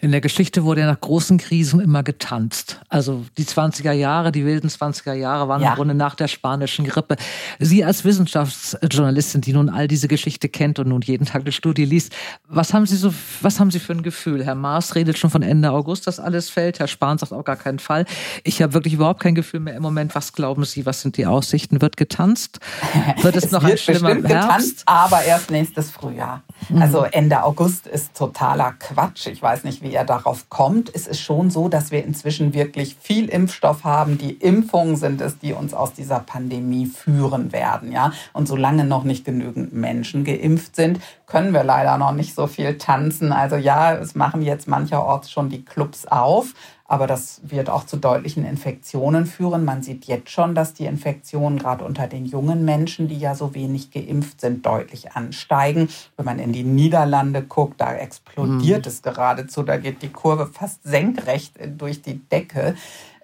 In 0.00 0.12
der 0.12 0.20
Geschichte 0.20 0.64
wurde 0.64 0.82
ja 0.82 0.86
nach 0.86 1.00
großen 1.00 1.38
Krisen 1.38 1.80
immer 1.80 2.02
getanzt. 2.02 2.80
Also 2.90 3.24
die 3.38 3.44
20er 3.44 3.92
Jahre, 3.92 4.32
die 4.32 4.44
wilden 4.44 4.68
20er 4.68 5.14
Jahre 5.14 5.48
waren 5.48 5.62
ja. 5.62 5.70
im 5.70 5.74
Grunde 5.76 5.94
nach 5.94 6.14
der 6.14 6.28
spanischen 6.28 6.84
Grippe. 6.84 7.16
Sie 7.58 7.82
als 7.82 8.04
Wissenschaftsjournalistin, 8.04 9.40
die 9.40 9.54
nun 9.54 9.70
all 9.70 9.88
diese 9.88 10.06
Geschichte 10.06 10.50
kennt 10.50 10.78
und 10.78 10.88
nun 10.88 11.00
jeden 11.00 11.24
Tag 11.24 11.42
eine 11.42 11.52
Studie 11.52 11.86
liest, 11.86 12.14
was 12.46 12.74
haben 12.74 12.84
Sie 12.84 12.96
so, 12.96 13.14
was 13.40 13.58
haben 13.58 13.70
Sie 13.70 13.78
für 13.78 13.94
ein 13.94 14.02
Gefühl? 14.02 14.44
Herr 14.44 14.54
Maas 14.54 14.94
redet 14.94 15.16
schon 15.16 15.30
von 15.30 15.42
Ende 15.42 15.70
August, 15.70 16.06
dass 16.06 16.20
alles 16.20 16.50
fällt. 16.50 16.78
Herr 16.78 16.88
Spahn 16.88 17.16
sagt 17.16 17.32
auch 17.32 17.44
gar 17.44 17.56
keinen 17.56 17.78
Fall. 17.78 18.04
Ich 18.42 18.60
habe 18.60 18.74
wirklich 18.74 18.94
überhaupt 18.94 19.20
kein 19.20 19.34
Gefühl 19.34 19.60
mehr 19.60 19.74
im 19.74 19.82
Moment. 19.82 20.14
Was 20.14 20.34
glauben 20.34 20.64
Sie? 20.64 20.84
Was 20.84 21.00
sind 21.00 21.16
die 21.16 21.24
Aussichten? 21.24 21.80
Wird 21.80 21.96
getanzt? 21.96 22.60
Wird 23.22 23.36
es, 23.36 23.44
es 23.46 23.50
noch 23.50 23.62
wird 23.62 23.72
ein 23.72 23.78
schlimmer 23.78 24.08
Herbst? 24.08 24.28
Getanzt, 24.28 24.82
aber 24.84 25.22
erst 25.22 25.50
nächstes 25.50 25.90
Frühjahr. 25.90 26.42
Mhm. 26.68 26.82
Also 26.82 27.04
Ende 27.04 27.42
August 27.42 27.86
ist 27.86 28.14
totaler 28.14 28.74
Quatsch. 28.78 29.26
Ich 29.26 29.40
weiß 29.40 29.53
weiß 29.54 29.62
nicht, 29.62 29.82
wie 29.82 29.94
er 29.94 30.04
darauf 30.04 30.50
kommt. 30.50 30.90
Es 30.92 31.06
ist 31.06 31.20
schon 31.20 31.48
so, 31.48 31.68
dass 31.68 31.92
wir 31.92 32.04
inzwischen 32.04 32.54
wirklich 32.54 32.96
viel 33.00 33.28
Impfstoff 33.28 33.84
haben. 33.84 34.18
Die 34.18 34.32
Impfungen 34.32 34.96
sind 34.96 35.20
es, 35.20 35.38
die 35.38 35.52
uns 35.52 35.74
aus 35.74 35.92
dieser 35.92 36.18
Pandemie 36.18 36.86
führen 36.86 37.52
werden. 37.52 37.92
Ja? 37.92 38.12
Und 38.32 38.48
solange 38.48 38.84
noch 38.84 39.04
nicht 39.04 39.24
genügend 39.24 39.72
Menschen 39.72 40.24
geimpft 40.24 40.74
sind, 40.74 40.98
können 41.26 41.52
wir 41.52 41.62
leider 41.62 41.98
noch 41.98 42.12
nicht 42.12 42.34
so 42.34 42.48
viel 42.48 42.78
tanzen. 42.78 43.30
Also 43.30 43.54
ja, 43.54 43.94
es 43.94 44.16
machen 44.16 44.42
jetzt 44.42 44.66
mancherorts 44.66 45.30
schon 45.30 45.50
die 45.50 45.64
Clubs 45.64 46.04
auf. 46.06 46.52
Aber 46.86 47.06
das 47.06 47.40
wird 47.42 47.70
auch 47.70 47.86
zu 47.86 47.96
deutlichen 47.96 48.44
Infektionen 48.44 49.24
führen. 49.24 49.64
Man 49.64 49.82
sieht 49.82 50.04
jetzt 50.04 50.30
schon, 50.30 50.54
dass 50.54 50.74
die 50.74 50.84
Infektionen 50.84 51.58
gerade 51.58 51.82
unter 51.82 52.08
den 52.08 52.26
jungen 52.26 52.64
Menschen, 52.66 53.08
die 53.08 53.18
ja 53.18 53.34
so 53.34 53.54
wenig 53.54 53.90
geimpft 53.90 54.42
sind, 54.42 54.66
deutlich 54.66 55.12
ansteigen. 55.12 55.88
Wenn 56.16 56.26
man 56.26 56.38
in 56.38 56.52
die 56.52 56.62
Niederlande 56.62 57.42
guckt, 57.42 57.80
da 57.80 57.94
explodiert 57.94 58.84
mhm. 58.84 58.90
es 58.90 59.00
geradezu. 59.00 59.62
Da 59.62 59.78
geht 59.78 60.02
die 60.02 60.10
Kurve 60.10 60.46
fast 60.46 60.82
senkrecht 60.84 61.54
durch 61.78 62.02
die 62.02 62.18
Decke, 62.28 62.74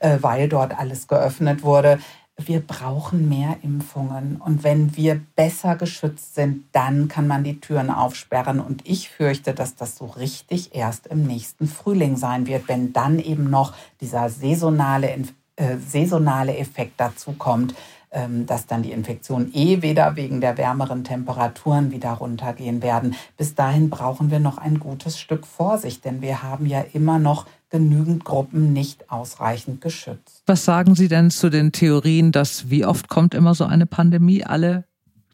äh, 0.00 0.16
weil 0.22 0.48
dort 0.48 0.78
alles 0.78 1.06
geöffnet 1.06 1.62
wurde 1.62 1.98
wir 2.48 2.60
brauchen 2.60 3.28
mehr 3.28 3.56
Impfungen. 3.62 4.36
Und 4.36 4.64
wenn 4.64 4.96
wir 4.96 5.20
besser 5.36 5.76
geschützt 5.76 6.34
sind, 6.34 6.64
dann 6.72 7.08
kann 7.08 7.26
man 7.26 7.44
die 7.44 7.60
Türen 7.60 7.90
aufsperren. 7.90 8.60
Und 8.60 8.88
ich 8.88 9.10
fürchte, 9.10 9.54
dass 9.54 9.76
das 9.76 9.96
so 9.96 10.06
richtig 10.06 10.74
erst 10.74 11.06
im 11.06 11.26
nächsten 11.26 11.66
Frühling 11.66 12.16
sein 12.16 12.46
wird, 12.46 12.68
wenn 12.68 12.92
dann 12.92 13.18
eben 13.18 13.50
noch 13.50 13.74
dieser 14.00 14.28
saisonale, 14.28 15.10
äh, 15.56 15.76
saisonale 15.78 16.56
Effekt 16.56 16.94
dazu 16.98 17.32
kommt, 17.32 17.74
ähm, 18.12 18.44
dass 18.44 18.66
dann 18.66 18.82
die 18.82 18.90
Infektionen 18.90 19.52
eh 19.54 19.82
weder 19.82 20.16
wegen 20.16 20.40
der 20.40 20.58
wärmeren 20.58 21.04
Temperaturen 21.04 21.92
wieder 21.92 22.10
runtergehen 22.10 22.82
werden. 22.82 23.14
Bis 23.36 23.54
dahin 23.54 23.88
brauchen 23.88 24.32
wir 24.32 24.40
noch 24.40 24.58
ein 24.58 24.80
gutes 24.80 25.18
Stück 25.18 25.46
Vorsicht, 25.46 26.04
denn 26.04 26.20
wir 26.20 26.42
haben 26.42 26.66
ja 26.66 26.84
immer 26.92 27.20
noch 27.20 27.46
genügend 27.70 28.24
Gruppen 28.24 28.72
nicht 28.72 29.10
ausreichend 29.10 29.80
geschützt. 29.80 30.42
Was 30.46 30.64
sagen 30.64 30.94
Sie 30.94 31.08
denn 31.08 31.30
zu 31.30 31.50
den 31.50 31.72
Theorien, 31.72 32.32
dass 32.32 32.68
wie 32.68 32.84
oft 32.84 33.08
kommt 33.08 33.34
immer 33.34 33.54
so 33.54 33.64
eine 33.64 33.86
Pandemie? 33.86 34.44
Alle 34.44 34.84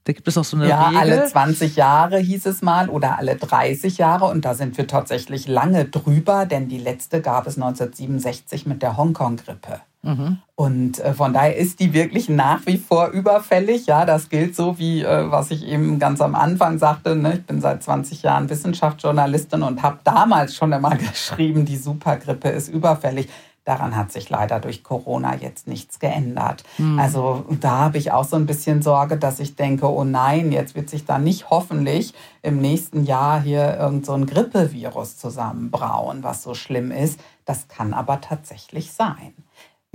da 0.07 0.13
gibt 0.13 0.29
es 0.29 0.39
auch 0.39 0.45
so 0.45 0.57
eine 0.57 0.69
ja, 0.69 0.87
Regel. 0.87 1.01
alle 1.01 1.27
20 1.27 1.75
Jahre 1.75 2.19
hieß 2.19 2.47
es 2.47 2.63
mal 2.63 2.89
oder 2.89 3.19
alle 3.19 3.35
30 3.35 3.99
Jahre. 3.99 4.27
Und 4.27 4.45
da 4.45 4.55
sind 4.55 4.79
wir 4.79 4.87
tatsächlich 4.87 5.49
lange 5.49 5.85
drüber, 5.85 6.47
denn 6.47 6.69
die 6.69 6.79
letzte 6.79 7.21
gab 7.21 7.49
es 7.49 7.57
1967 7.57 8.67
mit 8.67 8.83
der 8.83 8.97
Hongkong-Grippe. 8.97 9.81
Mhm. 10.07 10.39
Und 10.55 11.01
äh, 11.01 11.13
von 11.13 11.35
daher 11.35 11.57
ist 11.57 11.81
die 11.81 11.93
wirklich 11.93 12.29
nach 12.29 12.65
wie 12.65 12.79
vor 12.79 13.09
überfällig. 13.09 13.87
Ja, 13.87 14.07
das 14.07 14.29
gilt 14.29 14.55
so 14.55 14.79
wie, 14.79 15.03
äh, 15.03 15.31
was 15.31 15.51
ich 15.51 15.67
eben 15.67 15.99
ganz 15.99 16.21
am 16.21 16.35
Anfang 16.35 16.79
sagte. 16.79 17.17
Ne? 17.17 17.35
Ich 17.35 17.45
bin 17.45 17.61
seit 17.61 17.83
20 17.83 18.23
Jahren 18.23 18.49
Wissenschaftsjournalistin 18.49 19.63
und 19.63 19.83
habe 19.83 19.99
damals 20.05 20.55
schon 20.55 20.73
immer 20.73 20.91
geschrieben, 20.97 21.65
die 21.65 21.77
Supergrippe 21.77 22.49
ist 22.49 22.69
überfällig. 22.69 23.29
Daran 23.67 23.97
hat 23.97 24.13
sich 24.13 24.31
leider 24.31 24.61
durch 24.61 24.85
Corona 24.85 25.35
jetzt 25.35 25.67
nichts 25.67 25.99
geändert. 25.99 26.63
Mhm. 26.79 27.01
Also 27.01 27.45
da 27.61 27.79
habe 27.79 27.99
ich 27.99 28.13
auch 28.13 28.23
so 28.23 28.37
ein 28.37 28.47
bisschen 28.47 28.81
Sorge, 28.81 29.17
dass 29.17 29.41
ich 29.41 29.57
denke, 29.57 29.91
oh 29.91 30.05
nein, 30.05 30.53
jetzt 30.53 30.77
wird 30.77 30.89
sich 30.89 31.05
da 31.05 31.19
nicht 31.19 31.51
hoffentlich 31.51 32.15
im 32.43 32.61
nächsten 32.61 33.03
Jahr 33.03 33.41
hier 33.41 33.77
irgend 33.77 34.07
so 34.07 34.13
ein 34.13 34.27
Grippevirus 34.27 35.17
zusammenbrauen, 35.17 36.23
was 36.23 36.45
so 36.45 36.55
schlimm 36.55 36.93
ist. 36.93 37.19
Das 37.45 37.67
kann 37.67 37.93
aber 37.93 38.21
tatsächlich 38.21 38.93
sein. 38.93 39.35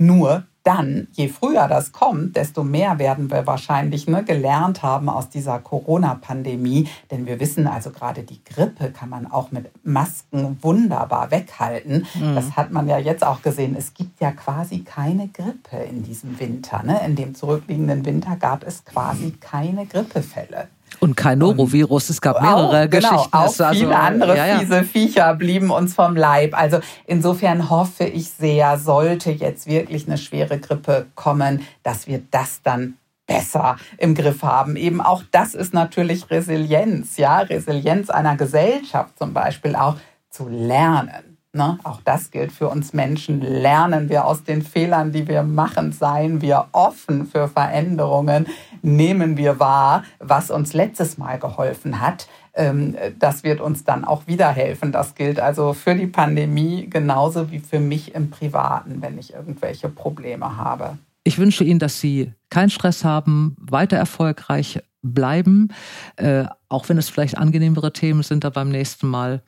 Nur 0.02 0.42
dann, 0.64 1.06
je 1.12 1.28
früher 1.28 1.68
das 1.68 1.92
kommt, 1.92 2.36
desto 2.36 2.64
mehr 2.64 2.98
werden 2.98 3.30
wir 3.30 3.46
wahrscheinlich 3.46 4.08
ne, 4.08 4.24
gelernt 4.24 4.82
haben 4.82 5.08
aus 5.08 5.28
dieser 5.28 5.60
Corona-Pandemie. 5.60 6.88
Denn 7.10 7.26
wir 7.26 7.38
wissen 7.38 7.68
also 7.68 7.90
gerade 7.90 8.24
die 8.24 8.42
Grippe 8.44 8.90
kann 8.90 9.08
man 9.08 9.30
auch 9.30 9.52
mit 9.52 9.70
Masken 9.84 10.58
wunderbar 10.60 11.30
weghalten. 11.30 12.06
Mhm. 12.14 12.34
Das 12.34 12.56
hat 12.56 12.72
man 12.72 12.88
ja 12.88 12.98
jetzt 12.98 13.24
auch 13.24 13.42
gesehen. 13.42 13.76
Es 13.78 13.94
gibt 13.94 14.20
ja 14.20 14.32
quasi 14.32 14.80
keine 14.80 15.28
Grippe 15.28 15.76
in 15.76 16.02
diesem 16.02 16.38
Winter. 16.40 16.82
Ne? 16.82 17.00
In 17.06 17.14
dem 17.14 17.34
zurückliegenden 17.36 18.04
Winter 18.04 18.36
gab 18.36 18.64
es 18.64 18.84
quasi 18.84 19.32
keine 19.40 19.86
Grippefälle. 19.86 20.68
Und 21.00 21.16
kein 21.16 21.38
Norovirus, 21.38 22.10
es 22.10 22.20
gab 22.20 22.40
mehrere 22.40 22.84
auch, 22.84 22.90
genau, 22.90 23.08
Geschichten. 23.10 23.34
Auch 23.34 23.40
also, 23.42 23.64
viele 23.70 23.98
andere 23.98 24.36
ja, 24.36 24.46
ja. 24.46 24.58
fiese 24.58 24.84
Viecher 24.84 25.34
blieben 25.34 25.70
uns 25.70 25.94
vom 25.94 26.16
Leib. 26.16 26.58
Also 26.58 26.80
insofern 27.06 27.70
hoffe 27.70 28.04
ich 28.04 28.30
sehr, 28.30 28.78
sollte 28.78 29.30
jetzt 29.30 29.66
wirklich 29.66 30.06
eine 30.06 30.18
schwere 30.18 30.58
Grippe 30.58 31.06
kommen, 31.14 31.66
dass 31.82 32.06
wir 32.06 32.22
das 32.30 32.62
dann 32.62 32.94
besser 33.26 33.76
im 33.98 34.14
Griff 34.14 34.42
haben. 34.42 34.76
Eben 34.76 35.00
auch 35.00 35.22
das 35.30 35.54
ist 35.54 35.74
natürlich 35.74 36.30
Resilienz, 36.30 37.16
ja, 37.16 37.40
Resilienz 37.40 38.10
einer 38.10 38.36
Gesellschaft 38.36 39.18
zum 39.18 39.32
Beispiel 39.32 39.76
auch 39.76 39.96
zu 40.28 40.48
lernen. 40.48 41.31
Ne? 41.54 41.78
Auch 41.82 42.00
das 42.02 42.30
gilt 42.30 42.50
für 42.50 42.68
uns 42.68 42.94
Menschen. 42.94 43.42
Lernen 43.42 44.08
wir 44.08 44.24
aus 44.24 44.42
den 44.42 44.62
Fehlern, 44.62 45.12
die 45.12 45.28
wir 45.28 45.42
machen, 45.42 45.92
seien 45.92 46.40
wir 46.40 46.68
offen 46.72 47.26
für 47.26 47.46
Veränderungen, 47.46 48.46
nehmen 48.80 49.36
wir 49.36 49.60
wahr, 49.60 50.04
was 50.18 50.50
uns 50.50 50.72
letztes 50.72 51.18
Mal 51.18 51.38
geholfen 51.38 52.00
hat. 52.00 52.26
Ähm, 52.54 52.96
das 53.18 53.44
wird 53.44 53.60
uns 53.60 53.84
dann 53.84 54.06
auch 54.06 54.26
wieder 54.26 54.48
helfen. 54.48 54.92
Das 54.92 55.14
gilt 55.14 55.40
also 55.40 55.74
für 55.74 55.94
die 55.94 56.06
Pandemie 56.06 56.88
genauso 56.88 57.50
wie 57.50 57.58
für 57.58 57.80
mich 57.80 58.14
im 58.14 58.30
Privaten, 58.30 59.02
wenn 59.02 59.18
ich 59.18 59.34
irgendwelche 59.34 59.90
Probleme 59.90 60.56
habe. 60.56 60.96
Ich 61.24 61.38
wünsche 61.38 61.64
Ihnen, 61.64 61.78
dass 61.78 62.00
Sie 62.00 62.32
keinen 62.48 62.70
Stress 62.70 63.04
haben, 63.04 63.56
weiter 63.60 63.98
erfolgreich 63.98 64.80
bleiben, 65.02 65.68
äh, 66.16 66.46
auch 66.70 66.88
wenn 66.88 66.96
es 66.96 67.10
vielleicht 67.10 67.36
angenehmere 67.36 67.92
Themen 67.92 68.22
sind 68.22 68.44
da 68.44 68.50
beim 68.50 68.70
nächsten 68.70 69.06
Mal. 69.06 69.42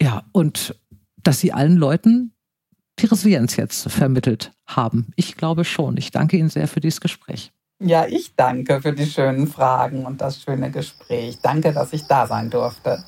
Ja, 0.00 0.24
und 0.32 0.74
dass 1.22 1.40
Sie 1.40 1.52
allen 1.52 1.76
Leuten 1.76 2.32
die 2.98 3.06
Resilienz 3.06 3.56
jetzt 3.56 3.90
vermittelt 3.90 4.52
haben. 4.66 5.12
Ich 5.16 5.36
glaube 5.36 5.64
schon. 5.64 5.96
Ich 5.96 6.10
danke 6.10 6.36
Ihnen 6.36 6.50
sehr 6.50 6.68
für 6.68 6.80
dieses 6.80 7.00
Gespräch. 7.00 7.52
Ja, 7.80 8.06
ich 8.06 8.36
danke 8.36 8.80
für 8.80 8.92
die 8.92 9.06
schönen 9.06 9.48
Fragen 9.48 10.06
und 10.06 10.20
das 10.20 10.40
schöne 10.42 10.70
Gespräch. 10.70 11.38
Danke, 11.42 11.72
dass 11.72 11.92
ich 11.92 12.02
da 12.04 12.26
sein 12.26 12.48
durfte. 12.48 13.02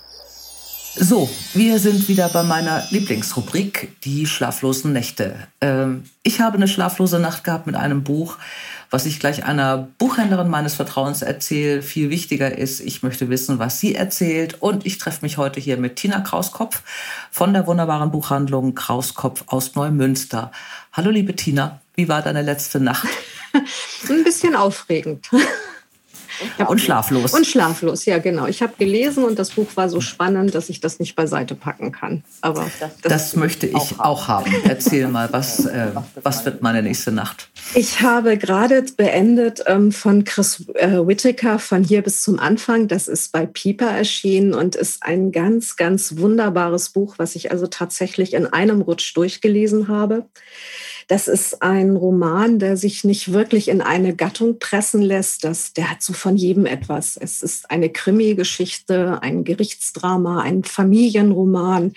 So, 0.96 1.28
wir 1.54 1.80
sind 1.80 2.08
wieder 2.08 2.28
bei 2.28 2.44
meiner 2.44 2.84
Lieblingsrubrik, 2.90 4.00
die 4.02 4.26
schlaflosen 4.26 4.92
Nächte. 4.92 5.34
Ähm, 5.60 6.04
ich 6.22 6.40
habe 6.40 6.56
eine 6.56 6.68
schlaflose 6.68 7.18
Nacht 7.18 7.42
gehabt 7.42 7.66
mit 7.66 7.74
einem 7.74 8.04
Buch, 8.04 8.38
was 8.94 9.06
ich 9.06 9.18
gleich 9.18 9.44
einer 9.44 9.88
Buchhändlerin 9.98 10.48
meines 10.48 10.76
Vertrauens 10.76 11.22
erzähle. 11.22 11.82
Viel 11.82 12.10
wichtiger 12.10 12.56
ist, 12.56 12.78
ich 12.78 13.02
möchte 13.02 13.28
wissen, 13.28 13.58
was 13.58 13.80
sie 13.80 13.96
erzählt. 13.96 14.62
Und 14.62 14.86
ich 14.86 14.98
treffe 14.98 15.22
mich 15.22 15.36
heute 15.36 15.58
hier 15.58 15.78
mit 15.78 15.96
Tina 15.96 16.20
Krauskopf 16.20 16.80
von 17.32 17.52
der 17.52 17.66
wunderbaren 17.66 18.12
Buchhandlung 18.12 18.76
Krauskopf 18.76 19.42
aus 19.48 19.74
Neumünster. 19.74 20.52
Hallo, 20.92 21.10
liebe 21.10 21.34
Tina, 21.34 21.80
wie 21.96 22.08
war 22.08 22.22
deine 22.22 22.42
letzte 22.42 22.78
Nacht? 22.78 23.08
Ein 24.08 24.22
bisschen 24.22 24.54
aufregend. 24.54 25.28
Und 26.66 26.80
schlaflos. 26.80 27.32
Und 27.32 27.46
schlaflos, 27.46 28.04
ja, 28.04 28.18
genau. 28.18 28.46
Ich 28.46 28.62
habe 28.62 28.74
gelesen 28.78 29.24
und 29.24 29.38
das 29.38 29.50
Buch 29.50 29.68
war 29.74 29.88
so 29.88 30.00
spannend, 30.00 30.54
dass 30.54 30.68
ich 30.68 30.80
das 30.80 30.98
nicht 30.98 31.14
beiseite 31.16 31.54
packen 31.54 31.92
kann. 31.92 32.24
Aber 32.40 32.66
das, 32.80 32.90
das, 33.02 33.12
das 33.12 33.36
möchte 33.36 33.66
ich 33.66 33.74
auch, 33.74 33.98
auch 33.98 34.28
haben. 34.28 34.52
Erzähl 34.64 35.08
mal, 35.08 35.32
was, 35.32 35.64
äh, 35.66 35.92
was 36.22 36.44
wird 36.44 36.62
meine 36.62 36.82
nächste 36.82 37.12
Nacht? 37.12 37.48
Ich 37.74 38.00
habe 38.00 38.36
gerade 38.36 38.84
beendet 38.96 39.62
ähm, 39.66 39.92
von 39.92 40.24
Chris 40.24 40.64
äh, 40.74 41.06
Whittaker 41.06 41.58
von 41.58 41.82
hier 41.82 42.02
bis 42.02 42.22
zum 42.22 42.38
Anfang. 42.38 42.88
Das 42.88 43.08
ist 43.08 43.32
bei 43.32 43.46
Pieper 43.46 43.90
erschienen 43.90 44.54
und 44.54 44.76
ist 44.76 45.02
ein 45.02 45.32
ganz, 45.32 45.76
ganz 45.76 46.16
wunderbares 46.18 46.90
Buch, 46.90 47.14
was 47.18 47.34
ich 47.34 47.50
also 47.50 47.66
tatsächlich 47.66 48.34
in 48.34 48.46
einem 48.46 48.80
Rutsch 48.80 49.16
durchgelesen 49.16 49.88
habe. 49.88 50.26
Das 51.08 51.28
ist 51.28 51.62
ein 51.62 51.96
Roman, 51.96 52.58
der 52.58 52.76
sich 52.76 53.04
nicht 53.04 53.32
wirklich 53.32 53.68
in 53.68 53.82
eine 53.82 54.14
Gattung 54.14 54.58
pressen 54.58 55.02
lässt. 55.02 55.44
Das, 55.44 55.72
der 55.74 55.90
hat 55.90 56.02
so 56.02 56.12
von 56.24 56.36
jedem 56.38 56.64
etwas. 56.64 57.18
Es 57.18 57.42
ist 57.42 57.70
eine 57.70 57.90
Krimi-Geschichte, 57.90 59.18
ein 59.20 59.44
Gerichtsdrama, 59.44 60.40
ein 60.40 60.64
Familienroman, 60.64 61.92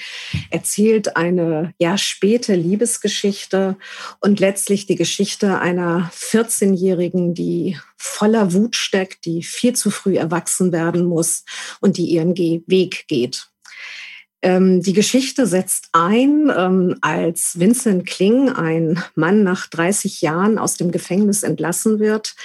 erzählt 0.49 1.15
eine 1.15 1.73
ja 1.80 1.97
späte 1.97 2.53
Liebesgeschichte 2.53 3.78
und 4.19 4.41
letztlich 4.41 4.86
die 4.86 4.97
Geschichte 4.97 5.59
einer 5.59 6.11
14-Jährigen, 6.13 7.36
die 7.36 7.80
voller 7.95 8.51
Wut 8.51 8.75
steckt, 8.75 9.23
die 9.23 9.43
viel 9.43 9.78
zu 9.78 9.91
früh 9.91 10.17
erwachsen 10.17 10.73
werden 10.73 11.05
muss 11.05 11.45
und 11.80 11.95
die 11.95 12.07
ihren 12.07 12.36
Weg 12.36 13.07
geht. 13.07 13.47
Ähm, 14.42 14.82
die 14.82 14.94
Geschichte 14.94 15.48
setzt 15.48 15.90
ein, 15.94 16.52
ähm, 16.56 16.96
als 17.02 17.60
Vincent 17.60 18.06
Kling, 18.06 18.50
ein 18.50 19.04
Mann 19.16 19.44
nach 19.44 19.68
30 19.68 20.22
Jahren 20.22 20.60
aus 20.60 20.76
dem 20.76 20.92
Gefängnis 20.92 21.44
entlassen 21.44 22.00
wird, 22.00 22.36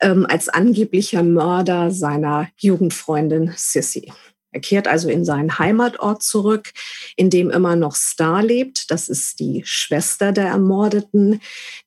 ähm, 0.00 0.26
als 0.28 0.48
angeblicher 0.48 1.22
Mörder 1.22 1.90
seiner 1.90 2.48
Jugendfreundin 2.56 3.52
Sissy. 3.56 4.12
Er 4.58 4.62
kehrt 4.62 4.88
also 4.88 5.08
in 5.08 5.24
seinen 5.24 5.60
Heimatort 5.60 6.20
zurück, 6.20 6.72
in 7.14 7.30
dem 7.30 7.48
immer 7.48 7.76
noch 7.76 7.94
Star 7.94 8.42
lebt. 8.42 8.90
Das 8.90 9.08
ist 9.08 9.38
die 9.38 9.62
Schwester 9.64 10.32
der 10.32 10.46
Ermordeten, 10.46 11.40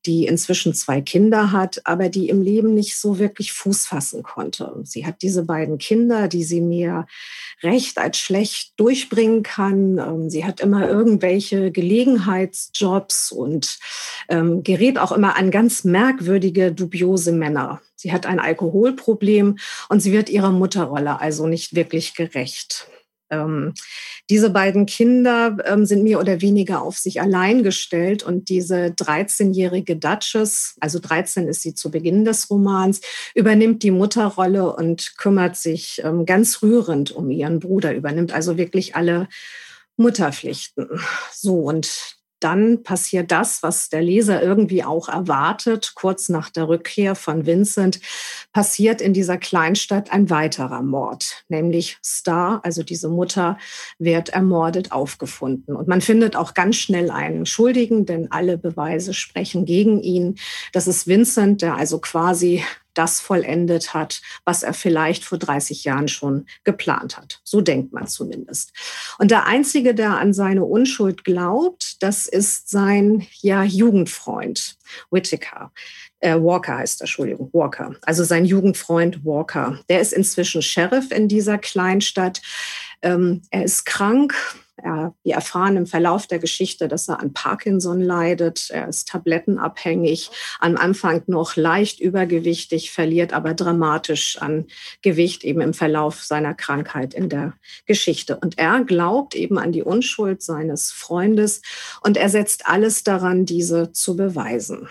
die 0.06 0.26
inzwischen 0.26 0.74
zwei 0.74 1.02
Kinder 1.02 1.52
hat, 1.52 1.82
aber 1.84 2.08
die 2.08 2.30
im 2.30 2.42
Leben 2.42 2.74
nicht 2.74 2.98
so 2.98 3.20
wirklich 3.20 3.52
Fuß 3.52 3.88
fassen 3.88 4.24
konnte. 4.24 4.74
Sie 4.86 5.06
hat 5.06 5.22
diese 5.22 5.44
beiden 5.44 5.80
Kinder, 5.80 6.30
die 6.30 6.46
sie 6.46 6.62
mir 6.62 7.08
recht 7.62 7.98
als 7.98 8.18
schlecht 8.18 8.80
durchbringen 8.80 9.44
kann. 9.44 9.98
Ähm, 9.98 10.30
sie 10.30 10.46
hat 10.46 10.62
immer 10.62 10.88
irgendwelche 10.88 11.72
Gelegenheitsjobs 11.72 13.34
und 13.34 13.80
ähm, 14.30 14.64
gerät 14.64 14.98
auch 14.98 15.12
immer 15.12 15.36
an 15.36 15.52
ganz 15.52 15.84
merkwürdige, 15.84 16.72
dubiose 16.72 17.34
Männer. 17.34 17.82
Sie 18.02 18.12
hat 18.12 18.26
ein 18.26 18.40
Alkoholproblem 18.40 19.58
und 19.90 20.00
sie 20.00 20.12
wird 20.12 20.30
ihrer 20.30 20.52
Mutterrolle 20.52 21.22
also 21.22 21.46
nicht 21.46 21.76
wirklich 21.76 22.16
gerecht. 22.16 22.88
Ähm, 23.30 23.74
diese 24.30 24.50
beiden 24.50 24.88
Kinder 24.88 25.58
ähm, 25.66 25.86
sind 25.86 26.04
mehr 26.04 26.20
oder 26.20 26.42
weniger 26.42 26.82
auf 26.82 26.98
sich 26.98 27.22
allein 27.22 27.64
gestellt 27.64 28.24
und 28.24 28.50
diese 28.50 28.88
13-jährige 28.88 29.98
Duchess, 29.98 30.76
also 30.80 31.00
13 31.00 31.48
ist 31.48 31.62
sie 31.62 31.76
zu 31.76 31.92
Beginn 31.92 32.26
des 32.26 32.50
Romans, 32.50 33.02
übernimmt 33.36 33.84
die 33.84 33.92
Mutterrolle 33.92 34.76
und 34.76 35.14
kümmert 35.18 35.56
sich 35.56 36.02
ähm, 36.04 36.26
ganz 36.26 36.62
rührend 36.64 37.12
um 37.12 37.30
ihren 37.30 37.60
Bruder, 37.60 37.94
übernimmt 37.94 38.34
also 38.34 38.58
wirklich 38.58 38.96
alle 38.96 39.30
Mutterpflichten. 39.96 40.88
So, 41.32 41.60
und 41.60 42.21
dann 42.44 42.84
passiert 42.84 43.32
das, 43.32 43.64
was 43.64 43.90
der 43.90 44.02
Leser 44.02 44.42
irgendwie 44.42 44.84
auch 44.84 45.10
erwartet. 45.10 45.94
Kurz 45.96 46.30
nach 46.30 46.50
der 46.50 46.68
Rückkehr 46.68 47.16
von 47.16 47.46
Vincent 47.46 48.00
passiert 48.52 49.02
in 49.02 49.14
dieser 49.14 49.38
Kleinstadt 49.38 50.12
ein 50.12 50.30
weiterer 50.30 50.82
Mord, 50.82 51.44
nämlich 51.48 51.98
Star, 52.04 52.60
also 52.64 52.84
diese 52.84 53.10
Mutter, 53.10 53.58
wird 54.00 54.30
ermordet 54.30 54.92
aufgefunden. 54.92 55.76
Und 55.76 55.88
man 55.88 56.02
findet 56.02 56.36
auch 56.36 56.54
ganz 56.54 56.78
schnell 56.78 57.12
einen 57.12 57.46
Schuldigen, 57.46 58.06
denn 58.06 58.32
alle 58.32 58.58
Beweise 58.58 59.14
sprechen 59.14 59.66
gegen 59.66 60.02
ihn. 60.02 60.36
Das 60.74 60.88
ist 60.88 61.08
Vincent, 61.08 61.62
der 61.62 61.76
also 61.76 62.00
quasi 62.00 62.64
das 62.94 63.20
vollendet 63.20 63.94
hat, 63.94 64.22
was 64.46 64.64
er 64.64 64.74
vielleicht 64.74 65.24
vor 65.24 65.38
30 65.38 65.84
Jahren 65.84 66.08
schon 66.08 66.46
geplant 66.64 67.18
hat. 67.18 67.42
So 67.44 67.62
denkt 67.62 67.94
man 67.94 68.08
zumindest. 68.08 68.74
Und 69.18 69.32
der 69.32 69.46
Einzige, 69.46 69.96
der 69.96 70.18
an 70.18 70.34
seine 70.34 70.66
Unschuld 70.66 71.24
glaubt, 71.24 72.02
das 72.04 72.28
ist 72.28 72.70
sein 72.70 73.26
ja, 73.42 73.64
Jugendfreund 73.64 74.78
Whittaker. 75.10 75.72
Äh, 76.20 76.36
Walker 76.36 76.78
heißt 76.78 77.02
er, 77.02 77.06
Entschuldigung, 77.06 77.50
Walker. 77.54 77.96
Also 78.04 78.24
sein 78.24 78.46
Jugendfreund 78.46 79.26
Walker. 79.26 79.80
Der 79.90 80.02
ist 80.02 80.14
inzwischen 80.14 80.62
Sheriff 80.62 81.12
in 81.12 81.28
dieser 81.28 81.58
Kleinstadt. 81.58 82.42
Ähm, 83.02 83.42
er 83.50 83.64
ist 83.64 83.86
krank, 83.86 84.36
wir 85.24 85.36
erfahren 85.36 85.78
im 85.78 85.86
Verlauf 85.86 86.28
der 86.28 86.40
Geschichte, 86.40 86.88
dass 86.88 87.08
er 87.08 87.20
an 87.20 87.34
Parkinson 87.34 88.02
leidet. 88.02 88.70
Er 88.72 88.88
ist 88.88 89.08
tablettenabhängig, 89.10 90.32
am 90.60 90.76
Anfang 90.76 91.24
noch 91.28 91.56
leicht 91.56 92.00
übergewichtig, 92.00 92.92
verliert 92.92 93.34
aber 93.34 93.54
dramatisch 93.54 94.38
an 94.40 94.66
Gewicht 95.02 95.44
eben 95.44 95.62
im 95.62 95.74
Verlauf 95.74 96.24
seiner 96.24 96.54
Krankheit 96.54 97.14
in 97.14 97.30
der 97.30 97.54
Geschichte. 97.86 98.38
Und 98.38 98.58
er 98.58 98.84
glaubt 98.84 99.36
eben 99.36 99.58
an 99.58 99.72
die 99.72 99.84
Unschuld 99.84 100.42
seines 100.42 100.92
Freundes 100.92 101.62
und 102.02 102.18
er 102.18 102.30
setzt 102.30 102.68
alles 102.68 103.04
daran, 103.04 103.46
diese 103.46 103.92
zu 103.92 104.16
beweisen. 104.16 104.88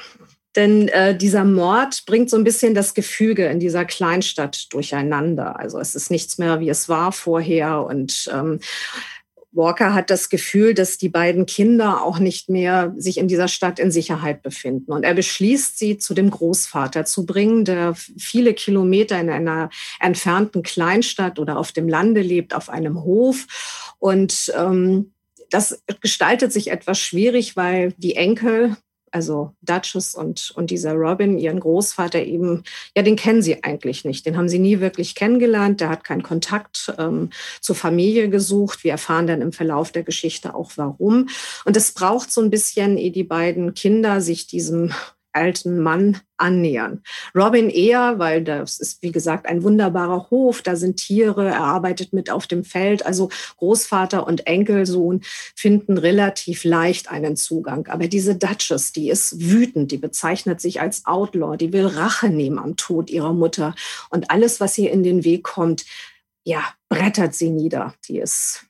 Denn 0.57 0.89
äh, 0.89 1.16
dieser 1.16 1.45
Mord 1.45 2.03
bringt 2.07 2.28
so 2.28 2.37
ein 2.37 2.43
bisschen 2.43 2.74
das 2.74 2.95
Gefüge 2.95 3.47
in 3.47 3.61
dieser 3.61 3.85
Kleinstadt 3.85 4.66
durcheinander. 4.72 5.59
Also 5.61 5.78
es 5.78 5.95
ist 5.95 6.11
nichts 6.11 6.39
mehr, 6.39 6.59
wie 6.59 6.68
es 6.68 6.89
war 6.89 7.12
vorher. 7.12 7.85
Und 7.85 8.28
ähm, 8.33 8.59
Walker 9.53 9.94
hat 9.94 10.11
das 10.11 10.28
Gefühl, 10.28 10.74
dass 10.74 10.96
die 10.96 11.09
beiden 11.09 11.44
Kinder 11.44 12.03
auch 12.03 12.18
nicht 12.18 12.48
mehr 12.48 12.94
sich 12.96 13.18
in 13.18 13.26
dieser 13.26 13.48
Stadt 13.48 13.78
in 13.78 13.90
Sicherheit 13.90 14.42
befinden. 14.42 14.92
Und 14.92 15.03
er 15.03 15.14
beschließt, 15.14 15.76
sie 15.76 15.98
zu 15.98 16.14
dem 16.14 16.30
Großvater 16.30 17.05
zu 17.05 17.26
bringen, 17.26 17.64
der 17.64 17.94
viele 17.94 18.55
Kilometer 18.55 19.20
in 19.20 19.30
einer 19.30 19.70
entfernten 19.98 20.62
Kleinstadt 20.62 21.38
oder 21.38 21.59
auf 21.59 21.72
dem 21.72 21.88
Lande 21.88 22.22
lebt, 22.22 22.55
auf 22.55 22.68
einem 22.68 23.03
Hof. 23.03 23.94
Und 23.98 24.53
ähm, 24.57 25.12
das 25.51 25.82
gestaltet 26.01 26.53
sich 26.53 26.70
etwas 26.70 27.01
schwierig, 27.01 27.57
weil 27.57 27.92
die 27.96 28.14
Enkel 28.14 28.76
also 29.11 29.54
Duchess 29.62 30.14
und, 30.14 30.52
und 30.54 30.70
dieser 30.70 30.94
Robin, 30.94 31.38
ihren 31.38 31.61
Großvater 31.61 32.22
eben, 32.22 32.64
ja, 32.96 33.02
den 33.02 33.16
kennen 33.16 33.42
sie 33.42 33.62
eigentlich 33.64 34.04
nicht. 34.04 34.26
Den 34.26 34.36
haben 34.36 34.48
sie 34.48 34.58
nie 34.58 34.80
wirklich 34.80 35.14
kennengelernt. 35.14 35.80
Der 35.80 35.88
hat 35.88 36.04
keinen 36.04 36.22
Kontakt 36.22 36.92
ähm, 36.98 37.30
zur 37.61 37.76
Familie 37.76 38.28
gesucht. 38.28 38.84
Wir 38.84 38.92
erfahren 38.92 39.26
dann 39.26 39.42
im 39.42 39.52
Verlauf 39.52 39.92
der 39.92 40.02
Geschichte 40.02 40.54
auch 40.54 40.72
warum. 40.76 41.28
Und 41.64 41.76
es 41.76 41.92
braucht 41.92 42.32
so 42.32 42.40
ein 42.40 42.50
bisschen, 42.50 42.96
ehe 42.96 43.11
die 43.11 43.24
beiden 43.24 43.74
Kinder 43.74 44.20
sich 44.20 44.46
diesem 44.46 44.92
alten 45.33 45.81
Mann 45.81 46.18
annähern. 46.37 47.03
Robin 47.35 47.68
eher, 47.68 48.18
weil 48.18 48.43
das 48.43 48.78
ist, 48.78 49.03
wie 49.03 49.12
gesagt, 49.12 49.47
ein 49.47 49.62
wunderbarer 49.62 50.31
Hof, 50.31 50.62
da 50.62 50.76
sind 50.76 50.97
Tiere, 50.97 51.49
er 51.49 51.61
arbeitet 51.61 52.12
mit 52.12 52.31
auf 52.31 52.47
dem 52.47 52.64
Feld. 52.64 53.05
Also 53.05 53.28
Großvater 53.59 54.26
und 54.26 54.47
Enkelsohn 54.47 55.20
finden 55.55 55.99
relativ 55.99 56.64
leicht 56.64 57.11
einen 57.11 57.37
Zugang. 57.37 57.87
Aber 57.89 58.09
diese 58.09 58.37
Duchess, 58.37 58.93
die 58.93 59.11
ist 59.11 59.41
wütend, 59.41 59.93
die 59.93 59.99
bezeichnet 59.99 60.61
sich 60.61 60.81
als 60.81 61.07
Outlaw, 61.07 61.57
die 61.57 61.72
will 61.72 61.87
Rache 61.87 62.31
nehmen 62.31 62.59
am 62.59 62.76
Tod 62.76 63.11
ihrer 63.11 63.33
Mutter. 63.33 63.74
Und 64.09 64.31
alles, 64.31 64.61
was 64.61 64.78
ihr 64.78 64.91
in 64.91 65.03
den 65.03 65.24
Weg 65.24 65.43
kommt, 65.45 65.85
ja, 66.45 66.64
brettert 66.89 67.35
sie 67.35 67.51
nieder. 67.51 67.95
Die 68.09 68.18
ist 68.18 68.70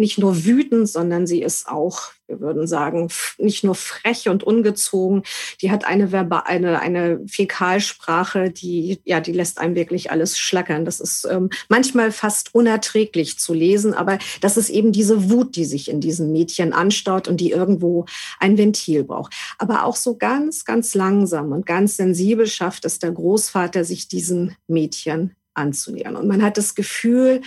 nicht 0.00 0.18
nur 0.18 0.44
wütend, 0.44 0.88
sondern 0.88 1.26
sie 1.26 1.42
ist 1.42 1.68
auch, 1.68 2.10
wir 2.26 2.40
würden 2.40 2.66
sagen, 2.66 3.08
nicht 3.38 3.62
nur 3.62 3.74
frech 3.74 4.28
und 4.28 4.42
ungezogen. 4.42 5.22
Die 5.60 5.70
hat 5.70 5.84
eine, 5.84 6.08
Verba 6.08 6.40
eine, 6.40 6.80
eine 6.80 7.20
Fäkalsprache, 7.26 8.50
die, 8.50 9.00
ja, 9.04 9.20
die 9.20 9.32
lässt 9.32 9.58
einem 9.58 9.74
wirklich 9.74 10.10
alles 10.10 10.38
schlackern. 10.38 10.84
Das 10.84 10.98
ist 11.00 11.26
ähm, 11.30 11.50
manchmal 11.68 12.10
fast 12.10 12.54
unerträglich 12.54 13.38
zu 13.38 13.54
lesen, 13.54 13.94
aber 13.94 14.18
das 14.40 14.56
ist 14.56 14.70
eben 14.70 14.90
diese 14.92 15.30
Wut, 15.30 15.54
die 15.54 15.64
sich 15.64 15.88
in 15.88 16.00
diesem 16.00 16.32
Mädchen 16.32 16.72
anstaut 16.72 17.28
und 17.28 17.40
die 17.40 17.50
irgendwo 17.50 18.06
ein 18.38 18.58
Ventil 18.58 19.04
braucht. 19.04 19.34
Aber 19.58 19.84
auch 19.84 19.96
so 19.96 20.16
ganz, 20.16 20.64
ganz 20.64 20.94
langsam 20.94 21.52
und 21.52 21.66
ganz 21.66 21.96
sensibel 21.96 22.46
schafft 22.46 22.84
es 22.84 22.98
der 22.98 23.12
Großvater, 23.12 23.84
sich 23.84 24.08
diesem 24.08 24.56
Mädchen 24.66 25.36
anzunähern. 25.54 26.16
Und 26.16 26.26
man 26.26 26.42
hat 26.42 26.56
das 26.56 26.74
Gefühl, 26.74 27.42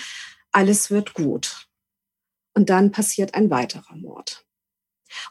alles 0.52 0.92
wird 0.92 1.14
gut. 1.14 1.63
Und 2.54 2.70
dann 2.70 2.92
passiert 2.92 3.34
ein 3.34 3.50
weiterer 3.50 3.96
Mord. 3.96 4.46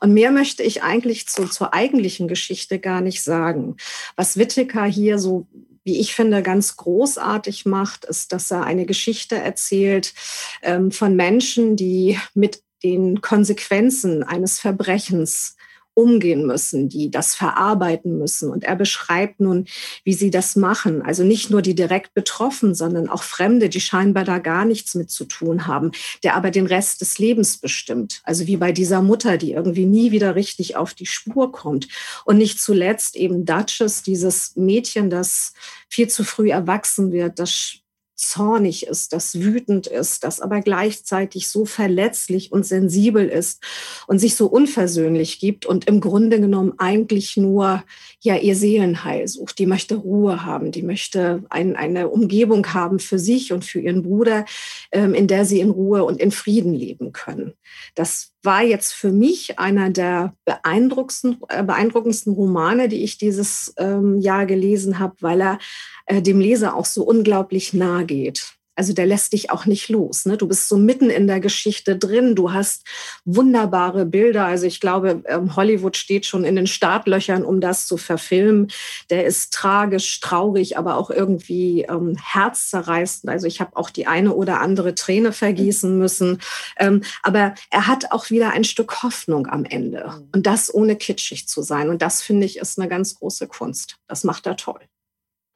Und 0.00 0.12
mehr 0.12 0.30
möchte 0.30 0.62
ich 0.62 0.82
eigentlich 0.82 1.26
zu, 1.28 1.48
zur 1.48 1.74
eigentlichen 1.74 2.28
Geschichte 2.28 2.78
gar 2.78 3.00
nicht 3.00 3.22
sagen. 3.22 3.76
Was 4.16 4.36
Whittaker 4.36 4.84
hier 4.84 5.18
so, 5.18 5.46
wie 5.84 5.98
ich 5.98 6.14
finde, 6.14 6.42
ganz 6.42 6.76
großartig 6.76 7.66
macht, 7.66 8.04
ist, 8.04 8.32
dass 8.32 8.50
er 8.50 8.64
eine 8.64 8.86
Geschichte 8.86 9.36
erzählt 9.36 10.14
ähm, 10.62 10.92
von 10.92 11.16
Menschen, 11.16 11.76
die 11.76 12.18
mit 12.34 12.62
den 12.82 13.20
Konsequenzen 13.20 14.22
eines 14.22 14.58
Verbrechens 14.58 15.56
umgehen 15.95 16.47
müssen, 16.47 16.88
die 16.88 17.11
das 17.11 17.34
verarbeiten 17.34 18.18
müssen. 18.18 18.51
Und 18.51 18.64
er 18.64 18.76
beschreibt 18.76 19.40
nun, 19.40 19.66
wie 20.05 20.14
sie 20.14 20.30
das 20.30 20.57
machen. 20.57 21.03
Also 21.03 21.24
nicht 21.24 21.51
nur 21.51 21.62
die 21.62 21.74
direkt 21.74 22.14
betroffen, 22.14 22.74
sondern 22.74 23.09
auch 23.09 23.22
Fremde, 23.22 23.68
die 23.68 23.80
scheinbar 23.80 24.24
da 24.24 24.38
gar 24.38 24.64
nichts 24.64 24.95
mit 24.95 25.11
zu 25.11 25.24
tun 25.24 25.66
haben, 25.66 25.93
der 26.22 26.34
aber 26.34 26.51
den 26.51 26.66
Rest 26.66 27.01
des 27.01 27.18
Lebens 27.18 27.59
bestimmt. 27.59 28.22
Also 28.24 28.47
wie 28.47 28.57
bei 28.57 28.72
dieser 28.72 29.03
Mutter, 29.03 29.36
die 29.36 29.53
irgendwie 29.53 29.86
nie 29.86 30.12
wieder 30.12 30.34
richtig 30.34 30.76
auf 30.76 30.95
die 30.95 31.07
Spur 31.07 31.53
kommt. 31.53 31.88
Und 32.24 32.38
nicht 32.38 32.61
zuletzt 32.61 33.16
eben 33.16 33.45
Duchess, 33.45 34.03
dieses 34.03 34.57
Mädchen, 34.57 35.11
das 35.11 35.53
viel 35.88 36.09
zu 36.09 36.24
früh 36.24 36.51
erwachsen 36.51 37.12
wird, 37.12 37.38
das 37.38 37.81
zornig 38.22 38.86
ist, 38.86 39.12
das 39.12 39.40
wütend 39.40 39.86
ist, 39.86 40.24
das 40.24 40.40
aber 40.40 40.60
gleichzeitig 40.60 41.48
so 41.48 41.64
verletzlich 41.64 42.52
und 42.52 42.64
sensibel 42.64 43.28
ist 43.28 43.62
und 44.06 44.18
sich 44.18 44.36
so 44.36 44.46
unversöhnlich 44.46 45.38
gibt 45.38 45.66
und 45.66 45.86
im 45.86 46.00
Grunde 46.00 46.40
genommen 46.40 46.74
eigentlich 46.78 47.36
nur 47.36 47.84
ja 48.20 48.36
ihr 48.36 48.56
Seelenheil 48.56 49.28
sucht. 49.28 49.58
Die 49.58 49.66
möchte 49.66 49.96
Ruhe 49.96 50.44
haben, 50.44 50.72
die 50.72 50.82
möchte 50.82 51.44
ein, 51.50 51.76
eine 51.76 52.08
Umgebung 52.08 52.72
haben 52.72 52.98
für 52.98 53.18
sich 53.18 53.52
und 53.52 53.64
für 53.64 53.80
ihren 53.80 54.02
Bruder, 54.02 54.44
ähm, 54.92 55.14
in 55.14 55.26
der 55.26 55.44
sie 55.44 55.60
in 55.60 55.70
Ruhe 55.70 56.04
und 56.04 56.20
in 56.20 56.30
Frieden 56.30 56.74
leben 56.74 57.12
können. 57.12 57.54
Das 57.94 58.31
war 58.45 58.62
jetzt 58.62 58.93
für 58.93 59.12
mich 59.12 59.59
einer 59.59 59.90
der 59.90 60.34
beeindruckendsten, 60.45 61.40
äh, 61.49 61.62
beeindruckendsten 61.62 62.32
Romane, 62.32 62.88
die 62.88 63.05
ich 63.05 63.18
dieses 63.18 63.74
ähm, 63.78 64.18
Jahr 64.18 64.47
gelesen 64.47 64.99
habe, 64.99 65.16
weil 65.20 65.40
er 65.40 65.59
äh, 66.07 66.22
dem 66.22 66.40
Leser 66.40 66.74
auch 66.74 66.86
so 66.86 67.05
unglaublich 67.05 67.72
nahe 67.72 68.05
geht. 68.05 68.55
Also 68.74 68.94
der 68.94 69.06
lässt 69.06 69.34
dich 69.34 69.50
auch 69.50 69.66
nicht 69.66 69.88
los. 69.88 70.24
Ne? 70.24 70.36
Du 70.36 70.48
bist 70.48 70.68
so 70.68 70.76
mitten 70.76 71.10
in 71.10 71.26
der 71.26 71.40
Geschichte 71.40 71.96
drin. 71.96 72.34
Du 72.34 72.52
hast 72.52 72.86
wunderbare 73.24 74.06
Bilder. 74.06 74.46
Also 74.46 74.66
ich 74.66 74.80
glaube, 74.80 75.22
ähm, 75.26 75.54
Hollywood 75.56 75.96
steht 75.96 76.24
schon 76.24 76.44
in 76.44 76.56
den 76.56 76.66
Startlöchern, 76.66 77.44
um 77.44 77.60
das 77.60 77.86
zu 77.86 77.98
verfilmen. 77.98 78.70
Der 79.10 79.26
ist 79.26 79.52
tragisch, 79.52 80.20
traurig, 80.20 80.78
aber 80.78 80.96
auch 80.96 81.10
irgendwie 81.10 81.82
ähm, 81.82 82.16
herzzerreißend. 82.16 83.30
Also 83.30 83.46
ich 83.46 83.60
habe 83.60 83.76
auch 83.76 83.90
die 83.90 84.06
eine 84.06 84.32
oder 84.32 84.60
andere 84.60 84.94
Träne 84.94 85.32
vergießen 85.32 85.98
müssen. 85.98 86.40
Ähm, 86.78 87.02
aber 87.22 87.54
er 87.70 87.86
hat 87.86 88.10
auch 88.12 88.30
wieder 88.30 88.50
ein 88.50 88.64
Stück 88.64 89.02
Hoffnung 89.02 89.46
am 89.48 89.64
Ende. 89.64 90.12
Mhm. 90.16 90.28
Und 90.34 90.46
das 90.46 90.72
ohne 90.72 90.96
kitschig 90.96 91.46
zu 91.46 91.62
sein. 91.62 91.90
Und 91.90 92.00
das 92.00 92.22
finde 92.22 92.46
ich 92.46 92.58
ist 92.58 92.78
eine 92.78 92.88
ganz 92.88 93.16
große 93.16 93.48
Kunst. 93.48 93.96
Das 94.08 94.24
macht 94.24 94.46
er 94.46 94.56
toll 94.56 94.80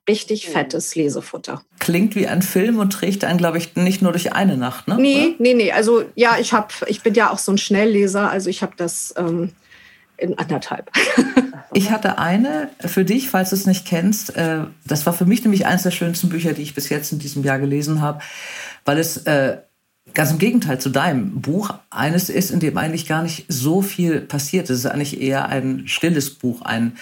richtig 0.09 0.48
fettes 0.48 0.94
Lesefutter. 0.94 1.62
Klingt 1.78 2.14
wie 2.14 2.26
ein 2.26 2.42
Film 2.42 2.78
und 2.78 2.92
trägt 2.92 3.24
einen, 3.24 3.38
glaube 3.38 3.59
ich, 3.59 3.76
nicht 3.76 4.02
nur 4.02 4.12
durch 4.12 4.32
eine 4.32 4.57
Nacht, 4.57 4.88
ne? 4.88 4.96
Nee, 4.98 5.26
Oder? 5.26 5.34
nee, 5.38 5.54
nee. 5.54 5.72
Also 5.72 6.04
ja, 6.14 6.38
ich 6.38 6.52
habe, 6.52 6.68
ich 6.86 7.02
bin 7.02 7.14
ja 7.14 7.30
auch 7.30 7.38
so 7.38 7.52
ein 7.52 7.59
Schnellleser, 7.59 8.30
also 8.30 8.48
ich 8.48 8.62
habe 8.62 8.74
das 8.76 9.14
ähm, 9.16 9.52
in 10.16 10.38
anderthalb. 10.38 10.90
ich 11.74 11.90
hatte 11.90 12.18
eine 12.18 12.70
für 12.80 13.04
dich, 13.04 13.30
falls 13.30 13.50
du 13.50 13.57
es 13.57 13.66
nicht 13.66 13.86
kennst. 13.86 14.36
Äh, 14.36 14.61
das 14.86 15.07
war 15.07 15.12
für 15.12 15.26
mich 15.26 15.42
nämlich 15.42 15.66
eines 15.66 15.82
der 15.82 15.90
schönsten 15.90 16.28
Bücher, 16.28 16.52
die 16.52 16.62
ich 16.62 16.74
bis 16.74 16.88
jetzt 16.88 17.12
in 17.12 17.18
diesem 17.18 17.42
Jahr 17.42 17.59
gelesen 17.59 18.00
habe, 18.00 18.20
weil 18.84 18.98
es 18.98 19.18
äh, 19.26 19.59
ganz 20.14 20.30
im 20.30 20.38
Gegenteil 20.38 20.80
zu 20.80 20.88
deinem 20.88 21.40
Buch 21.40 21.74
eines 21.90 22.30
ist, 22.30 22.50
in 22.50 22.61
dem 22.61 22.78
eigentlich 22.78 23.07
gar 23.07 23.22
nicht 23.22 23.44
so 23.48 23.82
viel 23.82 24.20
passiert. 24.20 24.70
Es 24.70 24.78
ist 24.78 24.86
eigentlich 24.86 25.20
eher 25.20 25.48
ein 25.48 25.88
stilles 25.88 26.30
Buch, 26.30 26.62
ein 26.62 26.96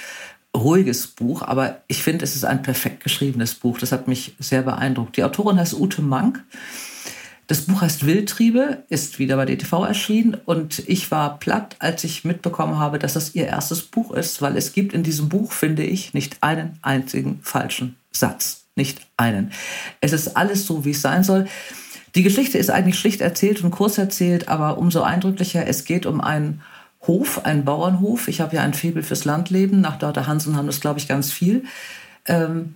ruhiges 0.54 1.08
Buch, 1.08 1.42
aber 1.42 1.82
ich 1.88 2.02
finde, 2.02 2.24
es 2.24 2.36
ist 2.36 2.44
ein 2.44 2.62
perfekt 2.62 3.02
geschriebenes 3.02 3.54
Buch. 3.54 3.78
Das 3.78 3.92
hat 3.92 4.08
mich 4.08 4.36
sehr 4.38 4.62
beeindruckt. 4.62 5.16
Die 5.16 5.24
Autorin 5.24 5.58
heißt 5.58 5.74
Ute 5.74 6.02
Mank. 6.02 6.42
Das 7.46 7.62
Buch 7.62 7.82
heißt 7.82 8.06
Wildtriebe, 8.06 8.84
ist 8.88 9.18
wieder 9.18 9.36
bei 9.36 9.44
DTV 9.44 9.84
erschienen 9.84 10.40
und 10.46 10.82
ich 10.88 11.10
war 11.10 11.38
platt, 11.38 11.76
als 11.78 12.02
ich 12.02 12.24
mitbekommen 12.24 12.78
habe, 12.78 12.98
dass 12.98 13.12
das 13.12 13.34
ihr 13.34 13.46
erstes 13.46 13.82
Buch 13.82 14.12
ist, 14.12 14.40
weil 14.40 14.56
es 14.56 14.72
gibt 14.72 14.94
in 14.94 15.02
diesem 15.02 15.28
Buch, 15.28 15.52
finde 15.52 15.82
ich, 15.82 16.14
nicht 16.14 16.38
einen 16.42 16.78
einzigen 16.80 17.40
falschen 17.42 17.96
Satz. 18.12 18.64
Nicht 18.76 19.06
einen. 19.16 19.52
Es 20.00 20.12
ist 20.12 20.36
alles 20.36 20.66
so, 20.66 20.84
wie 20.84 20.90
es 20.90 21.02
sein 21.02 21.22
soll. 21.22 21.46
Die 22.14 22.22
Geschichte 22.22 22.58
ist 22.58 22.70
eigentlich 22.70 22.98
schlicht 22.98 23.20
erzählt 23.20 23.62
und 23.62 23.70
kurz 23.70 23.98
erzählt, 23.98 24.48
aber 24.48 24.78
umso 24.78 25.02
eindrücklicher. 25.02 25.66
Es 25.66 25.84
geht 25.84 26.06
um 26.06 26.20
einen 26.20 26.62
Hof, 27.06 27.44
einen 27.44 27.64
Bauernhof. 27.64 28.28
Ich 28.28 28.40
habe 28.40 28.56
ja 28.56 28.62
ein 28.62 28.74
Faible 28.74 29.02
fürs 29.02 29.24
Landleben. 29.24 29.80
Nach 29.80 29.98
Dörte 29.98 30.26
Hansen 30.26 30.56
haben 30.56 30.66
das, 30.66 30.80
glaube 30.80 30.98
ich, 30.98 31.08
ganz 31.08 31.32
viel. 31.32 31.64
Ähm, 32.26 32.74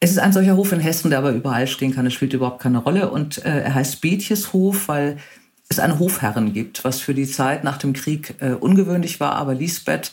es 0.00 0.10
ist 0.10 0.18
ein 0.18 0.32
solcher 0.32 0.56
Hof 0.56 0.72
in 0.72 0.80
Hessen, 0.80 1.10
der 1.10 1.20
aber 1.20 1.30
überall 1.30 1.66
stehen 1.66 1.94
kann. 1.94 2.06
Es 2.06 2.12
spielt 2.12 2.32
überhaupt 2.32 2.60
keine 2.60 2.78
Rolle. 2.78 3.10
Und 3.10 3.44
äh, 3.44 3.62
er 3.62 3.74
heißt 3.74 4.00
Betjeshof, 4.00 4.88
weil 4.88 5.18
es 5.68 5.78
einen 5.78 5.98
Hofherren 5.98 6.52
gibt, 6.52 6.84
was 6.84 7.00
für 7.00 7.14
die 7.14 7.26
Zeit 7.26 7.64
nach 7.64 7.78
dem 7.78 7.92
Krieg 7.92 8.34
äh, 8.40 8.52
ungewöhnlich 8.52 9.20
war. 9.20 9.32
Aber 9.32 9.54
Lisbeth 9.54 10.12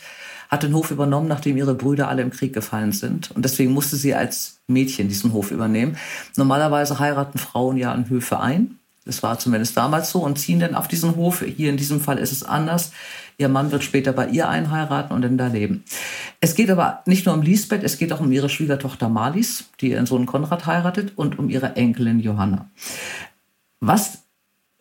hat 0.49 0.63
den 0.63 0.73
Hof 0.73 0.89
übernommen, 0.89 1.27
nachdem 1.27 1.57
ihre 1.57 1.75
Brüder 1.75 2.07
alle 2.07 2.23
im 2.23 2.31
Krieg 2.31 2.53
gefallen 2.53 2.91
sind. 2.91 3.31
Und 3.31 3.45
deswegen 3.45 3.71
musste 3.71 3.95
sie 3.95 4.15
als 4.15 4.59
Mädchen 4.67 5.07
diesen 5.07 5.31
Hof 5.33 5.51
übernehmen. 5.51 5.97
Normalerweise 6.35 6.99
heiraten 6.99 7.37
Frauen 7.37 7.77
ja 7.77 7.91
an 7.91 8.09
Höfe 8.09 8.39
ein. 8.39 8.78
Das 9.09 9.23
war 9.23 9.39
zumindest 9.39 9.75
damals 9.75 10.11
so 10.11 10.19
und 10.19 10.37
ziehen 10.37 10.59
dann 10.59 10.75
auf 10.75 10.87
diesen 10.87 11.15
Hof. 11.15 11.41
Hier 11.41 11.71
in 11.71 11.77
diesem 11.77 11.99
Fall 11.99 12.19
ist 12.19 12.31
es 12.31 12.43
anders. 12.43 12.91
Ihr 13.39 13.49
Mann 13.49 13.71
wird 13.71 13.83
später 13.83 14.13
bei 14.13 14.27
ihr 14.27 14.47
einheiraten 14.47 15.15
und 15.15 15.23
dann 15.23 15.35
da 15.35 15.47
leben. 15.47 15.83
Es 16.41 16.53
geht 16.53 16.69
aber 16.69 17.01
nicht 17.07 17.25
nur 17.25 17.33
um 17.33 17.41
Lisbeth, 17.41 17.81
es 17.83 17.97
geht 17.97 18.13
auch 18.13 18.19
um 18.19 18.31
ihre 18.31 18.49
Schwiegertochter 18.49 19.09
Marlies, 19.09 19.65
die 19.81 19.89
ihren 19.89 20.05
Sohn 20.05 20.27
Konrad 20.27 20.67
heiratet, 20.67 21.13
und 21.15 21.39
um 21.39 21.49
ihre 21.49 21.75
Enkelin 21.75 22.19
Johanna. 22.19 22.69
Was 23.79 24.19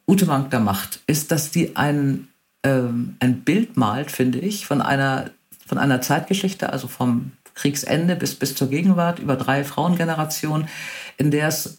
Ute 0.07 0.26
Mank 0.26 0.51
da 0.51 0.61
macht, 0.61 1.01
ist, 1.07 1.31
dass 1.31 1.51
die 1.51 1.74
ein, 1.74 2.29
ähm, 2.64 3.16
ein 3.20 3.41
Bild 3.45 3.79
malt, 3.79 4.11
finde 4.11 4.41
ich, 4.41 4.66
von 4.66 4.83
einer, 4.83 5.31
von 5.66 5.79
einer 5.79 6.03
Zeitgeschichte, 6.03 6.70
also 6.70 6.87
vom 6.87 7.33
Kriegsende 7.55 8.14
bis, 8.14 8.35
bis 8.35 8.55
zur 8.55 8.68
Gegenwart, 8.68 9.20
über 9.20 9.37
drei 9.37 9.64
Frauengenerationen, 9.64 10.68
in 11.16 11.31
der 11.31 11.49
es 11.49 11.79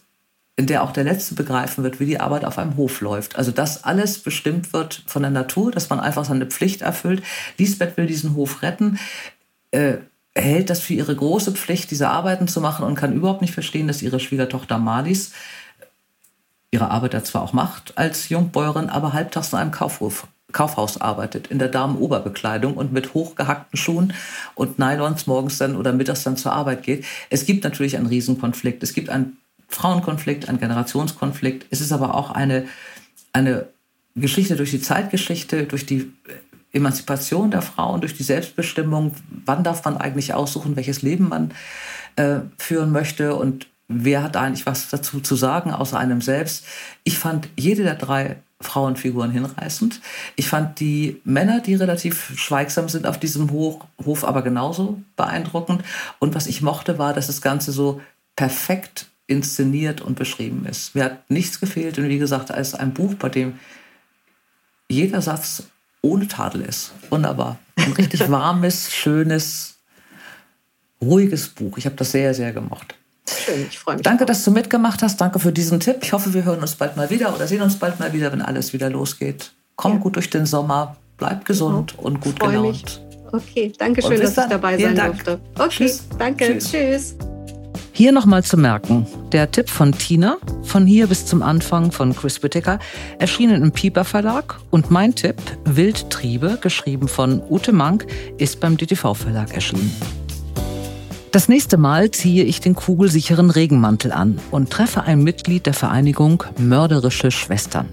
in 0.56 0.66
der 0.66 0.82
auch 0.82 0.92
der 0.92 1.04
Letzte 1.04 1.34
begreifen 1.34 1.84
wird, 1.84 2.00
wie 2.00 2.06
die 2.06 2.20
Arbeit 2.20 2.44
auf 2.44 2.58
einem 2.58 2.76
Hof 2.76 3.00
läuft. 3.00 3.36
Also 3.36 3.50
dass 3.50 3.84
alles 3.84 4.18
bestimmt 4.18 4.72
wird 4.72 5.02
von 5.06 5.22
der 5.22 5.30
Natur, 5.30 5.70
dass 5.70 5.88
man 5.88 6.00
einfach 6.00 6.24
seine 6.24 6.46
Pflicht 6.46 6.82
erfüllt. 6.82 7.22
Lisbeth 7.56 7.96
will 7.96 8.06
diesen 8.06 8.34
Hof 8.34 8.62
retten, 8.62 8.98
äh, 9.70 9.98
hält 10.34 10.70
das 10.70 10.80
für 10.80 10.94
ihre 10.94 11.14
große 11.14 11.52
Pflicht, 11.52 11.90
diese 11.90 12.08
Arbeiten 12.08 12.46
zu 12.46 12.60
machen 12.60 12.84
und 12.84 12.94
kann 12.94 13.14
überhaupt 13.14 13.40
nicht 13.40 13.54
verstehen, 13.54 13.88
dass 13.88 14.02
ihre 14.02 14.20
Schwiegertochter 14.20 14.78
Malis 14.78 15.32
ihre 16.70 16.90
Arbeit 16.90 17.14
da 17.14 17.24
zwar 17.24 17.42
auch 17.42 17.52
macht 17.52 17.98
als 17.98 18.28
Jungbäuerin, 18.28 18.90
aber 18.90 19.12
halbtags 19.12 19.52
in 19.52 19.58
einem 19.58 19.72
Kaufhof 19.72 20.28
Kaufhaus 20.52 21.00
arbeitet, 21.00 21.46
in 21.46 21.58
der 21.58 21.68
Damenoberbekleidung 21.68 22.74
und 22.74 22.92
mit 22.92 23.14
hochgehackten 23.14 23.76
Schuhen 23.76 24.12
und 24.54 24.78
Nylons 24.78 25.26
morgens 25.26 25.58
dann 25.58 25.76
oder 25.76 25.92
mittags 25.92 26.24
dann 26.24 26.36
zur 26.36 26.52
Arbeit 26.52 26.82
geht. 26.82 27.04
Es 27.28 27.46
gibt 27.46 27.64
natürlich 27.64 27.96
einen 27.96 28.06
Riesenkonflikt. 28.06 28.82
Es 28.82 28.92
gibt 28.92 29.10
einen 29.10 29.36
Frauenkonflikt, 29.70 30.48
ein 30.48 30.58
Generationskonflikt. 30.58 31.66
Es 31.70 31.80
ist 31.80 31.92
aber 31.92 32.14
auch 32.14 32.30
eine, 32.30 32.66
eine 33.32 33.68
Geschichte 34.14 34.56
durch 34.56 34.70
die 34.70 34.80
Zeitgeschichte, 34.80 35.64
durch 35.64 35.86
die 35.86 36.12
Emanzipation 36.72 37.50
der 37.50 37.62
Frauen, 37.62 38.00
durch 38.00 38.16
die 38.16 38.22
Selbstbestimmung. 38.22 39.14
Wann 39.46 39.64
darf 39.64 39.84
man 39.84 39.96
eigentlich 39.96 40.34
aussuchen, 40.34 40.76
welches 40.76 41.02
Leben 41.02 41.28
man 41.28 41.52
äh, 42.16 42.40
führen 42.58 42.92
möchte 42.92 43.34
und 43.34 43.66
wer 43.88 44.22
hat 44.22 44.36
eigentlich 44.36 44.66
was 44.66 44.88
dazu 44.88 45.20
zu 45.20 45.34
sagen, 45.34 45.72
außer 45.72 45.98
einem 45.98 46.20
selbst. 46.20 46.64
Ich 47.02 47.18
fand 47.18 47.48
jede 47.56 47.82
der 47.82 47.96
drei 47.96 48.36
Frauenfiguren 48.60 49.30
hinreißend. 49.30 50.00
Ich 50.36 50.48
fand 50.48 50.80
die 50.80 51.20
Männer, 51.24 51.60
die 51.60 51.74
relativ 51.74 52.38
schweigsam 52.38 52.88
sind 52.88 53.06
auf 53.06 53.18
diesem 53.18 53.50
Hof, 53.50 53.80
Hof 54.04 54.24
aber 54.24 54.42
genauso 54.42 55.00
beeindruckend. 55.16 55.82
Und 56.18 56.34
was 56.34 56.46
ich 56.46 56.60
mochte, 56.62 56.98
war, 56.98 57.14
dass 57.14 57.26
das 57.26 57.40
Ganze 57.40 57.72
so 57.72 58.00
perfekt 58.36 59.09
inszeniert 59.30 60.00
und 60.00 60.18
beschrieben 60.18 60.66
ist. 60.66 60.94
Mir 60.94 61.04
hat 61.04 61.30
nichts 61.30 61.60
gefehlt 61.60 61.98
und 61.98 62.08
wie 62.08 62.18
gesagt, 62.18 62.50
als 62.50 62.74
ein 62.74 62.92
Buch, 62.92 63.14
bei 63.14 63.28
dem 63.28 63.58
jeder 64.88 65.22
Satz 65.22 65.64
ohne 66.02 66.26
Tadel 66.26 66.62
ist. 66.62 66.92
Wunderbar. 67.10 67.58
Ein 67.76 67.92
richtig 67.92 68.28
warmes, 68.30 68.92
schönes, 68.92 69.76
ruhiges 71.00 71.48
Buch. 71.48 71.78
Ich 71.78 71.86
habe 71.86 71.96
das 71.96 72.10
sehr, 72.10 72.34
sehr 72.34 72.52
gemocht. 72.52 72.96
Schön, 73.28 73.66
ich 73.68 73.78
freue 73.78 73.96
mich. 73.96 74.02
Danke, 74.02 74.26
dass 74.26 74.44
du 74.44 74.50
mitgemacht 74.50 75.02
hast. 75.02 75.20
Danke 75.20 75.38
für 75.38 75.52
diesen 75.52 75.78
Tipp. 75.78 75.98
Ich 76.02 76.12
hoffe, 76.12 76.34
wir 76.34 76.44
hören 76.44 76.60
uns 76.60 76.74
bald 76.74 76.96
mal 76.96 77.08
wieder 77.10 77.34
oder 77.34 77.46
sehen 77.46 77.62
uns 77.62 77.76
bald 77.76 78.00
mal 78.00 78.12
wieder, 78.12 78.32
wenn 78.32 78.42
alles 78.42 78.72
wieder 78.72 78.90
losgeht. 78.90 79.52
Komm 79.76 79.92
ja. 79.94 79.98
gut 79.98 80.16
durch 80.16 80.28
den 80.28 80.46
Sommer, 80.46 80.96
bleib 81.16 81.44
gesund 81.44 81.92
genau. 81.92 82.02
und 82.02 82.20
gut 82.20 82.40
gelaunt. 82.40 82.66
Mich. 82.66 83.00
Okay, 83.32 83.72
danke 83.78 84.02
schön, 84.02 84.20
dass 84.20 84.36
ich 84.36 84.44
dabei 84.48 84.76
sein 84.76 84.96
durfte. 84.96 85.40
Okay, 85.54 85.68
Tschüss. 85.68 86.08
danke. 86.18 86.58
Tschüss. 86.58 86.70
Tschüss. 86.70 87.29
Hier 88.00 88.12
nochmal 88.12 88.42
zu 88.42 88.56
merken, 88.56 89.06
der 89.30 89.50
Tipp 89.50 89.68
von 89.68 89.92
Tina, 89.92 90.38
von 90.62 90.86
hier 90.86 91.06
bis 91.06 91.26
zum 91.26 91.42
Anfang 91.42 91.92
von 91.92 92.16
Chris 92.16 92.42
Whittaker, 92.42 92.78
erschienen 93.18 93.62
im 93.62 93.72
Pieper 93.72 94.06
Verlag 94.06 94.58
und 94.70 94.90
mein 94.90 95.14
Tipp, 95.14 95.36
Wildtriebe, 95.66 96.56
geschrieben 96.62 97.08
von 97.08 97.42
Ute 97.50 97.72
Mank, 97.72 98.06
ist 98.38 98.58
beim 98.58 98.78
DTV 98.78 99.12
Verlag 99.12 99.52
erschienen. 99.52 99.94
Das 101.30 101.50
nächste 101.50 101.76
Mal 101.76 102.10
ziehe 102.10 102.44
ich 102.44 102.62
den 102.62 102.74
kugelsicheren 102.74 103.50
Regenmantel 103.50 104.12
an 104.12 104.40
und 104.50 104.70
treffe 104.70 105.02
ein 105.02 105.22
Mitglied 105.22 105.66
der 105.66 105.74
Vereinigung 105.74 106.42
Mörderische 106.56 107.30
Schwestern. 107.30 107.90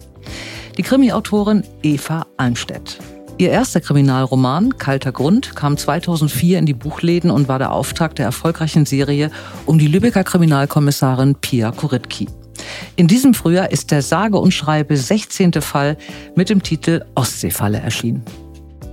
Die 0.78 0.84
Krimi-Autorin 0.84 1.64
Eva 1.84 2.28
Almstedt. 2.38 2.98
Ihr 3.40 3.52
erster 3.52 3.82
Kriminalroman, 3.82 4.80
Kalter 4.80 5.12
Grund, 5.12 5.56
kam 5.56 5.78
2004 5.78 6.58
in 6.58 6.66
die 6.66 6.74
Buchläden 6.74 7.30
und 7.30 7.48
war 7.48 7.60
der 7.60 7.72
Auftakt 7.72 8.18
der 8.18 8.26
erfolgreichen 8.26 8.88
Serie 8.88 9.30
um 9.68 9.78
die 9.78 9.88
Lübecker 9.88 10.24
Kriminalkommissarin 10.24 11.36
Pia 11.36 11.72
Koritki. 11.72 12.28
In 12.96 13.08
diesem 13.08 13.36
Frühjahr 13.36 13.72
ist 13.72 13.92
der 13.92 14.02
sage 14.02 14.40
und 14.40 14.56
schreibe 14.56 14.98
16. 14.98 15.54
Fall 15.62 15.98
mit 16.36 16.50
dem 16.50 16.64
Titel 16.64 17.06
Ostseefalle 17.14 17.78
erschienen. 17.78 18.24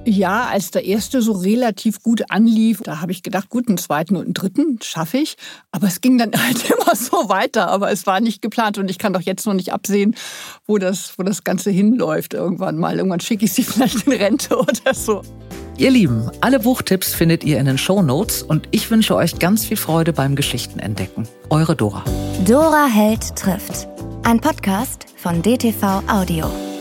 Ja, 0.07 0.48
als 0.48 0.70
der 0.70 0.84
erste 0.84 1.22
so 1.22 1.32
relativ 1.32 2.02
gut 2.02 2.30
anlief, 2.30 2.82
da 2.82 3.00
habe 3.00 3.12
ich 3.12 3.22
gedacht, 3.22 3.48
gut, 3.48 3.68
einen 3.68 3.78
zweiten 3.78 4.16
und 4.16 4.24
einen 4.24 4.34
dritten 4.34 4.78
schaffe 4.82 5.18
ich. 5.18 5.36
Aber 5.70 5.86
es 5.86 6.00
ging 6.00 6.18
dann 6.18 6.30
halt 6.36 6.70
immer 6.70 6.94
so 6.94 7.28
weiter. 7.28 7.68
Aber 7.68 7.90
es 7.90 8.07
war 8.07 8.20
nicht 8.20 8.42
geplant 8.42 8.76
und 8.78 8.90
ich 8.90 8.98
kann 8.98 9.12
doch 9.12 9.22
jetzt 9.22 9.46
noch 9.46 9.55
nicht 9.55 9.72
absehen, 9.72 10.14
wo 10.66 10.78
das, 10.78 11.14
wo 11.18 11.22
das 11.22 11.42
Ganze 11.44 11.70
hinläuft 11.70 12.34
irgendwann 12.34 12.76
mal. 12.76 12.98
Irgendwann 12.98 13.20
schicke 13.20 13.46
ich 13.46 13.52
sie 13.52 13.62
vielleicht 13.64 14.07
in 14.07 14.12
Rente 14.12 14.59
oder 14.59 14.94
so. 14.94 15.22
Ihr 15.76 15.90
Lieben, 15.90 16.30
alle 16.40 16.61
Buchtipps 16.61 17.14
findet 17.14 17.42
ihr 17.42 17.59
in 17.59 17.66
den 17.66 17.78
Show 17.78 18.00
Notes 18.02 18.42
und 18.42 18.68
ich 18.70 18.90
wünsche 18.90 19.16
euch 19.16 19.38
ganz 19.40 19.64
viel 19.64 19.76
Freude 19.76 20.12
beim 20.12 20.36
Geschichtenentdecken. 20.36 21.26
Eure 21.50 21.74
Dora. 21.74 22.05
Dora 22.46 22.86
Held 22.86 23.34
trifft. 23.34 23.88
Ein 24.22 24.40
Podcast 24.40 25.07
von 25.16 25.42
DTV 25.42 26.02
Audio. 26.09 26.74